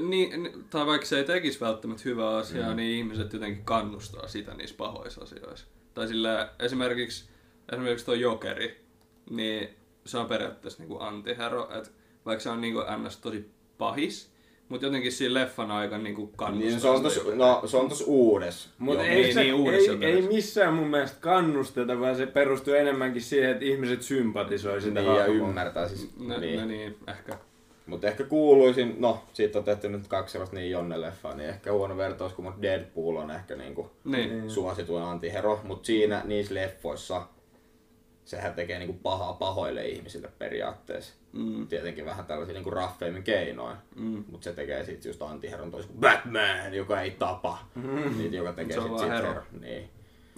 Niin, 0.00 0.42
ni- 0.42 0.52
tai 0.70 0.86
vaikka 0.86 1.06
se 1.06 1.18
ei 1.18 1.24
tekisi 1.24 1.60
välttämättä 1.60 2.02
hyvää 2.04 2.36
asiaa, 2.36 2.70
mm. 2.70 2.76
niin 2.76 2.98
ihmiset 2.98 3.32
jotenkin 3.32 3.64
kannustaa 3.64 4.28
sitä 4.28 4.54
niissä 4.54 4.76
pahoissa 4.76 5.22
asioissa. 5.22 5.66
Tai 5.94 6.08
sillä 6.08 6.50
esimerkiksi, 6.58 7.24
esimerkiksi 7.72 8.04
tuo 8.04 8.14
jokeri, 8.14 8.84
niin 9.30 9.68
se 10.06 10.18
on 10.18 10.26
periaatteessa 10.26 10.82
niinku 10.82 11.00
antihero, 11.00 11.68
että 11.78 11.90
vaikka 12.26 12.42
se 12.42 12.50
on 12.50 12.60
niinku 12.60 12.80
ns. 12.98 13.16
tosi 13.16 13.50
pahis, 13.78 14.33
mutta 14.68 14.86
jotenkin 14.86 15.12
siinä 15.12 15.34
leffan 15.34 15.70
aikana 15.70 16.02
niinku 16.02 16.26
kannustaa 16.26 16.70
Niin 16.70 16.80
se 16.80 16.88
on 16.88 17.02
tos, 17.02 17.20
no, 17.34 17.62
se 17.66 17.76
on 17.76 17.88
tos 17.88 18.04
uudes. 18.06 18.68
Mutta 18.78 19.04
Joo. 19.04 19.12
ei, 19.14 19.22
niin, 19.22 19.34
se, 19.34 19.40
niin, 19.42 19.54
uudessa 19.54 19.92
ei, 19.92 20.04
ei 20.04 20.22
missään 20.22 20.74
mun 20.74 20.86
mielestä 20.86 21.16
kannusteta, 21.20 22.00
vaan 22.00 22.16
se 22.16 22.26
perustuu 22.26 22.74
enemmänkin 22.74 23.22
siihen, 23.22 23.50
että 23.50 23.64
ihmiset 23.64 24.02
sympatisoi 24.02 24.80
sitä 24.80 25.00
Niin, 25.00 25.16
ja 25.16 25.26
ymmärtää 25.26 25.88
siis. 25.88 26.10
No, 26.18 26.38
niin. 26.38 26.60
no 26.60 26.66
niin, 26.66 26.96
ehkä. 27.08 27.38
Mutta 27.86 28.06
ehkä 28.06 28.24
kuuluisin, 28.24 28.96
no 28.98 29.24
siitä 29.32 29.58
on 29.58 29.64
tehty 29.64 29.88
nyt 29.88 30.08
kaksi 30.08 30.32
sellaista 30.32 30.56
niin 30.56 30.70
Jonne-leffaa, 30.70 31.34
niin 31.36 31.48
ehkä 31.48 31.72
huono 31.72 31.96
vertaus, 31.96 32.32
kun 32.32 32.44
mut 32.44 32.62
Deadpool 32.62 33.16
on 33.16 33.30
ehkä 33.30 33.56
niinku 33.56 33.90
Niin. 34.04 34.30
Niin. 34.30 34.50
suosituin 34.50 35.02
antihero, 35.02 35.60
mutta 35.64 35.86
siinä 35.86 36.22
niissä 36.24 36.54
leffoissa 36.54 37.22
sehän 38.24 38.54
tekee 38.54 38.78
niinku 38.78 38.98
pahaa 39.02 39.32
pahoille 39.32 39.86
ihmisille 39.88 40.28
periaatteessa. 40.38 41.14
Mm. 41.32 41.66
Tietenkin 41.68 42.04
vähän 42.04 42.24
tällaisia 42.26 42.54
niinku 42.54 42.70
raffeimmin 42.70 43.22
keinoin, 43.22 43.76
Mm. 43.96 44.24
mutta 44.30 44.44
se 44.44 44.52
tekee 44.52 44.84
siitä 44.84 45.08
just 45.08 45.22
antiheron 45.22 45.70
toisin 45.70 45.90
kuin 45.90 46.00
Batman, 46.00 46.74
joka 46.74 47.00
ei 47.00 47.10
tapa, 47.10 47.58
niin, 48.16 48.34
joka 48.34 48.52
tekee 48.52 48.74
Se 48.74 48.80
on 48.80 48.98
sit 48.98 49.08
hero. 49.08 49.28
hero. 49.28 49.42
Niin. 49.60 49.90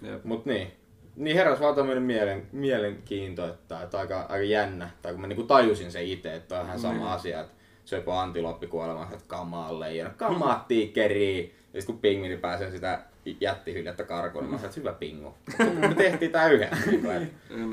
Jep. 0.02 0.24
Mut 0.24 0.46
niin. 0.46 0.72
Niin 1.16 1.36
heräs 1.36 1.60
vaan 1.60 1.74
tämmönen 1.74 2.02
mielen, 2.02 2.46
mielenkiinto, 2.52 3.48
että, 3.48 3.82
että 3.82 3.98
aika, 3.98 4.20
aika 4.20 4.44
jännä. 4.44 4.90
Tai 5.02 5.12
kun 5.12 5.20
mä 5.20 5.26
niinku 5.26 5.42
tajusin 5.42 5.92
sen 5.92 6.04
itse, 6.06 6.34
että 6.34 6.60
on 6.60 6.66
ihan 6.66 6.78
sama 6.80 6.94
Mm. 7.04 7.06
asia, 7.06 7.40
että 7.40 7.52
söpö 7.84 8.14
antiloppi 8.14 8.66
kuolemassa, 8.66 9.14
että 9.14 9.28
kamaa 9.28 9.80
leijona, 9.80 10.10
kamaa 10.10 10.64
tiikeri. 10.68 11.54
Ja 11.74 11.80
sit 11.80 11.86
kun 11.86 11.98
pingviini 11.98 12.36
pääsee 12.36 12.70
sitä 12.70 13.00
jättihyljettä 13.40 14.04
karkuun, 14.04 14.44
niin 14.44 14.50
mä 14.52 14.58
sanoin, 14.58 14.68
että 14.70 14.80
hyvä 14.80 14.92
pingu. 14.92 15.34
Me 15.88 15.94
tehtiin 15.94 16.30
tää 16.30 16.48
yhdessä. 16.48 16.90
Niin 16.90 17.70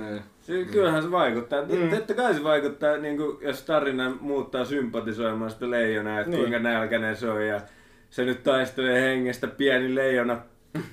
Niin. 0.47 0.67
Kyllähän 0.71 1.03
se 1.03 1.11
vaikuttaa. 1.11 1.61
Mm. 1.61 1.89
Totta 1.89 2.13
kai 2.13 2.33
se 2.33 2.43
vaikuttaa, 2.43 2.97
niin 2.97 3.17
kuin, 3.17 3.37
jos 3.41 3.61
tarina 3.63 4.17
muuttaa 4.21 4.65
sympatisoimaan 4.65 5.51
sitä 5.51 5.69
leijonaa, 5.69 6.19
että 6.19 6.29
Niin. 6.29 6.39
kuinka 6.39 6.59
nälkäinen 6.59 7.15
se 7.15 7.29
on. 7.29 7.47
Ja 7.47 7.61
se 8.09 8.25
nyt 8.25 8.43
taistelee 8.43 9.01
hengestä 9.01 9.47
pieni 9.47 9.95
leijona 9.95 10.41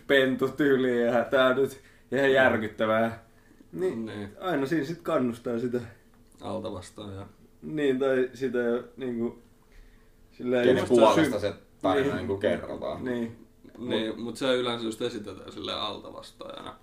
pentu 0.06 0.48
tyyliin 0.48 1.06
ja 1.06 1.24
tää 1.24 1.46
on 1.46 1.56
nyt 1.56 1.80
ihan 2.12 2.32
järkyttävää. 2.32 3.24
Niin, 3.72 4.06
Niin. 4.06 4.28
aina 4.40 4.66
siinä 4.66 4.84
sit 4.86 5.00
kannustaa 5.02 5.58
sitä. 5.58 5.80
Alta 6.40 6.72
vastaan 6.72 7.14
ja... 7.14 7.26
Niin, 7.62 7.98
tai 7.98 8.30
sitä 8.34 8.58
jo 8.58 8.84
niinku... 8.96 9.38
Silleen 10.32 10.64
Kenen 10.66 10.84
puolesta 10.88 11.22
sy- 11.34 11.40
se 11.40 11.54
tarina 11.82 12.06
Niin. 12.06 12.16
niin 12.16 12.26
kuin 12.26 12.40
kerrotaan. 12.40 13.04
Niin. 13.04 13.36
Niin, 13.88 14.20
mut 14.20 14.36
se 14.36 14.54
yleensä 14.56 14.84
just 14.84 15.02
esitetään 15.02 15.52
silleen 15.52 15.78
alta 15.78 16.12
vastaajana. 16.12 16.74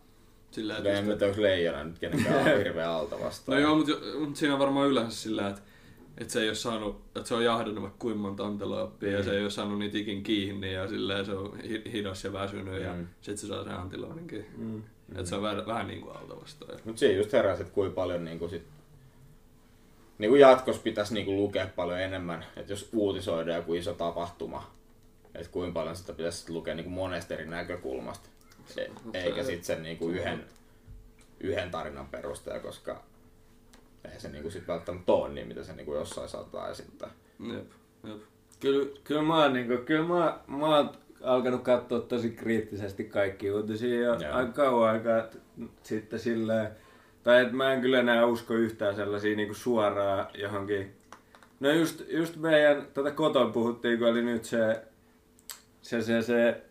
Silleen, 0.51 0.79
En 0.79 0.87
että 0.87 1.01
mä 1.01 1.07
just, 1.07 1.17
tiedä, 1.19 1.31
onko 1.31 1.41
leijona 1.41 1.83
nyt 1.83 1.99
kenenkään 1.99 2.37
on 2.51 2.57
hirveä 2.57 2.91
alta 2.91 3.15
No 3.47 3.59
joo, 3.59 3.75
mut, 3.75 3.87
jo- 3.87 3.99
mut 4.19 4.35
siinä 4.35 4.53
on 4.53 4.59
varmaan 4.59 4.87
yleensä 4.89 5.17
sillä, 5.21 5.47
että 5.47 5.61
et 6.17 6.29
se 6.29 6.41
ei 6.41 6.47
ole 6.47 6.55
saanut, 6.55 6.95
että 7.15 7.27
se 7.27 7.35
on 7.35 7.43
jahdannut 7.43 7.81
vaikka 7.81 7.99
kuinka 7.99 8.19
monta 8.21 8.45
antelooppia 8.45 9.11
ja 9.11 9.23
se 9.23 9.31
ei 9.37 9.41
ole 9.41 9.49
saanut 9.49 9.79
niitä 9.79 9.97
ikin 9.97 10.23
kiinni 10.23 10.73
ja 10.73 10.87
silleen 10.87 11.25
se 11.25 11.31
on 11.33 11.57
hi- 11.61 11.83
hidas 11.93 12.23
ja 12.23 12.33
väsynyt 12.33 12.81
ja 12.81 12.93
Mm. 12.93 13.07
sit 13.21 13.37
se 13.37 13.47
saa 13.47 13.63
sen 13.63 13.73
antilooninkin. 13.73 14.45
Mm. 14.57 14.81
Että 15.11 15.25
se 15.25 15.35
on 15.35 15.41
vähän, 15.41 15.65
vähän 15.67 15.87
niinku 15.87 16.09
alta 16.09 16.41
vastaan. 16.41 16.79
Mut 16.85 16.97
siinä 16.97 17.17
just 17.17 17.33
heräsi, 17.33 17.61
että 17.61 17.73
kuinka 17.73 17.95
paljon 17.95 18.25
niinku 18.25 18.47
sit, 18.47 18.63
niinku 20.17 20.35
jatkossa 20.35 20.81
pitäisi 20.81 21.13
niinku 21.13 21.35
lukea 21.35 21.67
paljon 21.75 21.99
enemmän, 22.01 22.45
että 22.55 22.73
jos 22.73 22.89
uutisoidaan 22.93 23.57
joku 23.57 23.73
iso 23.73 23.93
tapahtuma, 23.93 24.71
että 25.37 25.51
kuinka 25.51 25.73
paljon 25.73 25.95
sitä 25.95 26.13
pitäisi 26.13 26.51
lukea 26.51 26.75
niinku 26.75 26.91
monesta 26.91 27.33
eri 27.33 27.45
näkökulmasta, 27.45 28.29
e- 28.77 29.19
eikä 29.19 29.43
sitten 29.43 29.63
sen 29.63 29.83
niinku 29.83 30.09
yhden, 30.09 30.45
yhden 31.39 31.71
tarinan 31.71 32.07
perusteella, 32.07 32.61
koska 32.61 33.03
ei 34.13 34.19
se 34.19 34.29
niinku 34.29 34.49
sit 34.49 34.67
välttämättä 34.67 35.11
ole 35.11 35.29
niin, 35.29 35.47
mitä 35.47 35.63
se 35.63 35.73
niinku 35.73 35.93
jossain 35.95 36.29
saattaa 36.29 36.69
esittää. 36.69 37.09
Jep, 37.53 37.71
jep. 38.03 38.21
Kyllä, 38.59 38.85
kyllä 39.03 39.21
mä 39.21 39.43
oon, 39.43 39.53
niinku, 39.53 39.77
kyllä 39.85 40.07
mä, 40.07 40.39
mä 40.47 40.77
oon 40.77 40.89
alkanut 41.23 41.63
katsoa 41.63 41.99
tosi 41.99 42.29
kriittisesti 42.29 43.03
kaikki 43.03 43.51
uutisia 43.51 44.01
jo 44.01 44.13
Joo. 44.13 44.33
aika 44.33 44.51
kauan 44.51 44.89
aikaa 44.89 45.23
sitten 45.83 46.19
silleen, 46.19 46.69
tai 47.23 47.41
että 47.41 47.55
mä 47.55 47.73
en 47.73 47.81
kyllä 47.81 47.99
enää 47.99 48.25
usko 48.25 48.53
yhtään 48.53 48.95
sellaisia 48.95 49.35
niinku 49.35 49.53
suoraan 49.53 50.27
johonkin. 50.33 50.93
No 51.59 51.71
just, 51.71 52.01
just 52.07 52.35
meidän, 52.35 52.87
tätä 52.93 53.11
koton 53.11 53.53
puhuttiin, 53.53 53.99
kun 53.99 54.07
oli 54.07 54.21
nyt 54.21 54.45
se, 54.45 54.81
se, 55.87 56.01
se, 56.01 56.21
se 56.21 56.61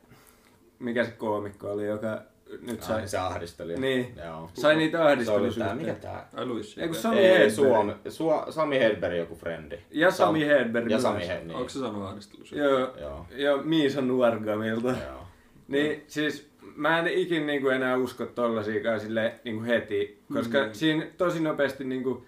mikä 0.79 1.05
se 1.05 1.11
koomikko 1.11 1.71
oli, 1.73 1.87
joka 1.87 2.23
nyt 2.63 2.83
sai, 2.83 3.01
Ai, 3.01 3.09
se 3.09 3.19
ahdistelija. 3.19 3.79
Niin. 3.81 4.15
Joo. 4.25 4.51
sai 4.55 4.77
niitä 4.77 4.99
Se 4.99 5.03
oli 5.03 5.07
tää, 5.07 5.13
ahdistelusuhteita. 5.13 5.75
mikä 5.75 5.95
tää? 5.95 6.29
Ai 6.35 6.47
Luis 6.47 6.79
Ei 6.79 6.87
kun 6.89 6.97
CK. 6.97 7.03
Sami 7.03 7.19
Ei, 7.19 7.33
Hedberg. 7.33 7.51
Suomi, 7.53 7.93
Su, 8.09 8.31
Sami 8.51 8.79
Hedberg 8.79 9.17
joku 9.19 9.35
frendi. 9.35 9.77
Ja 9.91 10.11
Sami 10.11 10.41
Sam- 10.41 10.47
Hedberg 10.47 10.91
Ja. 10.91 10.99
Sami 11.01 11.21
Hedberg, 11.21 11.47
niin. 11.47 11.57
Onko 11.57 11.69
se 11.69 11.79
sanonut 11.79 12.09
ahdistelussa? 12.09 12.57
Joo, 12.57 12.79
Joo. 13.01 13.27
ja 13.37 13.57
Miisa 13.57 14.01
Nuorgamilta. 14.01 14.89
Joo. 14.89 15.23
Niin 15.69 16.05
siis 16.09 16.51
mä 16.77 16.99
en 16.99 17.07
ikin 17.09 17.47
niinku 17.47 17.69
enää 17.69 17.97
usko 17.97 18.27
tollasiakaan 18.27 19.01
sille 19.01 19.35
niinku 19.45 19.65
heti, 19.65 20.23
koska 20.35 20.59
Mm. 20.59 20.67
mm. 20.67 20.73
siinä 20.75 21.07
tosi 21.19 21.41
nopeasti 21.41 21.85
niinku, 21.85 22.27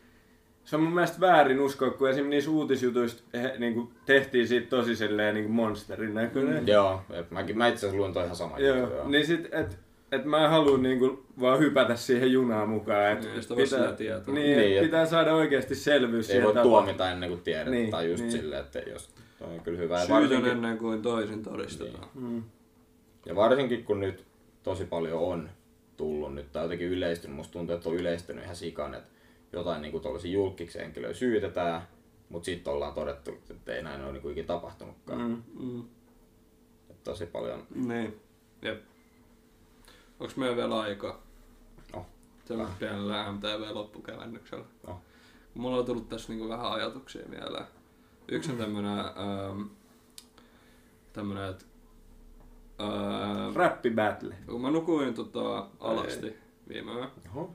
se 0.69 0.77
on 0.77 0.83
mun 0.83 0.95
mielestä 0.95 1.21
väärin 1.21 1.61
uskoa, 1.61 1.91
kun 1.91 2.09
esimerkiksi 2.09 2.31
niissä 2.31 2.51
uutisjutuissa 2.51 3.25
he, 3.35 3.55
niinku, 3.59 3.93
tehtiin 4.07 4.49
siitä 4.49 4.67
tosi 4.71 4.97
silleen 4.97 5.35
niinku 5.35 5.53
monsterin 5.53 6.15
näköinen. 6.15 6.61
Mm. 6.63 6.69
Joo, 6.69 7.01
et 7.11 7.31
mäkin, 7.31 7.59
mä 7.59 7.69
itse 7.69 7.79
asiassa 7.87 7.97
luin 8.03 8.13
toi 8.13 8.25
ihan 8.25 8.37
sama 8.37 8.59
Joo, 8.59 8.77
juttu, 8.77 8.95
joo. 8.95 9.09
niin 9.09 9.27
sit, 9.27 9.49
et, 9.55 9.79
et 10.13 10.25
mä 10.25 10.49
haluan 10.49 10.83
niinku 10.83 11.25
vaan 11.41 11.59
hypätä 11.59 11.97
siihen 11.97 12.33
junaan 12.33 12.69
mukaan. 12.69 13.13
Et 13.13 13.21
Niin, 13.25 13.43
sitä 13.43 13.57
voi 13.57 13.67
sillä 13.67 13.93
tietää. 13.93 14.23
niin, 14.27 14.35
Niin, 14.35 14.59
niin 14.59 14.77
et- 14.79 14.85
pitää 14.85 15.07
saada 15.07 15.35
oikeasti 15.35 15.75
selvyys 15.75 16.31
Ei 16.31 16.43
voi 16.43 16.53
tapahtumaan. 16.53 16.85
tuomita 16.85 17.11
ennen 17.11 17.29
kuin 17.29 17.41
tiedät, 17.41 17.69
Niin, 17.73 17.91
tai 17.91 18.11
just 18.11 18.23
niin. 18.23 18.33
silleen, 18.33 18.61
että 18.61 18.79
jos 18.79 19.11
toi 19.39 19.49
on 19.55 19.61
kyllä 19.61 19.79
hyvä. 19.79 19.95
Ja 19.95 20.01
Syyt 20.01 20.11
on 20.11 20.23
varsinkin, 20.23 20.51
ennen 20.53 20.79
kuin 20.79 21.03
toisin 21.03 21.43
todistetaan. 21.43 22.09
Mm. 22.15 22.43
ja 23.27 23.37
varsinkin 23.37 23.85
kun 23.85 24.01
nyt 24.01 24.25
tosi 24.63 24.85
paljon 24.85 25.19
on 25.23 25.51
tullut 25.97 26.35
nyt, 26.35 26.53
tai 26.53 26.63
jotenkin 26.65 26.89
yleistynyt, 26.89 27.37
musta 27.37 27.53
tuntuu, 27.53 27.77
että 27.77 27.89
on 27.89 27.95
yleistynyt 27.97 28.45
ihan 28.45 28.57
sikan, 28.57 28.95
että 28.95 29.18
jotain 29.53 29.83
niin 29.83 30.01
tuollaisia 30.01 30.33
julkiksi 30.33 30.79
henkilöä 30.79 31.15
syytetään, 31.15 31.89
mutta 32.29 32.47
sitten 32.47 32.73
ollaan 32.73 32.95
todettu, 32.95 33.31
että 33.51 33.75
ei 33.75 33.83
näin 33.83 34.05
ole 34.05 34.13
niin 34.13 34.31
ikinä 34.31 34.47
tapahtunutkaan. 34.47 35.21
Mm. 35.21 35.43
Mm. 35.55 35.73
Mm. 35.73 35.85
Tosi 37.05 37.27
paljon. 37.27 37.67
Niin. 37.75 38.21
Jep. 38.63 38.83
Onks 40.21 40.37
meillä 40.37 40.57
vielä 40.57 40.81
aikaa? 40.81 41.23
No. 41.95 42.07
Tällä 42.49 42.69
pienellä 42.79 43.33
MTV-loppukävennyksellä. 43.33 44.65
No. 44.87 45.01
Mulla 45.55 45.77
on 45.77 45.85
tullut 45.85 46.09
tässä 46.09 46.33
niinku 46.33 46.49
vähän 46.49 46.73
ajatuksia 46.73 47.29
mieleen. 47.29 47.67
Yksi 48.29 48.53
on 48.53 48.59
tämmönen, 48.59 48.99
ähm, 48.99 49.63
tämmönen, 51.13 51.51
että 51.51 51.65
ähm, 52.81 53.57
Rappi 53.57 53.91
battle. 53.91 54.35
kun 54.47 54.61
mä 54.61 54.71
nukuin 54.71 55.15
tota, 55.15 55.67
alasti 55.81 56.23
viime 56.23 56.48
yö. 56.75 57.07
Oho. 57.35 57.55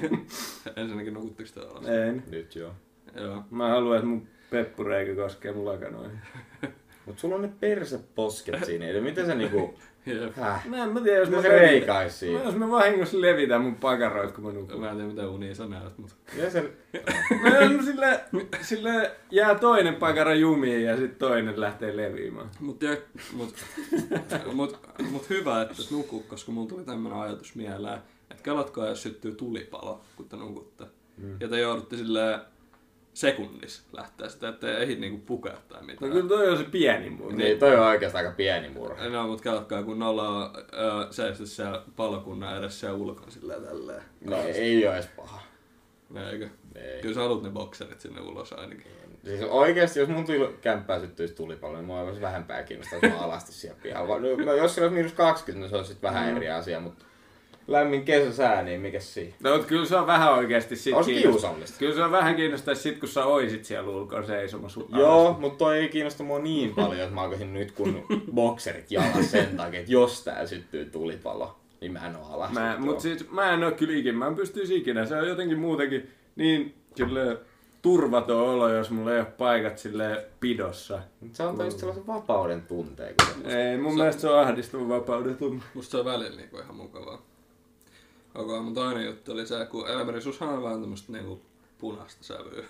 Ensinnäkin 0.76 1.14
nukutteko 1.14 1.50
te 1.54 1.60
alasti? 1.60 1.90
Ei. 1.90 2.12
Nyt 2.30 2.56
joo. 2.56 2.72
Joo. 3.20 3.44
Mä 3.50 3.68
haluan, 3.68 3.96
että 3.96 4.08
mun 4.08 4.28
peppureikä 4.50 5.14
koskee 5.14 5.52
mun 5.52 5.64
lakanoihin. 5.64 6.18
Mut 7.06 7.18
sulla 7.18 7.34
on 7.34 7.42
ne 7.42 7.52
perseposket 7.60 8.64
siinä, 8.64 8.86
eli 8.86 9.00
miten 9.00 9.26
se 9.26 9.34
niinku... 9.34 9.74
Jep. 10.06 10.36
Häh? 10.36 10.66
Mä 10.66 10.84
en 10.84 10.92
mä 10.92 11.00
tiedä, 11.00 11.18
jos 11.18 11.30
mä, 11.30 11.36
levitän- 11.36 11.50
reikais 11.50 12.20
siinä? 12.20 12.38
Mä, 12.38 12.44
jos 12.44 12.54
mä 12.54 12.70
vahingossa 12.70 13.20
levitän 13.20 13.60
mun 13.60 13.74
pakaroit, 13.74 14.32
kun 14.32 14.44
mä 14.44 14.52
nukun. 14.52 14.80
Mä 14.80 14.90
en 14.90 14.96
tiedä 14.96 15.10
mitä 15.10 15.28
unia 15.28 15.54
sä 15.54 15.66
näet, 15.66 15.98
mutta... 15.98 16.16
Miten 16.34 16.50
se... 16.50 16.72
No 17.42 17.60
jos 17.60 17.72
mä 17.72 17.82
sille, 17.82 18.20
sille 18.60 19.10
jää 19.30 19.54
toinen 19.54 19.94
pakara 19.94 20.34
jumiin 20.34 20.84
ja 20.84 20.96
sitten 20.96 21.18
toinen 21.18 21.60
lähtee 21.60 21.96
leviämään. 21.96 22.50
Mut, 22.60 22.78
tiedä, 22.78 22.96
mut, 23.32 23.54
mut, 24.52 24.78
mut 25.10 25.30
hyvä, 25.30 25.62
että 25.62 25.74
et 25.82 25.90
nuku, 25.90 26.20
koska 26.28 26.52
mulla 26.52 26.68
tuli 26.68 26.84
tämmönen 26.84 27.18
ajatus 27.18 27.54
mieleen, 27.54 27.98
kelatkaa, 28.44 28.88
jos 28.88 29.02
syttyy 29.02 29.34
tulipalo, 29.34 30.00
kun 30.16 30.28
te 30.28 30.36
nukutte. 30.36 30.84
Mm. 31.16 31.36
Ja 31.40 31.48
te 31.48 31.60
joudutte 31.60 31.96
silleen 31.96 32.40
sekunnissa 33.14 33.82
lähteä 33.92 34.28
sitä, 34.28 34.48
että 34.48 34.68
ei 34.76 34.82
ehdi 34.82 34.96
niinku 34.96 35.18
pukea 35.26 35.56
tai 35.68 35.80
No 35.80 35.86
mitään. 35.86 36.12
kyllä 36.12 36.28
toi 36.28 36.48
on 36.48 36.58
se 36.58 36.64
pieni 36.64 37.10
mun. 37.10 37.36
Niin, 37.36 37.58
toi 37.58 37.76
on 37.76 37.86
oikeastaan 37.86 38.24
aika 38.24 38.36
pieni 38.36 38.68
murha. 38.68 39.08
No, 39.08 39.26
mut 39.26 39.40
kelatkaa, 39.40 39.82
kun 39.82 40.02
ollaan 40.02 40.50
äh, 40.56 41.10
seisty 41.10 41.46
siellä 41.46 41.82
palokunnan 41.96 42.58
edessä 42.58 42.86
ja 42.86 42.94
ulkona 42.94 43.30
silleen 43.30 43.62
tälleen. 43.62 44.02
No 44.20 44.36
ei 44.42 44.86
oo 44.86 44.94
edes 44.94 45.06
paha. 45.16 45.40
Eikö? 46.32 46.48
Ei. 46.74 47.02
Kyllä 47.02 47.14
sä 47.14 47.20
haluat 47.20 47.42
ne 47.42 47.50
bokserit 47.50 48.00
sinne 48.00 48.20
ulos 48.20 48.52
ainakin. 48.52 48.86
Siis 49.24 49.42
oikeesti, 49.42 50.00
jos 50.00 50.08
mun 50.08 50.24
tuli 50.26 50.54
kämppää 50.60 51.00
syttyisi 51.00 51.34
tulipalo, 51.34 51.74
niin 51.74 51.84
mua 51.84 52.00
olisi 52.00 52.20
vähempää 52.20 52.62
kiinnostaa, 52.62 52.98
jos 53.02 53.12
mä 53.12 53.18
alasti 53.20 53.52
siellä 53.52 53.78
pihalla. 53.82 54.18
No, 54.18 54.28
no, 54.44 54.52
jos 54.54 54.74
se 54.74 54.80
olisi 54.80 54.94
miinus 54.94 55.12
20, 55.12 55.60
niin 55.60 55.70
se 55.70 55.76
olisi 55.76 55.92
sit 55.92 56.02
vähän 56.02 56.30
Mm. 56.30 56.36
eri 56.36 56.48
asia, 56.50 56.80
mutta 56.80 57.04
lämmin 57.66 58.04
kesäsää, 58.04 58.62
niin 58.62 58.80
mikä 58.80 59.00
siinä? 59.00 59.34
No 59.42 59.58
kyllä 59.58 59.86
se 59.86 59.96
on 59.96 60.06
vähän 60.06 60.34
oikeesti 60.34 60.76
sit 60.76 60.94
On 60.94 61.04
se 61.04 61.10
kiinnost- 61.10 61.22
kiusallista. 61.22 61.78
Kyllä 61.78 61.94
se 61.94 62.04
on 62.04 62.10
vähän 62.10 62.36
kiinnostaa 62.36 62.74
sit, 62.74 62.98
kun 62.98 63.08
sä 63.08 63.24
oisit 63.24 63.64
siellä 63.64 63.90
ulkona 63.90 64.26
seisomassa. 64.26 64.80
Joo, 64.88 65.36
mutta 65.40 65.58
toi 65.58 65.78
ei 65.78 65.88
kiinnosta 65.88 66.22
mua 66.24 66.38
niin 66.38 66.74
paljon, 66.74 67.00
että 67.00 67.14
mä 67.14 67.20
alkaisin 67.22 67.54
nyt 67.54 67.72
kun 67.72 68.06
bokserit 68.34 68.90
jalas 68.90 69.30
sen 69.30 69.56
takia, 69.56 69.80
että 69.80 69.92
jos 69.92 70.24
tää 70.24 70.46
syttyy 70.46 70.84
tulipalo, 70.84 71.56
niin 71.80 71.92
mä 71.92 72.06
en 72.06 72.16
oo 72.16 72.26
alas. 72.32 72.52
Mä, 72.52 72.76
mut 72.78 73.00
siis 73.00 73.30
mä 73.30 73.52
en 73.52 73.64
oo 73.64 73.70
kyllä 73.70 73.98
ikinä, 73.98 74.18
mä 74.18 74.26
en 74.26 74.34
pystyisi 74.34 74.76
ikinä. 74.76 75.06
Se 75.06 75.16
on 75.16 75.28
jotenkin 75.28 75.58
muutenkin 75.58 76.10
niin 76.36 76.74
sille 76.96 77.36
turvaton 77.82 78.40
olo, 78.40 78.68
jos 78.68 78.90
mulla 78.90 79.12
ei 79.12 79.18
ole 79.18 79.26
paikat 79.38 79.78
sille 79.78 80.24
pidossa. 80.40 81.00
Se 81.32 81.42
antaa 81.42 81.66
just 81.66 81.78
sellaisen 81.78 82.06
vapauden 82.06 82.62
tunteen. 82.62 83.14
Ei, 83.44 83.78
mun 83.78 83.92
se... 83.92 83.96
mielestä 83.96 84.20
se 84.20 84.28
on 84.28 84.38
ahdistava 84.40 84.88
vapauden 84.88 85.36
tunne. 85.36 85.62
Musta 85.74 85.90
se 85.90 85.96
on 85.98 86.04
välillä 86.04 86.36
niinku 86.36 86.58
ihan 86.58 86.74
mukavaa. 86.76 87.22
Okei, 88.34 88.60
mun 88.60 88.74
toinen 88.74 89.06
juttu 89.06 89.32
oli 89.32 89.46
se, 89.46 89.66
kun 89.70 89.88
Elmerisushan 89.88 90.48
on 90.48 90.62
vähän 90.62 90.80
tämmöstä 90.80 91.12
niinku 91.12 91.42
punaista 91.78 92.24
sävyä. 92.24 92.64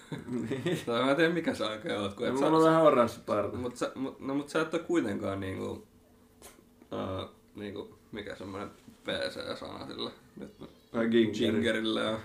tai 0.87 1.03
mä 1.05 1.11
en 1.11 1.17
tiedä 1.17 1.35
mikä 1.35 1.55
se 1.55 1.65
oikein 1.65 1.99
oot, 1.99 2.15
kun 2.15 2.27
et 2.27 2.35
mulla 2.35 2.57
on 2.57 2.65
vähän 2.65 2.83
oranssi 2.83 3.21
parta. 3.27 3.57
Mut 3.57 3.77
sä, 3.77 3.93
mut, 3.95 4.21
no, 4.21 4.35
mut 4.35 4.49
sä 4.49 4.61
et 4.61 4.75
oo 4.75 4.81
kuitenkaan 4.81 5.41
niinku, 5.41 5.71
uh, 5.71 7.31
niinku, 7.55 7.99
mikä 8.13 8.35
semmonen 8.35 8.71
PC-sana 9.05 9.87
sillä, 9.87 10.11
nyt 10.37 10.61
mä-. 10.61 11.05
Gingerillä 11.33 12.01
ja 12.01 12.19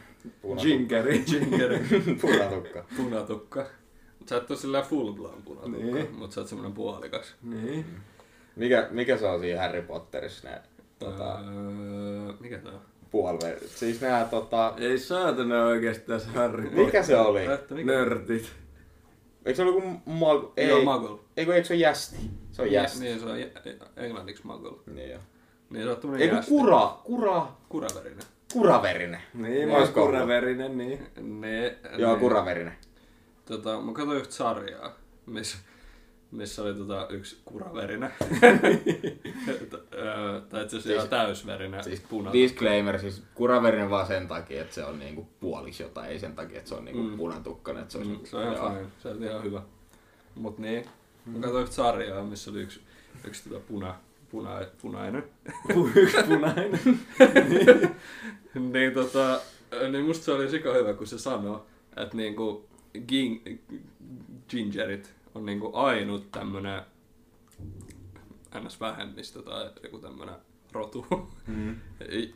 Gingeri. 0.61 1.19
Gingeri, 1.31 1.79
Punatukka. 2.21 2.85
punatukka. 2.97 3.65
Mut 4.19 4.27
sä 4.29 4.37
et 4.37 4.51
oo 4.51 4.57
sillä 4.57 4.81
full 4.81 5.13
blown 5.13 5.43
punatukka, 5.43 5.77
Niin. 5.77 6.15
mut 6.15 6.31
sä 6.31 6.41
oot 6.41 6.47
semmonen 6.47 6.73
puolikas. 6.73 7.35
niin. 7.43 7.85
Mikä, 8.55 8.87
mikä 8.91 9.17
se 9.17 9.25
on 9.27 9.39
siinä 9.39 9.61
Harry 9.61 9.81
Potterissa 9.81 10.49
ne 10.49 10.61
tota, 10.99 11.39
Öö, 11.39 12.33
mikä 12.39 12.57
tää 12.57 12.71
on? 12.73 12.81
Puoliver... 13.11 13.59
Siis 13.67 14.01
nää 14.01 14.25
tota... 14.25 14.73
Ei 14.77 14.97
saatana 14.99 15.63
oikeesti 15.63 16.07
tässä 16.07 16.29
Harry 16.29 16.69
Mikä 16.69 17.03
se 17.03 17.17
oli? 17.17 17.41
Nörtit. 17.83 18.51
Eikö 19.45 19.55
se 19.57 19.61
ollut 19.63 19.83
kuin 19.83 20.01
mag... 20.05 20.43
Ei, 20.57 20.67
Joo, 20.67 20.83
Muggle. 20.83 21.19
eikö, 21.37 21.55
eikö 21.55 21.67
se 21.67 21.73
ole 21.73 21.79
jästi? 21.81 22.15
Se 22.51 22.61
on 22.61 22.71
jästi. 22.71 22.99
Niin, 22.99 23.19
se 23.19 23.25
on 23.25 23.37
englanniksi 23.97 24.47
Muggle. 24.47 24.77
Niin 24.93 25.09
joo. 25.09 25.19
Niin 25.69 25.83
se 25.83 25.89
on 25.91 25.97
tämmönen 25.97 26.21
Eikö 26.21 26.35
jästi. 26.35 26.51
kura, 26.51 26.97
kura, 27.03 27.47
Kuraverinen. 27.69 28.23
kuraverinen. 28.53 29.21
Niin, 29.33 29.67
mä 29.69 29.77
oon 29.77 29.87
kuraverinen, 29.93 30.77
niin. 30.77 30.99
Ne, 31.21 31.77
Joo, 31.97 32.13
ne- 32.13 32.19
kuraverinen. 32.19 32.73
Tota, 33.45 33.81
mä 33.81 33.93
katsoin 33.93 34.17
yhtä 34.17 34.33
sarjaa, 34.33 34.91
missä 35.25 35.57
missä 36.31 36.63
oli 36.63 36.73
tota 36.73 37.07
yksi 37.09 37.37
kuraverinä. 37.45 38.11
Tai 40.49 40.63
itse 40.63 40.77
asiassa 40.77 40.93
ihan 40.93 41.09
täysverinä 41.09 41.81
Siis 41.81 41.99
puna. 42.09 42.33
disclaimer, 42.33 42.99
siis 42.99 43.23
kuraverinen 43.35 43.89
vaan 43.89 44.07
sen 44.07 44.27
takia, 44.27 44.61
että 44.61 44.75
se 44.75 44.85
on 44.85 44.99
niinku 44.99 45.27
puoliksi 45.39 45.83
jotain, 45.83 46.09
ei 46.09 46.19
sen 46.19 46.35
takia, 46.35 46.57
että 46.57 46.69
se 46.69 46.75
on 46.75 46.85
niinku 46.85 47.01
Mm. 47.03 47.09
mm. 47.09 47.17
punatukkainen. 47.17 47.81
Että 47.83 47.91
se, 47.91 47.99
Mm, 47.99 48.11
olisi, 48.17 48.31
se 48.31 48.37
on 48.37 48.53
ihan 48.53 48.73
fine, 48.73 48.87
se 48.99 49.07
on 49.09 49.23
ihan 49.23 49.43
hyvä. 49.43 49.61
Mut 50.35 50.57
niin, 50.59 50.85
mä 51.25 51.39
katsoin 51.39 51.61
yhtä 51.63 51.75
sarjaa, 51.75 52.23
missä 52.23 52.51
oli 52.51 52.59
yksi, 52.61 52.81
yksi 53.27 53.49
tota 53.49 53.61
puna, 53.67 53.95
puna, 54.31 54.49
punainen. 54.81 55.23
Yksi 55.95 56.17
punainen. 56.27 56.79
niin 58.73 58.93
tota, 58.93 59.39
niin 59.91 60.05
musta 60.05 60.25
se 60.25 60.31
oli 60.31 60.49
sika 60.49 60.73
hyvä, 60.73 60.93
kun 60.93 61.07
se 61.07 61.17
sanoi, 61.19 61.59
että 61.97 62.17
niinku 62.17 62.65
ging, 63.07 63.41
gingerit 64.49 65.13
on 65.35 65.45
niinku 65.45 65.71
ainut 65.73 66.31
tämmönen 66.31 66.81
ns-vähemmistö 68.55 69.41
tai 69.41 69.69
joku 69.83 69.97
tämmönen 69.99 70.35
rotu, 70.71 71.05
Mm. 71.47 71.75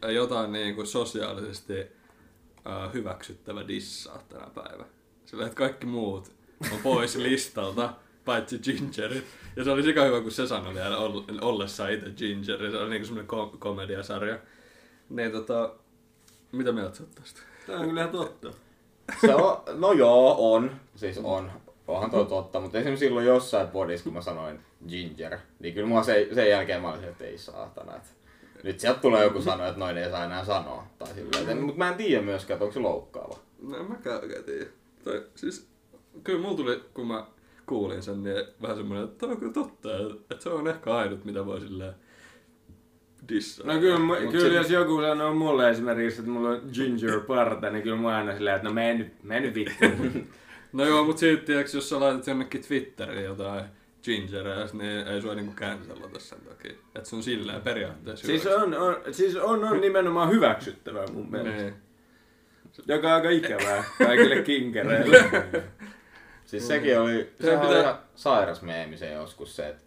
jotain 0.16 0.52
niinku 0.52 0.86
sosiaalisesti 0.86 1.80
äh, 1.80 2.94
hyväksyttävä 2.94 3.68
dissaa 3.68 4.24
tänä 4.30 4.48
päivänä. 4.56 4.86
Sillä 5.26 5.46
että 5.46 5.56
kaikki 5.56 5.86
muut 5.86 6.32
on 6.72 6.80
pois 6.84 7.16
listalta, 7.16 7.94
paitsi 8.26 8.60
gingerit. 8.60 9.26
Ja 9.56 9.64
se 9.64 9.72
oli 9.72 9.84
sika 9.84 10.04
hyvä, 10.04 10.22
kun 10.22 10.32
se 10.32 10.48
sanoi 10.48 10.74
vielä 10.74 10.98
oll- 10.98 11.38
ollessaan 11.42 11.92
itse 11.92 12.10
gingeri. 12.10 12.72
Se 12.72 12.78
oli 12.78 12.90
niinku 12.90 13.06
semmonen 13.06 13.28
kom- 13.28 13.58
komediasarja. 13.60 14.40
Niin 15.10 15.32
tota, 15.32 15.74
mitä 16.52 16.72
mieltä 16.72 16.96
sä 16.98 17.04
oot 17.04 17.16
tästä? 17.16 17.42
Tämä 17.68 17.80
on 17.80 17.88
kyllä 17.88 18.02
ihan 18.02 18.12
totta. 18.12 18.52
Se 19.22 19.36
on, 19.36 19.62
no 19.80 19.92
joo, 19.92 20.54
on. 20.54 20.72
Siis 20.96 21.18
on. 21.24 21.52
Onhan 21.88 22.12
toi 22.12 22.26
totta, 22.26 22.60
mutta 22.60 22.78
esimerkiksi 22.78 23.06
silloin 23.06 23.26
jossain 23.26 23.68
podissa, 23.68 24.04
kun 24.04 24.14
mä 24.14 24.22
sanoin 24.22 24.60
ginger, 24.88 25.38
niin 25.60 25.74
kyllä 25.74 25.88
mua 25.88 26.04
se, 26.04 26.28
sen 26.34 26.50
jälkeen 26.50 26.82
mä 26.82 26.92
olisin, 26.92 27.10
että 27.10 27.26
ei 27.26 27.38
saatana. 27.38 27.96
Että 27.96 28.10
nyt 28.64 28.80
sieltä 28.80 29.00
tulee 29.00 29.24
joku 29.24 29.42
sanoa, 29.42 29.68
että 29.68 29.80
noin 29.80 29.98
ei 29.98 30.10
saa 30.12 30.26
enää 30.26 30.46
sanoa. 30.46 30.88
Tai 31.00 31.08
silleen, 31.08 31.62
mutta 31.62 31.78
mä 31.78 31.90
en 31.90 31.96
tiedä 31.96 32.24
myöskään, 32.24 32.56
että 32.56 32.64
onko 32.66 32.74
se 32.74 32.80
loukkaava. 32.80 33.38
No 33.62 33.78
en 33.78 33.86
mäkään 33.92 34.22
oikein 34.22 34.44
tiedä. 34.44 34.66
Tai, 35.04 35.22
siis, 35.36 35.68
kyllä 36.24 36.42
mulla 36.42 36.58
tuli, 36.58 36.84
kun 36.94 37.08
mä 37.08 37.26
kuulin 37.66 38.04
sen, 38.04 38.24
niin 38.24 38.36
vähän 38.62 38.78
semmoinen, 38.78 39.06
että 39.06 39.26
on 39.26 39.38
kyllä 39.38 39.54
totta, 39.54 39.90
että 40.32 40.44
se 40.44 40.50
on 40.50 40.68
ehkä 40.68 40.96
ainut, 40.96 41.26
mitä 41.26 41.46
voi 41.46 41.62
silleen 41.62 41.94
dissaa. 43.30 43.74
No 43.74 43.80
kyllä, 43.80 44.00
Mut 44.00 44.18
kyllä 44.18 44.50
se- 44.50 44.56
jos 44.56 44.70
joku 44.70 45.02
sanoo 45.02 45.34
mulle 45.34 45.70
esimerkiksi, 45.70 46.20
että 46.20 46.32
mulla 46.32 46.50
on 46.50 46.62
ginger 46.74 47.20
parta, 47.20 47.70
niin 47.70 47.84
kyllä 47.84 47.98
mä 47.98 48.18
aina 48.18 48.34
silleen, 48.36 48.56
että 48.56 48.68
no 48.68 48.74
mene 48.74 48.94
nyt, 48.94 49.24
mene 49.24 49.40
nyt 49.42 49.56
vittu. 49.56 49.86
No 50.74 50.86
joo, 50.86 51.04
mutta 51.04 51.20
silti, 51.20 51.46
tiiäks, 51.46 51.74
jos 51.76 51.90
sä 51.90 52.00
laitat 52.00 52.28
jonnekin 52.28 52.64
Twitteriin 52.64 53.24
jotain 53.26 53.66
gingereä, 54.04 54.68
niin 54.74 55.08
ei 55.08 55.22
sua 55.22 55.36
niinku 55.36 55.54
cancellata 55.54 56.20
sen 56.20 56.40
takia. 56.42 56.72
Että 56.96 57.10
se 57.10 57.16
on 57.16 57.24
silleen 57.24 57.62
periaatteessa 57.62 58.28
siis, 58.28 58.44
hyväksi. 58.46 58.64
on, 58.64 58.74
on, 58.74 58.96
siis 59.12 59.36
on, 59.36 59.64
on 59.64 59.82
nimenomaan 59.82 60.32
hyväksyttävää 60.32 61.08
mun 61.08 61.32
mielestä. 61.32 61.62
Niin. 61.62 61.74
Joka 62.88 63.08
on 63.08 63.14
aika 63.14 63.30
ikävää 63.30 63.84
kaikille 63.98 64.42
kinkereille. 64.42 65.24
Siis 66.46 66.68
sekin 66.68 67.00
oli, 67.00 67.32
Se 67.40 67.44
se 67.46 67.58
oli 67.58 67.68
pitää- 67.68 67.82
ihan 67.82 67.98
sairas 68.16 68.62
meemi 68.62 68.98
se 68.98 69.12
joskus 69.14 69.56
se, 69.56 69.68
että 69.70 69.84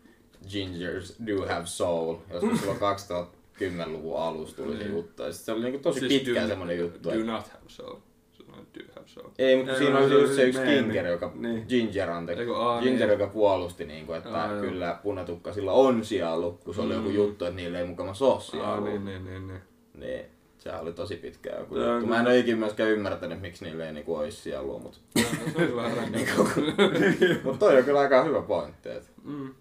gingers 0.50 1.16
do 1.26 1.46
have 1.46 1.66
soul. 1.66 2.16
Joskus 2.32 2.58
silloin 2.60 2.78
2010-luvun 2.78 4.20
alussa 4.20 4.56
tuli 4.56 4.76
se 4.76 4.82
Niin. 4.84 4.92
juttu. 4.96 5.22
Ja 5.22 5.32
sit 5.32 5.44
se 5.44 5.52
oli 5.52 5.62
niinku 5.62 5.78
tosi 5.78 6.00
Siis 6.00 6.12
pitkään 6.22 6.46
do- 6.46 6.48
semmonen 6.48 6.78
juttu. 6.78 7.08
Do 7.08 7.10
että- 7.14 7.24
not 7.32 7.48
have 7.48 7.64
soul. 7.68 7.96
Se 8.32 8.42
on 8.48 8.66
do 8.78 8.95
soul. 9.06 9.28
Ei, 9.38 9.56
mutta 9.56 9.72
Ei, 9.72 9.78
siinä 9.78 10.00
no, 10.00 10.06
oli 10.06 10.28
se 10.28 10.34
se 10.34 10.42
yksi 10.42 10.60
meemi. 10.60 10.82
Ginger, 10.82 11.06
joka, 11.06 11.32
Niin. 11.34 11.64
Ginger, 11.68 12.10
anteeksi, 12.10 12.40
Eiku, 12.42 12.54
aa, 12.54 12.82
Ginger, 12.82 13.08
niin. 13.08 13.20
joka 13.20 13.32
puolusti, 13.32 13.84
niin 13.84 14.06
kuin, 14.06 14.18
että 14.18 14.42
Aa, 14.42 14.52
joo. 14.52 14.60
kyllä 14.60 14.98
punatukkasilla 15.02 15.72
on 15.72 16.04
sielu, 16.04 16.52
kun 16.64 16.74
se 16.74 16.80
oli 16.80 16.94
joku 16.94 17.08
Mm. 17.08 17.14
juttu, 17.14 17.44
että 17.44 17.56
niillä 17.56 17.78
ei 17.78 17.86
mukamassa 17.86 18.24
ole 18.24 18.32
Aa, 18.34 18.40
sielu. 18.40 18.84
niin, 18.84 19.04
niin, 19.04 19.24
niin, 19.24 19.48
niin. 19.48 19.60
niin. 19.94 20.24
Sehän 20.58 20.80
oli 20.80 20.92
tosi 20.92 21.16
pitkään 21.16 21.58
joku 21.60 21.76
juttu. 21.78 22.06
Mä 22.06 22.20
en 22.20 22.26
ole 22.26 22.38
ikinä 22.38 22.56
myöskään 22.58 22.90
ymmärtänyt, 22.90 23.40
miksi 23.40 23.64
niillä 23.64 23.86
ei 23.86 23.92
niinku 23.92 24.16
olisi 24.16 24.36
sielua, 24.42 24.78
mutta 24.78 24.98
se 25.56 25.62
on 25.70 25.76
vähän 25.76 25.96
ränkä. 25.96 26.32
mut 27.44 27.58
toi 27.58 27.78
on 27.78 27.84
kyllä 27.84 28.00
aika 28.00 28.24
hyvä 28.24 28.42
pointti. 28.42 28.88
Et. 28.88 29.10
Mm. 29.24 29.54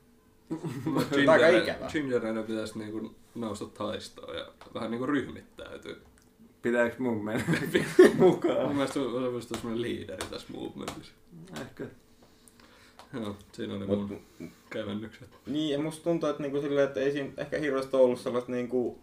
on 0.96 1.30
aika 1.30 1.48
ikävä. 1.48 1.88
Gingereiden 1.92 2.44
pitäisi 2.44 2.80
niinku 2.80 3.12
nousta 3.36 3.66
taistoon 3.66 4.36
ja 4.38 4.46
vähän 4.74 4.92
niinku 4.92 5.06
ryhmittäytyä. 5.06 5.96
Pitääkö 6.66 6.96
mun 7.00 7.24
mennä 7.26 7.44
mukaan? 8.18 8.62
Mun 8.68 8.76
mielestä 8.76 9.00
on 9.00 9.12
se 9.12 9.18
on 9.18 9.42
semmonen 9.42 9.82
liideri 9.82 10.28
tässä 10.30 10.48
movementissa. 10.54 11.14
Ehkä. 11.62 11.86
Joo, 13.14 13.36
siinä 13.52 13.74
oli 13.74 13.86
Mut, 13.88 14.10
mun 14.10 14.22
kevennykset. 14.70 15.30
niin, 15.46 15.70
ja 15.70 15.80
musta 15.80 16.04
tuntuu, 16.04 16.30
että, 16.30 16.42
niinku 16.44 16.62
silleen, 16.62 16.88
että 16.88 17.00
ei 17.00 17.12
siinä 17.12 17.30
ehkä 17.38 17.58
hirveästi 17.60 17.96
ollut 17.96 18.20
sellaista 18.20 18.52
niinku 18.52 19.00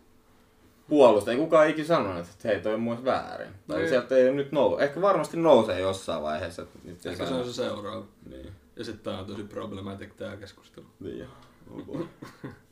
puolusta. 0.89 1.31
Ei 1.31 1.37
kukaan 1.37 1.69
ikinä 1.69 1.87
sanonut, 1.87 2.27
että 2.27 2.49
hei, 2.49 2.61
toi 2.61 2.75
on 2.75 2.81
mun 2.81 2.95
mielestä 2.99 3.11
väärin. 3.11 3.53
Tai 3.69 3.79
Niin. 3.79 3.89
sieltä 3.89 4.17
ei 4.17 4.33
nyt 4.35 4.53
nouse. 4.53 4.85
Ehkä 4.85 5.01
varmasti 5.01 5.37
nousee 5.37 5.81
jossain 5.81 6.23
vaiheessa. 6.23 6.63
Että 6.63 6.79
nyt 6.85 7.07
Ehkä 7.07 7.27
se 7.27 7.35
on 7.35 7.45
se 7.45 7.53
seuraava. 7.53 8.07
Niin. 8.31 8.53
Ja 8.77 8.85
sitten 8.85 9.05
tää 9.05 9.21
on 9.21 9.27
tosi 9.27 9.43
problematic 9.45 10.11
tää 10.17 10.37
keskustelu. 10.37 10.87
Niin 11.01 11.19
jo. 11.19 11.27
Oh 11.71 12.07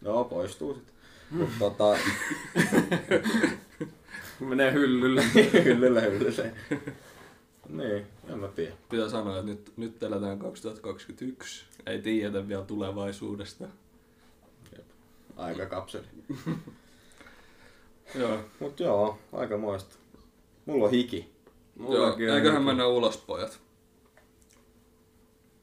no, 0.01 0.25
poistuu 0.25 0.75
sitten. 0.75 0.95
Mutta 1.31 1.55
tota, 1.59 1.85
Menee 4.49 4.73
hyllylle. 4.73 5.23
hyllylle 5.65 6.03
hyllylle. 6.03 6.53
niin, 7.69 8.07
en 8.29 8.39
mä 8.39 8.49
tiedä. 8.49 8.73
Pitää 8.89 9.09
sanoa, 9.09 9.35
että 9.39 9.47
nyt, 9.51 9.73
nyt 9.77 10.03
eletään 10.03 10.39
2021. 10.39 11.65
Ei 11.87 12.03
tiedetä 12.03 12.49
vielä 12.49 12.65
tulevaisuudesta. 12.65 13.65
Aika 15.37 15.67
kapseli. 15.67 16.07
Joo, 18.15 18.39
Mut 18.61 18.81
joo, 18.81 19.19
aika 19.33 19.57
moista. 19.59 19.97
Mulla 20.67 20.85
on 20.85 20.91
hiki. 20.91 21.17
Joo 21.79 21.89
Mullakin 21.89 22.31
on 22.31 22.37
eiköhän 22.37 22.59
hiki. 22.59 22.67
mennä 22.67 22.87
ulos 22.87 23.17
pojat. 23.17 23.61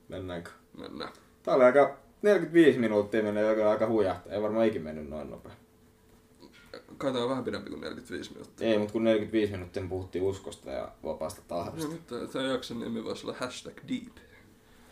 Mennäänkö? 0.09 0.49
Mennään. 0.78 1.13
Tää 1.43 1.55
oli 1.55 1.63
aika 1.63 1.97
45 2.21 2.80
minuuttia 2.80 3.23
menee 3.23 3.49
joka 3.49 3.71
aika 3.71 3.88
hujahtaa. 3.88 4.34
Ei 4.34 4.41
varmaan 4.41 4.65
ikin 4.65 4.82
mennyt 4.82 5.09
noin 5.09 5.30
nopea. 5.32 5.51
Kai 6.97 7.13
tää 7.13 7.23
on 7.23 7.29
vähän 7.29 7.43
pidempi 7.43 7.69
kuin 7.69 7.81
45 7.81 8.31
minuuttia. 8.31 8.67
Ei, 8.67 8.77
mutta 8.79 8.91
kun 8.93 9.03
45 9.03 9.51
minuuttia 9.51 9.83
puhuttiin 9.89 10.23
uskosta 10.23 10.71
ja 10.71 10.91
vapaasta 11.03 11.41
No, 11.41 11.47
tahdosta. 11.47 11.91
nyt 11.91 12.31
tämän 12.31 12.49
jakson 12.49 12.79
nimi 12.79 13.03
voisi 13.03 13.27
olla 13.27 13.35
hashtag 13.39 13.73
deep. 13.87 14.17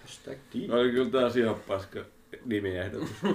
Hashtag 0.01 0.37
deep. 0.53 0.71
Oli 0.71 0.91
kyllä 0.91 1.09
taas 1.09 1.35
ihan 1.35 1.55
paska 1.67 1.99
nimiehdotus. 2.45 3.09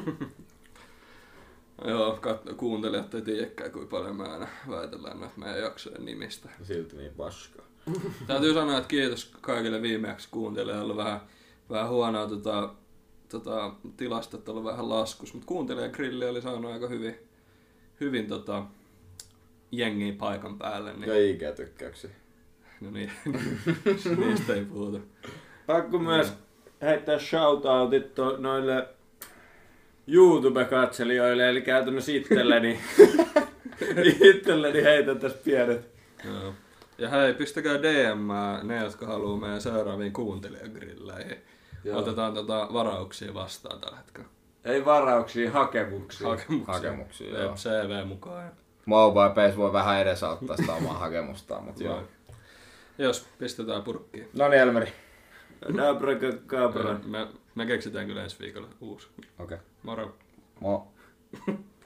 Joo, 1.87 2.19
kat- 2.23 2.55
kuuntelijat 2.55 3.15
ei 3.15 3.23
tiedäkään, 3.23 3.73
kuinka 3.73 3.91
paljon 3.97 4.17
me 4.17 4.29
aina 4.29 4.47
väitellään 4.71 5.21
noita 5.21 5.35
meidän 5.37 5.61
jaksojen 5.61 6.05
nimistä. 6.05 6.49
Silti 6.63 6.97
niin 6.97 7.13
paskaa. 7.17 7.65
Täytyy 8.27 8.55
sanoa, 8.55 8.77
että 8.79 8.89
kiitos 8.89 9.33
kaikille 9.41 9.83
viimeksi 9.83 10.29
kuuntelijoille. 10.31 10.97
Vähän, 10.97 11.21
vähän 11.71 11.89
huonoa 11.89 12.27
tota, 12.29 12.75
tota, 13.29 13.73
tilastot, 13.97 14.49
on 14.49 14.57
ollut 14.57 14.71
vähän 14.73 14.89
laskus, 14.89 15.35
mutta 15.35 15.47
kuuntelijagrilli 15.47 16.29
oli 16.29 16.43
saanut 16.43 16.73
aika 16.73 16.89
hyvin, 16.89 17.19
hyvin 18.01 18.27
tota, 18.27 18.63
jengiä 19.73 20.13
paikan 20.19 20.59
päälle. 20.59 20.93
Niin, 20.93 21.09
Ja 21.09 21.15
IG-tykkäyksiä. 21.15 22.11
no 22.81 22.91
niin, 22.91 23.13
niistä 24.27 24.55
ei 24.55 24.65
puhuta. 24.65 24.99
Pakko 25.67 25.99
myös 25.99 26.33
heittää 26.83 27.19
shoutoutit 27.19 28.15
to- 28.15 28.37
noille 28.37 28.89
YouTube-katselijoille, 30.07 31.51
eli 31.51 31.63
käytännössä 31.63 32.13
itselleni. 32.13 32.81
itselleni 34.35 34.83
heitän 34.83 35.19
tässä 35.19 35.39
pienet. 35.45 35.89
Joo. 36.25 36.55
Ja 36.99 37.09
hei, 37.09 37.35
pistäkää 37.35 37.83
DM 37.83 38.29
ne, 38.63 38.85
jotka 38.85 39.07
haluaa 39.07 39.41
meidän 39.41 39.61
seuraaviin 39.61 40.13
kuuntelijagrilleihin. 40.13 41.37
Joo. 41.85 41.99
Otetaan 41.99 42.35
tota 42.35 42.69
varauksia 42.73 43.35
vastaan 43.35 43.81
tällä 43.81 43.97
hetkellä. 43.97 44.29
Ei 44.65 44.85
varauksia, 44.85 45.51
hakemuksia. 45.51 46.29
Hakemuksia. 46.29 46.75
Hakemuksia, 46.75 47.41
joo. 47.41 47.55
CV 47.55 48.07
mukaan. 48.07 48.45
Ja... 48.45 48.51
Mobile 48.87 49.31
Base 49.31 49.57
voi 49.57 49.73
vähän 49.73 50.01
edesauttaa 50.01 50.57
sitä 50.57 50.73
omaa 50.73 50.99
hakemustaan, 51.05 51.65
mutta 51.65 51.85
joo. 51.85 52.03
Jos 52.99 53.27
pistetään 53.39 53.83
purkkiin. 53.83 54.29
No 54.39 54.49
niin, 54.49 54.61
Elmeri. 54.61 54.93
Dabra 55.77 56.13
kabra. 56.47 56.97
Me, 57.07 57.27
me 57.55 57.67
keksitään 57.67 58.07
kyllä 58.07 58.23
ensi 58.23 58.39
viikolla 58.39 58.69
uusi. 58.81 59.09
Okei. 59.17 59.25
Okay. 59.39 59.59
Moro. 59.83 60.15
Mo. 60.61 60.93